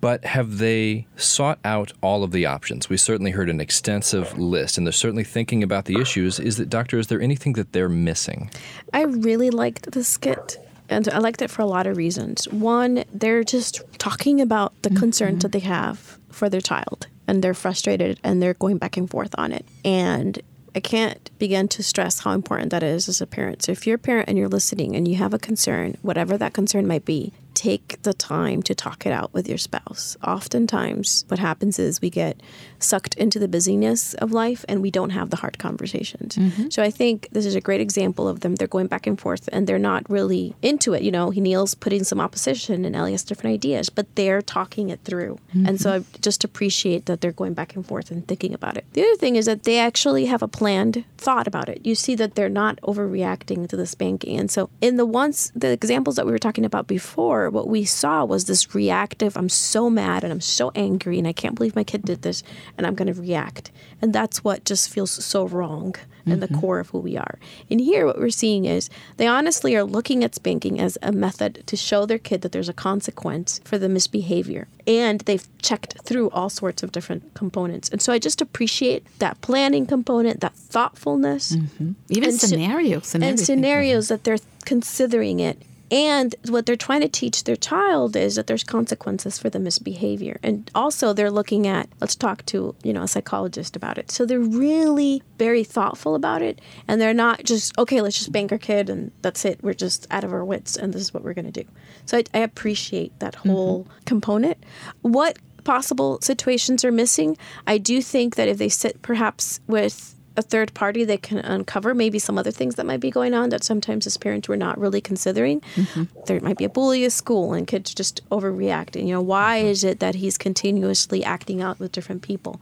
But 0.00 0.24
have 0.26 0.58
they 0.58 1.06
sought 1.16 1.58
out 1.64 1.92
all 2.02 2.22
of 2.22 2.30
the 2.30 2.44
options? 2.44 2.90
We 2.90 2.98
certainly 2.98 3.30
heard 3.30 3.48
an 3.48 3.58
extensive 3.58 4.38
list, 4.38 4.76
and 4.76 4.86
they're 4.86 4.92
certainly 4.92 5.24
thinking 5.24 5.62
about 5.62 5.86
the 5.86 5.98
issues. 5.98 6.38
Is 6.38 6.58
that, 6.58 6.68
Doctor, 6.68 6.98
is 6.98 7.06
there 7.06 7.22
anything 7.22 7.54
that 7.54 7.72
they're 7.72 7.88
missing? 7.88 8.50
I 8.92 9.04
really 9.04 9.48
liked 9.48 9.92
the 9.92 10.04
skit. 10.04 10.58
And 10.90 11.08
I 11.08 11.18
liked 11.18 11.40
it 11.40 11.50
for 11.50 11.62
a 11.62 11.66
lot 11.66 11.86
of 11.86 11.96
reasons. 11.96 12.46
One, 12.48 13.04
they're 13.14 13.44
just 13.44 13.80
talking 13.96 14.42
about 14.42 14.74
the 14.82 14.90
mm-hmm. 14.90 14.98
concerns 14.98 15.42
that 15.42 15.52
they 15.52 15.60
have 15.60 16.18
for 16.28 16.50
their 16.50 16.60
child, 16.60 17.06
and 17.26 17.42
they're 17.42 17.54
frustrated 17.54 18.20
and 18.22 18.42
they're 18.42 18.52
going 18.54 18.76
back 18.76 18.98
and 18.98 19.08
forth 19.08 19.34
on 19.38 19.52
it. 19.52 19.64
And 19.84 20.38
I 20.74 20.80
can't 20.80 21.30
begin 21.38 21.68
to 21.68 21.82
stress 21.84 22.20
how 22.20 22.32
important 22.32 22.70
that 22.70 22.82
is 22.82 23.08
as 23.08 23.20
a 23.20 23.26
parent. 23.26 23.62
So 23.62 23.72
if 23.72 23.86
you're 23.86 23.96
a 23.96 23.98
parent 23.98 24.28
and 24.28 24.36
you're 24.36 24.48
listening 24.48 24.96
and 24.96 25.06
you 25.06 25.14
have 25.16 25.32
a 25.32 25.38
concern, 25.38 25.96
whatever 26.02 26.36
that 26.36 26.52
concern 26.52 26.86
might 26.86 27.04
be, 27.04 27.32
take 27.54 28.02
the 28.02 28.12
time 28.12 28.60
to 28.64 28.74
talk 28.74 29.06
it 29.06 29.12
out 29.12 29.32
with 29.32 29.48
your 29.48 29.58
spouse. 29.58 30.16
Oftentimes, 30.24 31.24
what 31.28 31.38
happens 31.38 31.78
is 31.78 32.00
we 32.00 32.10
get 32.10 32.40
sucked 32.84 33.14
into 33.14 33.38
the 33.38 33.48
busyness 33.48 34.14
of 34.14 34.32
life 34.32 34.64
and 34.68 34.82
we 34.82 34.90
don't 34.90 35.10
have 35.10 35.30
the 35.30 35.36
hard 35.36 35.58
conversations. 35.58 36.36
Mm-hmm. 36.36 36.68
So 36.70 36.82
I 36.82 36.90
think 36.90 37.28
this 37.32 37.46
is 37.46 37.54
a 37.54 37.60
great 37.60 37.80
example 37.80 38.28
of 38.28 38.40
them. 38.40 38.56
They're 38.56 38.68
going 38.68 38.86
back 38.86 39.06
and 39.06 39.18
forth 39.18 39.48
and 39.52 39.66
they're 39.66 39.78
not 39.78 40.08
really 40.10 40.54
into 40.62 40.94
it. 40.94 41.02
You 41.02 41.10
know, 41.10 41.30
he 41.30 41.40
Neil's 41.40 41.74
putting 41.74 42.04
some 42.04 42.20
opposition 42.20 42.84
and 42.84 42.94
Ellie 42.94 43.12
has 43.12 43.24
different 43.24 43.54
ideas, 43.54 43.90
but 43.90 44.14
they're 44.16 44.42
talking 44.42 44.90
it 44.90 45.00
through. 45.04 45.38
And 45.52 45.80
so 45.80 46.00
mm-hmm. 46.00 46.16
I 46.16 46.18
just 46.20 46.44
appreciate 46.44 47.06
that 47.06 47.20
they're 47.20 47.32
going 47.32 47.54
back 47.54 47.76
and 47.76 47.86
forth 47.86 48.10
and 48.10 48.26
thinking 48.26 48.54
about 48.54 48.76
it. 48.76 48.84
The 48.92 49.02
other 49.02 49.16
thing 49.16 49.36
is 49.36 49.46
that 49.46 49.64
they 49.64 49.78
actually 49.78 50.26
have 50.26 50.42
a 50.42 50.48
planned 50.48 51.04
thought 51.18 51.46
about 51.46 51.68
it. 51.68 51.84
You 51.84 51.94
see 51.94 52.14
that 52.16 52.34
they're 52.34 52.48
not 52.48 52.80
overreacting 52.82 53.68
to 53.68 53.76
the 53.76 53.86
spanking. 53.86 54.38
And 54.38 54.50
so 54.50 54.70
in 54.80 54.96
the 54.96 55.06
ones 55.06 55.52
the 55.54 55.70
examples 55.70 56.16
that 56.16 56.26
we 56.26 56.32
were 56.32 56.38
talking 56.38 56.64
about 56.64 56.86
before, 56.86 57.50
what 57.50 57.68
we 57.68 57.84
saw 57.84 58.24
was 58.24 58.44
this 58.44 58.74
reactive, 58.74 59.36
I'm 59.36 59.48
so 59.48 59.88
mad 59.88 60.24
and 60.24 60.32
I'm 60.32 60.40
so 60.40 60.72
angry 60.74 61.18
and 61.18 61.26
I 61.26 61.32
can't 61.32 61.54
believe 61.54 61.76
my 61.76 61.84
kid 61.84 62.02
did 62.02 62.22
this 62.22 62.42
and 62.76 62.86
I'm 62.86 62.94
going 62.94 63.12
to 63.12 63.20
react. 63.20 63.70
And 64.02 64.12
that's 64.12 64.44
what 64.44 64.64
just 64.64 64.90
feels 64.90 65.10
so 65.10 65.46
wrong 65.46 65.94
in 66.26 66.40
the 66.40 66.48
mm-hmm. 66.48 66.60
core 66.60 66.80
of 66.80 66.90
who 66.90 66.98
we 66.98 67.16
are. 67.16 67.38
And 67.70 67.80
here, 67.80 68.06
what 68.06 68.18
we're 68.18 68.30
seeing 68.30 68.64
is 68.64 68.88
they 69.18 69.26
honestly 69.26 69.76
are 69.76 69.84
looking 69.84 70.24
at 70.24 70.34
spanking 70.34 70.80
as 70.80 70.96
a 71.02 71.12
method 71.12 71.62
to 71.66 71.76
show 71.76 72.06
their 72.06 72.18
kid 72.18 72.40
that 72.42 72.52
there's 72.52 72.68
a 72.68 72.74
consequence 72.74 73.60
for 73.64 73.78
the 73.78 73.88
misbehavior. 73.88 74.66
And 74.86 75.20
they've 75.20 75.46
checked 75.60 76.00
through 76.02 76.30
all 76.30 76.48
sorts 76.48 76.82
of 76.82 76.92
different 76.92 77.34
components. 77.34 77.88
And 77.90 78.00
so 78.00 78.12
I 78.12 78.18
just 78.18 78.40
appreciate 78.40 79.06
that 79.18 79.40
planning 79.40 79.86
component, 79.86 80.40
that 80.40 80.54
thoughtfulness. 80.54 81.56
Mm-hmm. 81.56 81.92
Even 82.08 82.30
and 82.30 82.38
sce- 82.38 82.48
scenario, 82.48 83.02
and 83.20 83.38
scenarios 83.38 84.08
that 84.08 84.24
they're 84.24 84.38
considering 84.64 85.40
it. 85.40 85.60
And 85.94 86.34
what 86.48 86.66
they're 86.66 86.74
trying 86.74 87.02
to 87.02 87.08
teach 87.08 87.44
their 87.44 87.54
child 87.54 88.16
is 88.16 88.34
that 88.34 88.48
there's 88.48 88.64
consequences 88.64 89.38
for 89.38 89.48
the 89.48 89.60
misbehavior. 89.60 90.40
And 90.42 90.68
also 90.74 91.12
they're 91.12 91.30
looking 91.30 91.68
at 91.68 91.88
let's 92.00 92.16
talk 92.16 92.44
to, 92.46 92.74
you 92.82 92.92
know, 92.92 93.02
a 93.02 93.08
psychologist 93.08 93.76
about 93.76 93.96
it. 93.96 94.10
So 94.10 94.26
they're 94.26 94.40
really 94.40 95.22
very 95.38 95.62
thoughtful 95.62 96.16
about 96.16 96.42
it 96.42 96.60
and 96.88 97.00
they're 97.00 97.14
not 97.14 97.44
just 97.44 97.78
okay, 97.78 98.00
let's 98.00 98.18
just 98.18 98.32
bank 98.32 98.50
our 98.50 98.58
kid 98.58 98.90
and 98.90 99.12
that's 99.22 99.44
it. 99.44 99.62
We're 99.62 99.72
just 99.72 100.08
out 100.10 100.24
of 100.24 100.32
our 100.32 100.44
wits 100.44 100.74
and 100.74 100.92
this 100.92 101.00
is 101.00 101.14
what 101.14 101.22
we're 101.22 101.32
going 101.32 101.52
to 101.52 101.62
do. 101.62 101.68
So 102.06 102.18
I, 102.18 102.24
I 102.34 102.38
appreciate 102.40 103.16
that 103.20 103.36
mm-hmm. 103.36 103.50
whole 103.50 103.86
component. 104.04 104.58
What 105.02 105.38
possible 105.62 106.18
situations 106.22 106.84
are 106.84 106.90
missing? 106.90 107.36
I 107.68 107.78
do 107.78 108.02
think 108.02 108.34
that 108.34 108.48
if 108.48 108.58
they 108.58 108.68
sit 108.68 109.00
perhaps 109.00 109.60
with 109.68 110.13
a 110.36 110.42
third 110.42 110.74
party 110.74 111.04
that 111.04 111.22
can 111.22 111.38
uncover 111.38 111.94
maybe 111.94 112.18
some 112.18 112.36
other 112.38 112.50
things 112.50 112.74
that 112.74 112.86
might 112.86 113.00
be 113.00 113.10
going 113.10 113.34
on 113.34 113.50
that 113.50 113.62
sometimes 113.62 114.06
as 114.06 114.16
parents 114.16 114.48
we're 114.48 114.56
not 114.56 114.78
really 114.78 115.00
considering. 115.00 115.60
Mm-hmm. 115.76 116.04
There 116.26 116.40
might 116.40 116.58
be 116.58 116.64
a 116.64 116.68
bully 116.68 117.04
at 117.04 117.12
school 117.12 117.52
and 117.52 117.66
kids 117.66 117.94
just 117.94 118.28
overreact 118.30 118.96
and 118.96 119.08
you 119.08 119.14
know 119.14 119.22
why 119.22 119.60
mm-hmm. 119.60 119.68
is 119.68 119.84
it 119.84 120.00
that 120.00 120.16
he's 120.16 120.36
continuously 120.36 121.22
acting 121.22 121.62
out 121.62 121.78
with 121.78 121.92
different 121.92 122.22
people? 122.22 122.60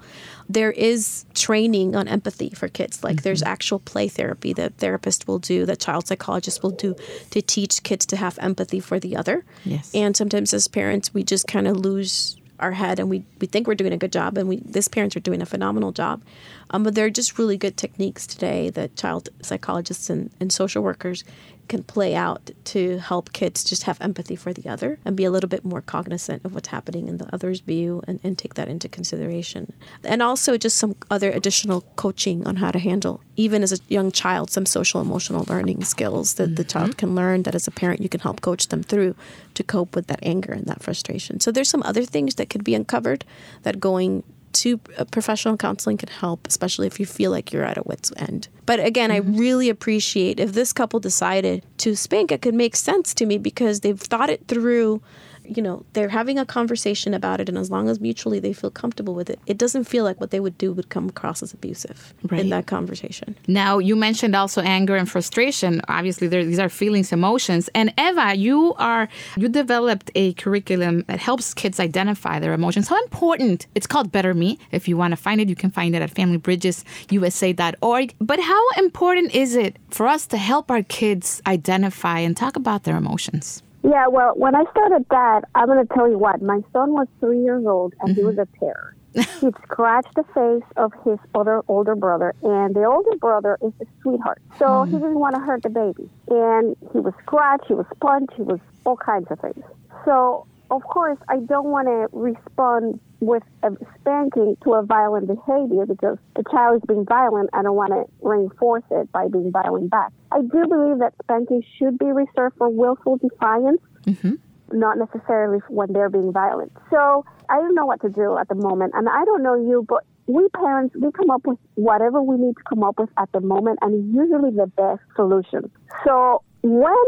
There 0.49 0.73
is 0.73 1.25
training 1.35 1.97
on 1.97 2.09
empathy 2.09 2.51
for 2.51 2.69
kids. 2.69 3.03
Like 3.03 3.23
there's 3.23 3.43
mm-hmm. 3.43 3.53
actual 3.53 3.79
play 3.79 4.09
therapy 4.09 4.53
that 4.55 4.77
therapists 4.77 5.27
will 5.27 5.39
do 5.39 5.65
that 5.67 5.81
child 5.81 6.07
psychologists 6.07 6.63
will 6.63 6.71
do 6.71 6.95
to 7.31 7.41
teach 7.41 7.83
kids 7.83 8.05
to 8.07 8.17
have 8.17 8.39
empathy 8.39 8.81
for 8.81 9.01
the 9.01 9.17
other. 9.17 9.45
Yes. 9.65 9.95
and 9.95 10.17
sometimes 10.17 10.53
as 10.53 10.69
parents 10.69 11.15
we 11.15 11.23
just 11.23 11.47
kind 11.47 11.67
of 11.67 11.77
lose 11.77 12.37
our 12.63 12.73
head 12.73 12.99
and 12.99 13.11
we, 13.11 13.25
we 13.41 13.47
think 13.47 13.67
we're 13.67 13.75
doing 13.75 13.93
a 13.93 13.99
good 13.99 14.13
job 14.13 14.39
and 14.39 14.49
we 14.49 14.57
this 14.59 14.89
parents 14.89 15.17
are 15.17 15.21
doing 15.21 15.43
a 15.43 15.47
phenomenal 15.47 15.93
job. 15.93 16.23
Um, 16.71 16.85
but 16.85 16.95
there 16.95 17.05
are 17.07 17.11
just 17.11 17.39
really 17.39 17.57
good 17.57 17.77
techniques 17.77 18.27
today 18.27 18.71
that 18.71 18.97
child 18.97 19.29
psychologists 19.43 20.09
and, 20.09 20.31
and 20.41 20.53
social 20.53 20.83
workers 20.83 21.25
can 21.73 21.83
play 21.83 22.15
out 22.15 22.51
to 22.65 22.99
help 22.99 23.33
kids 23.33 23.65
just 23.65 23.85
have 23.85 23.99
empathy 24.03 24.37
for 24.37 24.53
the 24.53 24.69
other 24.69 24.99
and 25.07 25.17
be 25.17 25.25
a 25.25 25.31
little 25.31 25.49
bit 25.49 25.65
more 25.65 25.81
cognizant 25.81 26.45
of 26.45 26.53
what's 26.53 26.69
happening 26.69 27.09
in 27.09 27.17
the 27.17 27.27
other's 27.35 27.61
view 27.61 28.03
and, 28.07 28.21
and 28.23 28.37
take 28.37 28.53
that 28.57 28.69
into 28.69 28.91
consideration. 28.91 29.73
And 30.05 30.21
also 30.23 30.59
just 30.59 30.77
some 30.77 30.95
other 31.11 31.31
additional 31.31 31.81
coaching 31.97 32.47
on 32.47 32.57
how 32.57 32.73
to 32.73 32.79
handle, 32.79 33.23
even 33.37 33.63
as 33.63 33.73
a 33.73 33.79
young 33.89 34.13
child, 34.13 34.51
some 34.51 34.67
social 34.67 35.01
emotional 35.01 35.47
learning 35.49 35.83
skills 35.85 36.35
that 36.35 36.57
the 36.57 36.65
child 36.65 36.91
mm-hmm. 36.91 36.99
can 36.99 37.15
learn 37.15 37.45
that 37.45 37.55
as 37.55 37.67
a 37.67 37.71
parent 37.71 38.03
you 38.03 38.11
can 38.11 38.21
help 38.21 38.43
coach 38.43 38.69
them 38.69 38.83
through 38.83 39.17
to 39.55 39.63
cope 39.65 39.97
with 39.97 40.09
that 40.09 40.21
anger 40.23 40.53
and 40.53 40.67
that 40.67 40.83
frustration. 40.83 41.41
So 41.41 41.51
there's 41.51 41.71
some 41.71 41.83
other 41.85 42.05
things 42.05 42.35
that 42.35 42.51
could 42.51 42.65
be 42.65 42.75
uncovered 42.75 43.25
that 43.63 43.81
going 43.81 44.25
to 44.55 44.81
uh, 44.99 45.05
professional 45.05 45.57
counseling 45.57 45.97
can 45.97 46.09
help, 46.09 46.47
especially 46.47 46.87
if 46.87 47.01
you 47.01 47.07
feel 47.07 47.31
like 47.31 47.53
you're 47.53 47.65
at 47.65 47.79
a 47.79 47.83
wit's 47.85 48.13
end. 48.17 48.49
But 48.67 48.81
again, 48.81 49.11
I 49.11 49.19
really 49.19 49.69
appreciate 49.69 50.41
if 50.41 50.53
this 50.53 50.73
couple 50.73 51.01
decided 51.01 51.65
to 51.79 51.97
spank, 51.97 52.33
it 52.33 52.43
could 52.43 52.55
make 52.55 52.77
sense 52.77 53.15
to 53.15 53.27
me 53.27 53.39
because 53.39 53.81
they've 53.81 53.99
thought 53.99 54.31
it 54.31 54.47
through 54.49 55.03
you 55.45 55.63
know, 55.63 55.85
they're 55.93 56.09
having 56.09 56.39
a 56.39 56.47
conversation 56.47 57.15
about 57.15 57.41
it, 57.41 57.49
and 57.49 57.59
as 57.59 57.71
long 57.71 57.89
as 57.89 58.01
mutually 58.01 58.41
they 58.41 58.53
feel 58.53 58.71
comfortable 58.71 59.15
with 59.15 59.29
it, 59.31 59.39
it 59.47 59.59
doesn't 59.59 59.85
feel 59.85 60.05
like 60.05 60.21
what 60.21 60.31
they 60.31 60.41
would 60.41 60.57
do 60.59 60.73
would 60.73 60.89
come 60.89 61.09
across 61.09 61.43
as 61.43 61.53
abusive 61.53 62.15
Right. 62.31 62.41
in 62.41 62.49
that 62.51 62.67
conversation. 62.67 63.35
Now, 63.49 63.79
you 63.79 63.97
mentioned 63.97 64.37
also 64.37 64.61
anger 64.63 64.97
and 64.97 65.11
frustration. 65.11 65.81
Obviously, 65.89 66.29
these 66.29 66.59
are 66.59 66.69
feelings, 66.69 67.13
emotions. 67.13 67.69
And 67.75 67.93
Eva, 67.99 68.35
you 68.37 68.75
are 68.79 69.09
you 69.37 69.49
developed 69.49 70.11
a 70.15 70.33
curriculum 70.35 71.05
that 71.09 71.19
helps 71.19 71.55
kids 71.55 71.81
identify 71.81 72.39
their 72.39 72.53
emotions. 72.53 72.89
How 72.89 73.03
important? 73.03 73.67
It's 73.75 73.87
called 73.87 74.13
Better 74.13 74.35
Me. 74.35 74.59
If 74.71 74.89
you 74.89 74.97
want 74.97 75.13
to 75.13 75.17
find 75.17 75.41
it, 75.41 75.49
you 75.49 75.57
can 75.57 75.71
find 75.71 75.95
it 75.97 76.03
at 76.03 76.13
familybridgesusa.org. 76.15 78.15
But 78.21 78.41
how 78.41 78.69
important 78.79 79.35
is 79.35 79.55
it 79.55 79.77
for 79.91 80.07
us 80.07 80.27
to 80.29 80.37
help 80.37 80.71
our 80.71 80.83
kids 80.83 81.43
identify 81.47 82.19
and 82.21 82.37
talk 82.37 82.57
about 82.57 82.85
their 82.85 82.97
emotions? 82.97 83.63
Yeah, 83.83 84.07
well, 84.09 84.33
when 84.37 84.55
I 84.55 84.65
started 84.71 85.05
that, 85.11 85.45
I'm 85.55 85.67
going 85.67 85.85
to 85.85 85.95
tell 85.95 86.09
you 86.09 86.19
what. 86.19 86.41
My 86.41 86.61
son 86.73 86.93
was 86.93 87.09
three 87.21 87.43
years 87.43 87.65
old, 87.67 87.95
and 88.01 88.15
he 88.15 88.23
was 88.23 88.37
mm-hmm. 88.37 88.55
a 88.55 88.59
terror. 88.59 88.97
He'd 89.41 89.55
scratch 89.65 90.07
the 90.15 90.25
face 90.35 90.67
of 90.77 90.93
his 91.05 91.19
other 91.35 91.63
older 91.69 91.95
brother, 91.95 92.35
and 92.43 92.75
the 92.75 92.85
older 92.85 93.17
brother 93.19 93.59
is 93.61 93.73
a 93.81 93.85
sweetheart. 94.01 94.41
So 94.59 94.85
he 94.85 94.93
mm-hmm. 94.93 95.03
didn't 95.03 95.19
want 95.19 95.35
to 95.35 95.41
hurt 95.41 95.63
the 95.63 95.69
baby. 95.69 96.09
And 96.29 96.77
he 96.93 97.01
was 97.01 97.13
scratch, 97.23 97.63
he 97.67 97.75
was 97.75 97.87
punch, 98.01 98.31
he 98.37 98.43
was 98.43 98.61
all 98.85 98.97
kinds 98.97 99.27
of 99.31 99.41
things. 99.41 99.65
So, 100.05 100.47
of 100.73 100.83
course, 100.85 101.19
I 101.29 101.37
don't 101.37 101.67
want 101.67 101.87
to 101.87 102.09
respond 102.17 102.99
with 103.21 103.43
a 103.63 103.71
spanking 104.01 104.57
to 104.65 104.73
a 104.73 104.83
violent 104.83 105.29
behavior 105.29 105.85
because 105.87 106.17
the 106.35 106.43
child 106.51 106.77
is 106.77 106.83
being 106.89 107.05
violent. 107.05 107.51
I 107.53 107.63
don't 107.63 107.77
want 107.77 107.93
to 107.93 108.05
reinforce 108.27 108.83
it 108.91 109.13
by 109.13 109.29
being 109.29 109.53
violent 109.53 109.91
back. 109.91 110.13
I 110.33 110.41
do 110.41 110.67
believe 110.67 110.99
that 111.01 111.13
spanking 111.23 111.63
should 111.79 111.99
be 111.99 112.07
reserved 112.07 112.57
for 112.57 112.71
willful 112.71 113.19
defiance 113.19 113.83
mm-hmm. 114.07 114.35
not 114.73 114.97
necessarily 114.97 115.59
when 115.69 115.93
they're 115.93 116.09
being 116.09 116.33
violent. 116.33 116.73
So 116.91 117.25
I 117.51 117.57
don't 117.57 117.75
know 117.75 117.87
what 117.87 118.01
to 118.01 118.09
do 118.09 118.39
at 118.39 118.49
the 118.49 118.55
moment, 118.55 118.93
and 118.97 119.09
I 119.09 119.25
don't 119.27 119.43
know 119.43 119.55
you, 119.55 119.85
but 119.87 120.05
we 120.27 120.49
parents 120.55 120.95
we 120.99 121.13
come 121.13 121.31
up 121.31 121.47
with 121.47 121.59
whatever 121.75 122.23
we 122.23 122.37
need 122.37 122.57
to 122.57 122.63
come 122.67 122.83
up 122.83 122.99
with 122.99 123.11
at 123.19 123.31
the 123.33 123.41
moment, 123.41 123.79
and 123.83 123.95
it's 123.95 124.17
usually 124.17 124.51
the 124.51 124.69
best 124.69 125.03
solution. 125.17 125.71
So 126.07 126.43
when 126.63 127.05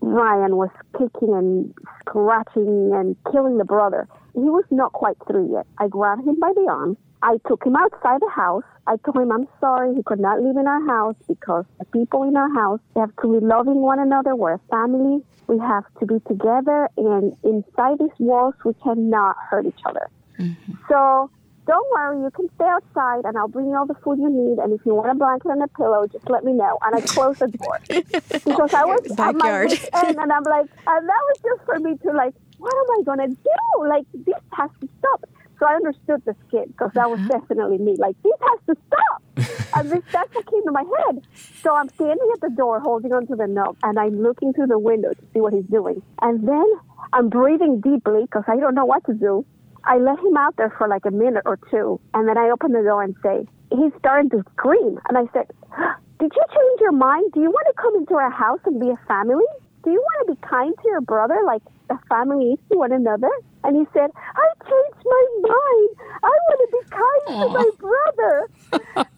Ryan 0.00 0.56
was 0.56 0.70
kicking 0.92 1.34
and 1.34 1.74
scratching 2.00 2.92
and 2.94 3.16
killing 3.32 3.58
the 3.58 3.64
brother, 3.64 4.08
he 4.34 4.40
was 4.40 4.64
not 4.70 4.92
quite 4.92 5.16
through 5.26 5.52
yet. 5.52 5.66
I 5.78 5.88
grabbed 5.88 6.26
him 6.26 6.38
by 6.38 6.52
the 6.54 6.66
arm. 6.70 6.96
I 7.22 7.38
took 7.48 7.64
him 7.64 7.76
outside 7.76 8.20
the 8.20 8.30
house. 8.30 8.62
I 8.86 8.96
told 8.98 9.16
him 9.16 9.32
I'm 9.32 9.48
sorry 9.60 9.94
he 9.94 10.02
could 10.02 10.20
not 10.20 10.40
live 10.40 10.56
in 10.56 10.66
our 10.66 10.86
house 10.86 11.16
because 11.26 11.64
the 11.78 11.86
people 11.86 12.22
in 12.22 12.36
our 12.36 12.52
house 12.54 12.80
have 12.94 13.10
to 13.22 13.40
be 13.40 13.44
loving 13.44 13.80
one 13.80 13.98
another. 13.98 14.36
We're 14.36 14.54
a 14.54 14.60
family. 14.70 15.24
We 15.48 15.58
have 15.58 15.84
to 16.00 16.06
be 16.06 16.20
together, 16.26 16.88
and 16.96 17.36
inside 17.44 17.98
these 18.00 18.10
walls, 18.18 18.54
we 18.64 18.74
cannot 18.74 19.36
hurt 19.48 19.66
each 19.66 19.80
other. 19.86 20.10
Mm-hmm. 20.38 20.72
So 20.88 21.30
don't 21.66 21.90
worry, 21.90 22.22
you 22.22 22.30
can 22.30 22.48
stay 22.54 22.64
outside, 22.64 23.24
and 23.24 23.36
I'll 23.36 23.48
bring 23.48 23.66
you 23.66 23.76
all 23.76 23.86
the 23.86 23.94
food 23.94 24.18
you 24.18 24.30
need. 24.30 24.58
And 24.58 24.72
if 24.72 24.80
you 24.86 24.94
want 24.94 25.10
a 25.10 25.14
blanket 25.14 25.50
and 25.50 25.62
a 25.62 25.68
pillow, 25.68 26.06
just 26.06 26.28
let 26.30 26.44
me 26.44 26.52
know. 26.52 26.78
And 26.82 26.94
I 26.94 27.00
closed 27.00 27.40
the 27.40 27.48
door 27.48 27.80
because 27.88 28.72
I 28.72 28.84
was 28.84 29.00
Backyard. 29.16 29.72
end, 29.72 30.16
and 30.16 30.32
I'm 30.32 30.44
like, 30.44 30.66
and 30.86 31.08
that 31.08 31.22
was 31.28 31.38
just 31.42 31.66
for 31.66 31.78
me 31.80 31.96
to 31.98 32.12
like, 32.12 32.34
what 32.58 32.72
am 32.72 33.00
I 33.00 33.02
gonna 33.02 33.28
do? 33.28 33.88
Like 33.88 34.06
this 34.14 34.40
has 34.52 34.70
to 34.80 34.88
stop. 34.98 35.28
So 35.58 35.66
I 35.66 35.74
understood 35.74 36.22
the 36.26 36.36
skit 36.46 36.68
because 36.68 36.90
that 36.94 37.08
was 37.08 37.18
uh-huh. 37.20 37.38
definitely 37.38 37.78
me. 37.78 37.96
Like 37.98 38.16
this 38.22 38.34
has 38.40 38.60
to 38.68 38.82
stop, 38.86 39.22
and 39.76 39.90
this 39.90 40.04
that's 40.12 40.34
what 40.34 40.46
came 40.50 40.64
to 40.64 40.72
my 40.72 40.84
head. 40.98 41.26
So 41.62 41.74
I'm 41.74 41.88
standing 41.88 42.30
at 42.34 42.40
the 42.42 42.50
door, 42.50 42.78
holding 42.78 43.12
onto 43.12 43.34
the 43.34 43.46
knob, 43.46 43.76
and 43.82 43.98
I'm 43.98 44.22
looking 44.22 44.52
through 44.52 44.68
the 44.68 44.78
window 44.78 45.12
to 45.12 45.22
see 45.34 45.40
what 45.40 45.52
he's 45.52 45.66
doing. 45.66 46.02
And 46.22 46.46
then 46.46 46.66
I'm 47.12 47.28
breathing 47.28 47.80
deeply 47.80 48.22
because 48.22 48.44
I 48.46 48.56
don't 48.56 48.74
know 48.74 48.84
what 48.84 49.04
to 49.06 49.14
do. 49.14 49.44
I 49.86 49.98
let 49.98 50.18
him 50.18 50.36
out 50.36 50.56
there 50.56 50.74
for 50.76 50.88
like 50.88 51.06
a 51.06 51.10
minute 51.10 51.44
or 51.46 51.58
two, 51.70 52.00
and 52.14 52.28
then 52.28 52.36
I 52.36 52.50
open 52.50 52.72
the 52.72 52.82
door 52.82 53.02
and 53.02 53.14
say, 53.22 53.46
he's 53.70 53.92
starting 53.98 54.30
to 54.30 54.42
scream. 54.52 54.98
And 55.08 55.16
I 55.16 55.24
said, 55.32 55.46
Did 56.18 56.32
you 56.34 56.42
change 56.48 56.80
your 56.80 56.92
mind? 56.92 57.32
Do 57.34 57.40
you 57.40 57.50
want 57.50 57.66
to 57.68 57.74
come 57.80 57.94
into 57.94 58.14
our 58.14 58.30
house 58.30 58.60
and 58.64 58.80
be 58.80 58.88
a 58.88 58.96
family? 59.06 59.44
Do 59.84 59.90
you 59.90 60.00
want 60.00 60.26
to 60.26 60.34
be 60.34 60.40
kind 60.48 60.72
to 60.82 60.88
your 60.88 61.02
brother 61.02 61.38
like 61.44 61.60
a 61.90 61.98
family 62.08 62.52
is 62.52 62.58
to 62.72 62.78
one 62.78 62.90
another? 62.90 63.28
And 63.64 63.76
he 63.76 63.84
said, 63.92 64.10
I 64.16 64.46
changed 64.64 65.04
my 65.04 65.22
mind. 65.44 65.90
I 66.24 66.32
want 66.32 66.58
to 66.64 66.68
be 66.72 66.82
kind 66.88 67.22
to 67.36 67.46
my 67.52 67.68
brother. 67.76 68.34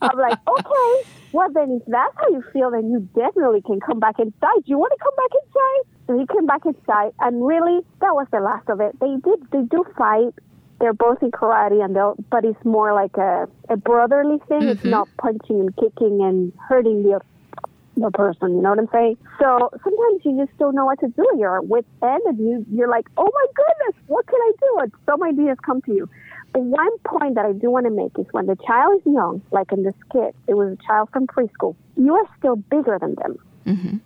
I'm 0.03 0.19
like, 0.19 0.39
okay. 0.49 1.09
Well, 1.33 1.53
then 1.55 1.79
if 1.81 1.87
that's 1.87 2.15
how 2.17 2.29
you 2.31 2.43
feel, 2.53 2.73
then 2.73 2.91
you 2.91 3.09
definitely 3.15 3.63
can 3.63 3.79
come 3.79 4.01
back 4.01 4.19
inside. 4.19 4.67
Do 4.67 4.69
you 4.69 4.79
want 4.79 4.93
to 4.93 4.99
come 4.99 5.15
back 5.15 5.31
inside? 5.39 5.83
So 6.09 6.19
he 6.19 6.27
came 6.27 6.47
back 6.47 6.67
inside, 6.67 7.13
and 7.21 7.47
really, 7.47 7.81
that 8.01 8.15
was 8.15 8.27
the 8.33 8.41
last 8.41 8.69
of 8.69 8.81
it. 8.81 8.99
They 8.99 9.15
did, 9.23 9.39
they 9.53 9.63
do 9.71 9.85
fight. 9.97 10.35
They're 10.81 10.93
both 10.93 11.23
in 11.23 11.31
karate, 11.31 11.85
and 11.85 11.95
they'll, 11.95 12.15
but 12.31 12.45
it's 12.45 12.65
more 12.65 12.93
like 12.95 13.17
a, 13.17 13.49
a 13.69 13.77
brotherly 13.77 14.39
thing. 14.49 14.63
It's 14.63 14.81
mm-hmm. 14.81 14.91
not 14.91 15.09
punching 15.19 15.59
and 15.59 15.77
kicking 15.77 16.21
and 16.23 16.53
hurting 16.69 17.03
the 17.03 17.21
the 17.97 18.11
person. 18.13 18.55
You 18.55 18.63
know 18.63 18.71
what 18.71 18.79
I'm 18.79 18.89
saying? 18.93 19.17
So 19.41 19.71
sometimes 19.83 20.23
you 20.25 20.45
just 20.45 20.57
don't 20.59 20.75
know 20.75 20.85
what 20.87 21.01
to 21.01 21.09
do. 21.09 21.27
You're 21.37 21.61
with 21.63 21.85
end, 22.03 22.23
and 22.27 22.39
you 22.39 22.65
you're 22.71 22.89
like, 22.89 23.07
oh 23.17 23.29
my 23.33 23.47
goodness, 23.55 24.03
what 24.07 24.27
can 24.27 24.41
I 24.41 24.53
do? 24.61 24.79
And 24.83 24.93
some 25.07 25.23
ideas 25.23 25.59
come 25.65 25.83
to 25.83 25.93
you. 25.93 26.09
But 26.53 26.63
one 26.63 26.99
point 27.05 27.35
that 27.35 27.45
I 27.45 27.53
do 27.53 27.71
want 27.71 27.87
to 27.87 27.91
make 27.91 28.19
is 28.19 28.27
when 28.31 28.47
the 28.47 28.57
child 28.67 29.01
is 29.01 29.13
young, 29.13 29.43
like 29.51 29.71
in 29.73 29.83
this 29.83 29.95
kid, 30.13 30.35
it 30.47 30.55
was 30.55 30.79
a 30.79 30.87
child 30.87 31.11
from 31.13 31.27
preschool. 31.27 31.77
You 31.97 32.15
are 32.15 32.29
still 32.39 32.57
bigger 32.57 32.99
than 33.01 33.17
them. 33.17 33.37
Mm-hmm. 33.67 33.97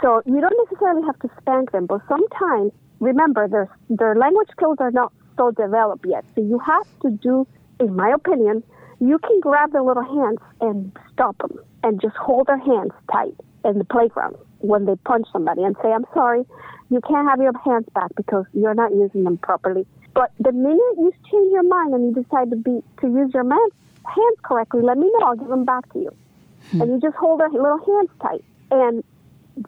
So 0.00 0.22
you 0.24 0.40
don't 0.40 0.68
necessarily 0.68 1.02
have 1.06 1.18
to 1.20 1.28
spank 1.40 1.72
them, 1.72 1.86
but 1.86 2.00
sometimes 2.08 2.72
remember 3.00 3.48
their 3.48 3.68
their 3.90 4.14
language 4.14 4.48
skills 4.52 4.76
are 4.80 4.90
not 4.90 5.12
so 5.36 5.50
developed 5.50 6.04
yet. 6.06 6.24
So 6.34 6.42
you 6.42 6.58
have 6.58 6.86
to 7.02 7.10
do, 7.10 7.46
in 7.80 7.96
my 7.96 8.10
opinion, 8.10 8.62
you 9.00 9.18
can 9.18 9.40
grab 9.40 9.72
their 9.72 9.82
little 9.82 10.04
hands 10.04 10.38
and 10.60 10.96
stop 11.12 11.36
them 11.38 11.58
and 11.82 12.00
just 12.00 12.16
hold 12.16 12.46
their 12.46 12.58
hands 12.58 12.92
tight 13.12 13.34
in 13.64 13.78
the 13.78 13.84
playground 13.84 14.36
when 14.58 14.84
they 14.84 14.96
punch 15.04 15.26
somebody 15.32 15.62
and 15.62 15.76
say, 15.82 15.92
"I'm 15.92 16.06
sorry, 16.14 16.44
you 16.88 17.00
can't 17.00 17.28
have 17.28 17.40
your 17.40 17.52
hands 17.64 17.86
back 17.94 18.14
because 18.16 18.44
you're 18.52 18.74
not 18.74 18.92
using 18.92 19.24
them 19.24 19.38
properly." 19.38 19.86
But 20.14 20.30
the 20.38 20.52
minute 20.52 20.94
you 20.98 21.12
change 21.30 21.52
your 21.52 21.62
mind 21.62 21.94
and 21.94 22.04
you 22.04 22.22
decide 22.22 22.50
to 22.50 22.56
be 22.56 22.82
to 23.00 23.06
use 23.08 23.32
your 23.32 23.44
man, 23.44 23.66
hands 24.04 24.38
correctly, 24.42 24.82
let 24.82 24.98
me 24.98 25.10
know. 25.14 25.26
I'll 25.26 25.36
give 25.36 25.48
them 25.48 25.64
back 25.64 25.90
to 25.94 25.98
you. 25.98 26.10
Hmm. 26.70 26.82
And 26.82 26.90
you 26.92 27.00
just 27.00 27.16
hold 27.16 27.40
their 27.40 27.48
little 27.48 27.78
hands 27.78 28.10
tight 28.20 28.44
and 28.70 29.02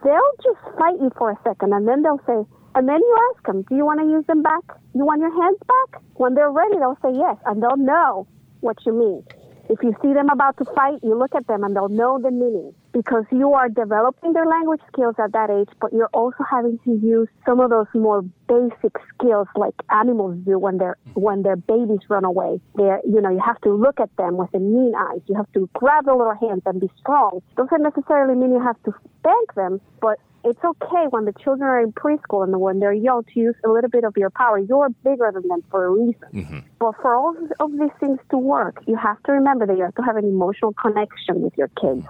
they'll 0.02 0.34
just 0.42 0.60
fight 0.78 1.00
you 1.00 1.10
for 1.16 1.30
a 1.30 1.38
second 1.44 1.72
and 1.72 1.86
then 1.86 2.02
they'll 2.02 2.20
say, 2.26 2.46
and 2.74 2.88
then 2.88 2.98
you 2.98 3.16
ask 3.32 3.46
them, 3.46 3.62
do 3.62 3.76
you 3.76 3.84
want 3.84 4.00
to 4.00 4.06
use 4.06 4.26
them 4.26 4.42
back? 4.42 4.62
You 4.94 5.04
want 5.04 5.20
your 5.20 5.34
hands 5.42 5.58
back? 5.66 6.02
When 6.14 6.34
they're 6.34 6.50
ready, 6.50 6.78
they'll 6.78 6.98
say 7.02 7.16
yes, 7.16 7.36
and 7.46 7.62
they'll 7.62 7.76
know 7.76 8.26
what 8.60 8.78
you 8.86 8.92
mean. 8.92 9.22
If 9.68 9.82
you 9.82 9.94
see 10.02 10.12
them 10.12 10.28
about 10.28 10.58
to 10.58 10.64
fight, 10.74 10.98
you 11.02 11.16
look 11.16 11.34
at 11.34 11.46
them 11.46 11.64
and 11.64 11.74
they'll 11.74 11.88
know 11.88 12.18
the 12.20 12.30
meaning 12.30 12.74
because 12.92 13.24
you 13.32 13.54
are 13.54 13.68
developing 13.68 14.34
their 14.34 14.44
language 14.44 14.80
skills 14.92 15.14
at 15.18 15.32
that 15.32 15.48
age, 15.50 15.68
but 15.80 15.92
you're 15.92 16.10
also 16.12 16.44
having 16.48 16.78
to 16.84 16.90
use 17.02 17.28
some 17.46 17.60
of 17.60 17.70
those 17.70 17.86
more 17.94 18.22
basic 18.46 18.92
skills 19.14 19.48
like 19.56 19.74
animals 19.90 20.36
do 20.44 20.58
when 20.58 20.76
they're 20.76 20.98
when 21.14 21.42
their 21.42 21.56
babies 21.56 22.00
run 22.10 22.24
away. 22.24 22.60
They're 22.74 23.00
you 23.04 23.22
know, 23.22 23.30
you 23.30 23.40
have 23.44 23.60
to 23.62 23.72
look 23.72 24.00
at 24.00 24.14
them 24.16 24.36
with 24.36 24.50
the 24.52 24.58
mean 24.58 24.92
eyes. 24.96 25.20
You 25.26 25.34
have 25.36 25.50
to 25.54 25.68
grab 25.72 26.04
the 26.04 26.14
little 26.14 26.36
hands 26.36 26.62
and 26.66 26.78
be 26.78 26.90
strong. 27.00 27.40
Doesn't 27.56 27.82
necessarily 27.82 28.34
mean 28.34 28.52
you 28.52 28.62
have 28.62 28.80
to 28.84 28.92
spank 29.18 29.54
them, 29.54 29.80
but 30.00 30.18
it's 30.44 30.62
okay 30.62 31.06
when 31.10 31.24
the 31.24 31.32
children 31.32 31.68
are 31.68 31.80
in 31.80 31.92
preschool 31.92 32.44
and 32.44 32.60
when 32.60 32.78
they're 32.78 32.92
young 32.92 33.24
to 33.24 33.40
use 33.40 33.54
a 33.64 33.68
little 33.68 33.90
bit 33.90 34.04
of 34.04 34.16
your 34.16 34.30
power. 34.30 34.58
You're 34.58 34.90
bigger 35.02 35.30
than 35.32 35.48
them 35.48 35.62
for 35.70 35.86
a 35.86 35.90
reason. 35.90 36.28
Mm-hmm. 36.32 36.58
But 36.78 36.92
for 37.00 37.14
all 37.14 37.34
of 37.60 37.72
these 37.72 37.90
things 37.98 38.18
to 38.30 38.38
work, 38.38 38.82
you 38.86 38.96
have 38.96 39.22
to 39.24 39.32
remember 39.32 39.66
that 39.66 39.76
you 39.76 39.84
have 39.84 39.94
to 39.94 40.02
have 40.02 40.16
an 40.16 40.24
emotional 40.24 40.74
connection 40.74 41.40
with 41.40 41.54
your 41.56 41.68
kids. 41.80 42.06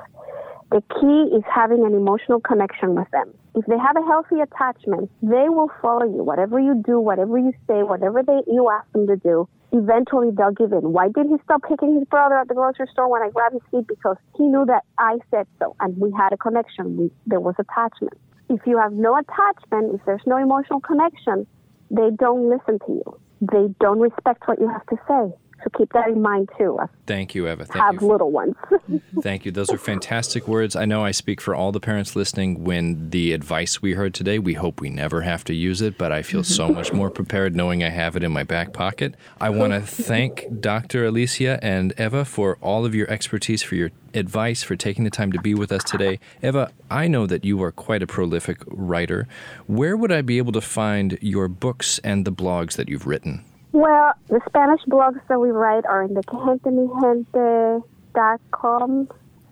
The 0.70 0.82
key 1.00 1.36
is 1.36 1.44
having 1.52 1.86
an 1.86 1.94
emotional 1.94 2.40
connection 2.40 2.96
with 2.96 3.08
them. 3.12 3.32
If 3.54 3.66
they 3.66 3.78
have 3.78 3.96
a 3.96 4.02
healthy 4.02 4.40
attachment, 4.40 5.10
they 5.22 5.48
will 5.48 5.70
follow 5.80 6.04
you. 6.04 6.24
Whatever 6.24 6.58
you 6.58 6.82
do, 6.84 6.98
whatever 6.98 7.38
you 7.38 7.52
say, 7.68 7.84
whatever 7.84 8.22
they 8.24 8.40
you 8.48 8.68
ask 8.70 8.90
them 8.92 9.06
to 9.06 9.16
do, 9.16 9.48
eventually 9.74 10.30
they'll 10.30 10.52
give 10.52 10.72
in. 10.72 10.92
Why 10.92 11.08
did 11.08 11.26
he 11.26 11.36
stop 11.42 11.62
kicking 11.68 11.96
his 11.98 12.04
brother 12.08 12.36
at 12.36 12.48
the 12.48 12.54
grocery 12.54 12.86
store 12.92 13.10
when 13.10 13.22
I 13.22 13.30
grabbed 13.30 13.54
his 13.54 13.62
feet? 13.70 13.86
Because 13.88 14.16
he 14.36 14.44
knew 14.44 14.64
that 14.66 14.84
I 14.98 15.18
said 15.30 15.46
so, 15.58 15.74
and 15.80 15.98
we 15.98 16.12
had 16.16 16.32
a 16.32 16.36
connection. 16.36 16.96
We, 16.96 17.10
there 17.26 17.40
was 17.40 17.56
attachment. 17.58 18.14
If 18.48 18.60
you 18.66 18.78
have 18.78 18.92
no 18.92 19.18
attachment, 19.18 19.94
if 19.94 20.00
there's 20.06 20.22
no 20.26 20.36
emotional 20.36 20.80
connection, 20.80 21.46
they 21.90 22.10
don't 22.16 22.48
listen 22.48 22.78
to 22.86 22.92
you. 22.92 23.20
They 23.40 23.74
don't 23.80 23.98
respect 23.98 24.46
what 24.46 24.60
you 24.60 24.68
have 24.68 24.86
to 24.86 24.96
say. 25.08 25.36
So 25.64 25.70
keep 25.78 25.92
that 25.94 26.08
in 26.08 26.20
mind 26.20 26.50
too. 26.58 26.78
Thank 27.06 27.34
you, 27.34 27.48
Eva. 27.48 27.64
Thank 27.64 27.82
have 27.82 28.02
you. 28.02 28.08
little 28.08 28.30
ones. 28.30 28.54
Thank 29.22 29.46
you. 29.46 29.50
Those 29.50 29.70
are 29.70 29.78
fantastic 29.78 30.46
words. 30.46 30.76
I 30.76 30.84
know 30.84 31.02
I 31.02 31.10
speak 31.10 31.40
for 31.40 31.54
all 31.54 31.72
the 31.72 31.80
parents 31.80 32.14
listening 32.14 32.64
when 32.64 33.08
the 33.10 33.32
advice 33.32 33.80
we 33.80 33.94
heard 33.94 34.12
today, 34.12 34.38
we 34.38 34.54
hope 34.54 34.80
we 34.80 34.90
never 34.90 35.22
have 35.22 35.42
to 35.44 35.54
use 35.54 35.80
it, 35.80 35.96
but 35.96 36.12
I 36.12 36.22
feel 36.22 36.44
so 36.44 36.68
much 36.78 36.92
more 36.92 37.08
prepared 37.08 37.56
knowing 37.56 37.82
I 37.82 37.88
have 37.88 38.14
it 38.14 38.22
in 38.22 38.30
my 38.30 38.42
back 38.42 38.74
pocket. 38.74 39.14
I 39.40 39.48
want 39.50 39.72
to 39.72 39.80
thank 39.80 40.60
Dr. 40.60 41.06
Alicia 41.06 41.58
and 41.62 41.94
Eva 41.98 42.26
for 42.26 42.58
all 42.60 42.84
of 42.84 42.94
your 42.94 43.08
expertise, 43.10 43.62
for 43.62 43.74
your 43.74 43.90
advice, 44.12 44.62
for 44.62 44.76
taking 44.76 45.04
the 45.04 45.10
time 45.10 45.32
to 45.32 45.40
be 45.40 45.54
with 45.54 45.72
us 45.72 45.82
today. 45.82 46.20
Eva, 46.42 46.70
I 46.90 47.08
know 47.08 47.26
that 47.26 47.44
you 47.44 47.62
are 47.62 47.72
quite 47.72 48.02
a 48.02 48.06
prolific 48.06 48.58
writer. 48.66 49.26
Where 49.66 49.96
would 49.96 50.12
I 50.12 50.20
be 50.20 50.36
able 50.36 50.52
to 50.52 50.60
find 50.60 51.18
your 51.22 51.48
books 51.48 51.98
and 52.04 52.26
the 52.26 52.32
blogs 52.32 52.76
that 52.76 52.90
you've 52.90 53.06
written? 53.06 53.44
Well, 53.74 54.14
the 54.28 54.40
Spanish 54.46 54.80
blogs 54.84 55.20
that 55.26 55.40
we 55.40 55.50
write 55.50 55.84
are 55.84 56.04
in 56.04 56.14
the 56.14 56.22
gentemigente.com. 56.22 59.08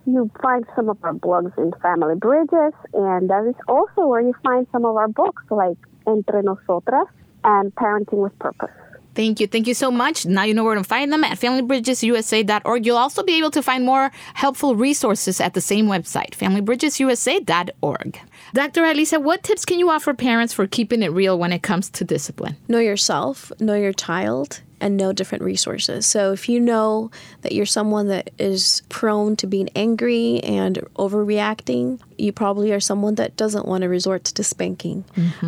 You 0.06 0.30
find 0.40 0.64
some 0.76 0.88
of 0.88 0.96
our 1.02 1.12
blogs 1.12 1.58
in 1.58 1.72
Family 1.82 2.14
Bridges, 2.14 2.72
and 2.94 3.28
that 3.28 3.44
is 3.48 3.56
also 3.66 4.06
where 4.06 4.20
you 4.20 4.32
find 4.44 4.68
some 4.70 4.84
of 4.84 4.96
our 4.96 5.08
books 5.08 5.42
like 5.50 5.76
Entre 6.06 6.40
Nosotras 6.40 7.08
and 7.42 7.74
Parenting 7.74 8.22
with 8.22 8.38
Purpose. 8.38 8.70
Thank 9.16 9.40
you. 9.40 9.48
Thank 9.48 9.66
you 9.66 9.74
so 9.74 9.90
much. 9.90 10.24
Now 10.24 10.44
you 10.44 10.54
know 10.54 10.62
where 10.62 10.76
to 10.76 10.84
find 10.84 11.12
them 11.12 11.24
at 11.24 11.40
familybridgesusa.org. 11.40 12.86
You'll 12.86 12.98
also 12.98 13.24
be 13.24 13.38
able 13.38 13.50
to 13.50 13.60
find 13.60 13.84
more 13.84 14.12
helpful 14.34 14.76
resources 14.76 15.40
at 15.40 15.54
the 15.54 15.60
same 15.60 15.86
website, 15.86 16.36
familybridgesusa.org. 16.36 18.20
Dr. 18.54 18.84
Alicia, 18.84 19.18
what 19.18 19.42
tips 19.42 19.64
can 19.64 19.78
you 19.78 19.88
offer 19.88 20.12
parents 20.12 20.52
for 20.52 20.66
keeping 20.66 21.02
it 21.02 21.08
real 21.08 21.38
when 21.38 21.54
it 21.54 21.62
comes 21.62 21.88
to 21.88 22.04
discipline? 22.04 22.56
Know 22.68 22.80
yourself, 22.80 23.50
know 23.58 23.74
your 23.74 23.94
child, 23.94 24.60
and 24.78 24.98
know 24.98 25.14
different 25.14 25.42
resources. 25.42 26.04
So 26.04 26.32
if 26.32 26.50
you 26.50 26.60
know 26.60 27.10
that 27.40 27.52
you're 27.52 27.64
someone 27.64 28.08
that 28.08 28.30
is 28.38 28.82
prone 28.90 29.36
to 29.36 29.46
being 29.46 29.70
angry 29.74 30.40
and 30.40 30.76
overreacting, 30.96 32.00
you 32.18 32.32
probably 32.32 32.72
are 32.72 32.80
someone 32.80 33.16
that 33.16 33.36
doesn't 33.36 33.66
want 33.66 33.82
to 33.82 33.88
resort 33.88 34.24
to 34.24 34.44
spanking. 34.44 35.04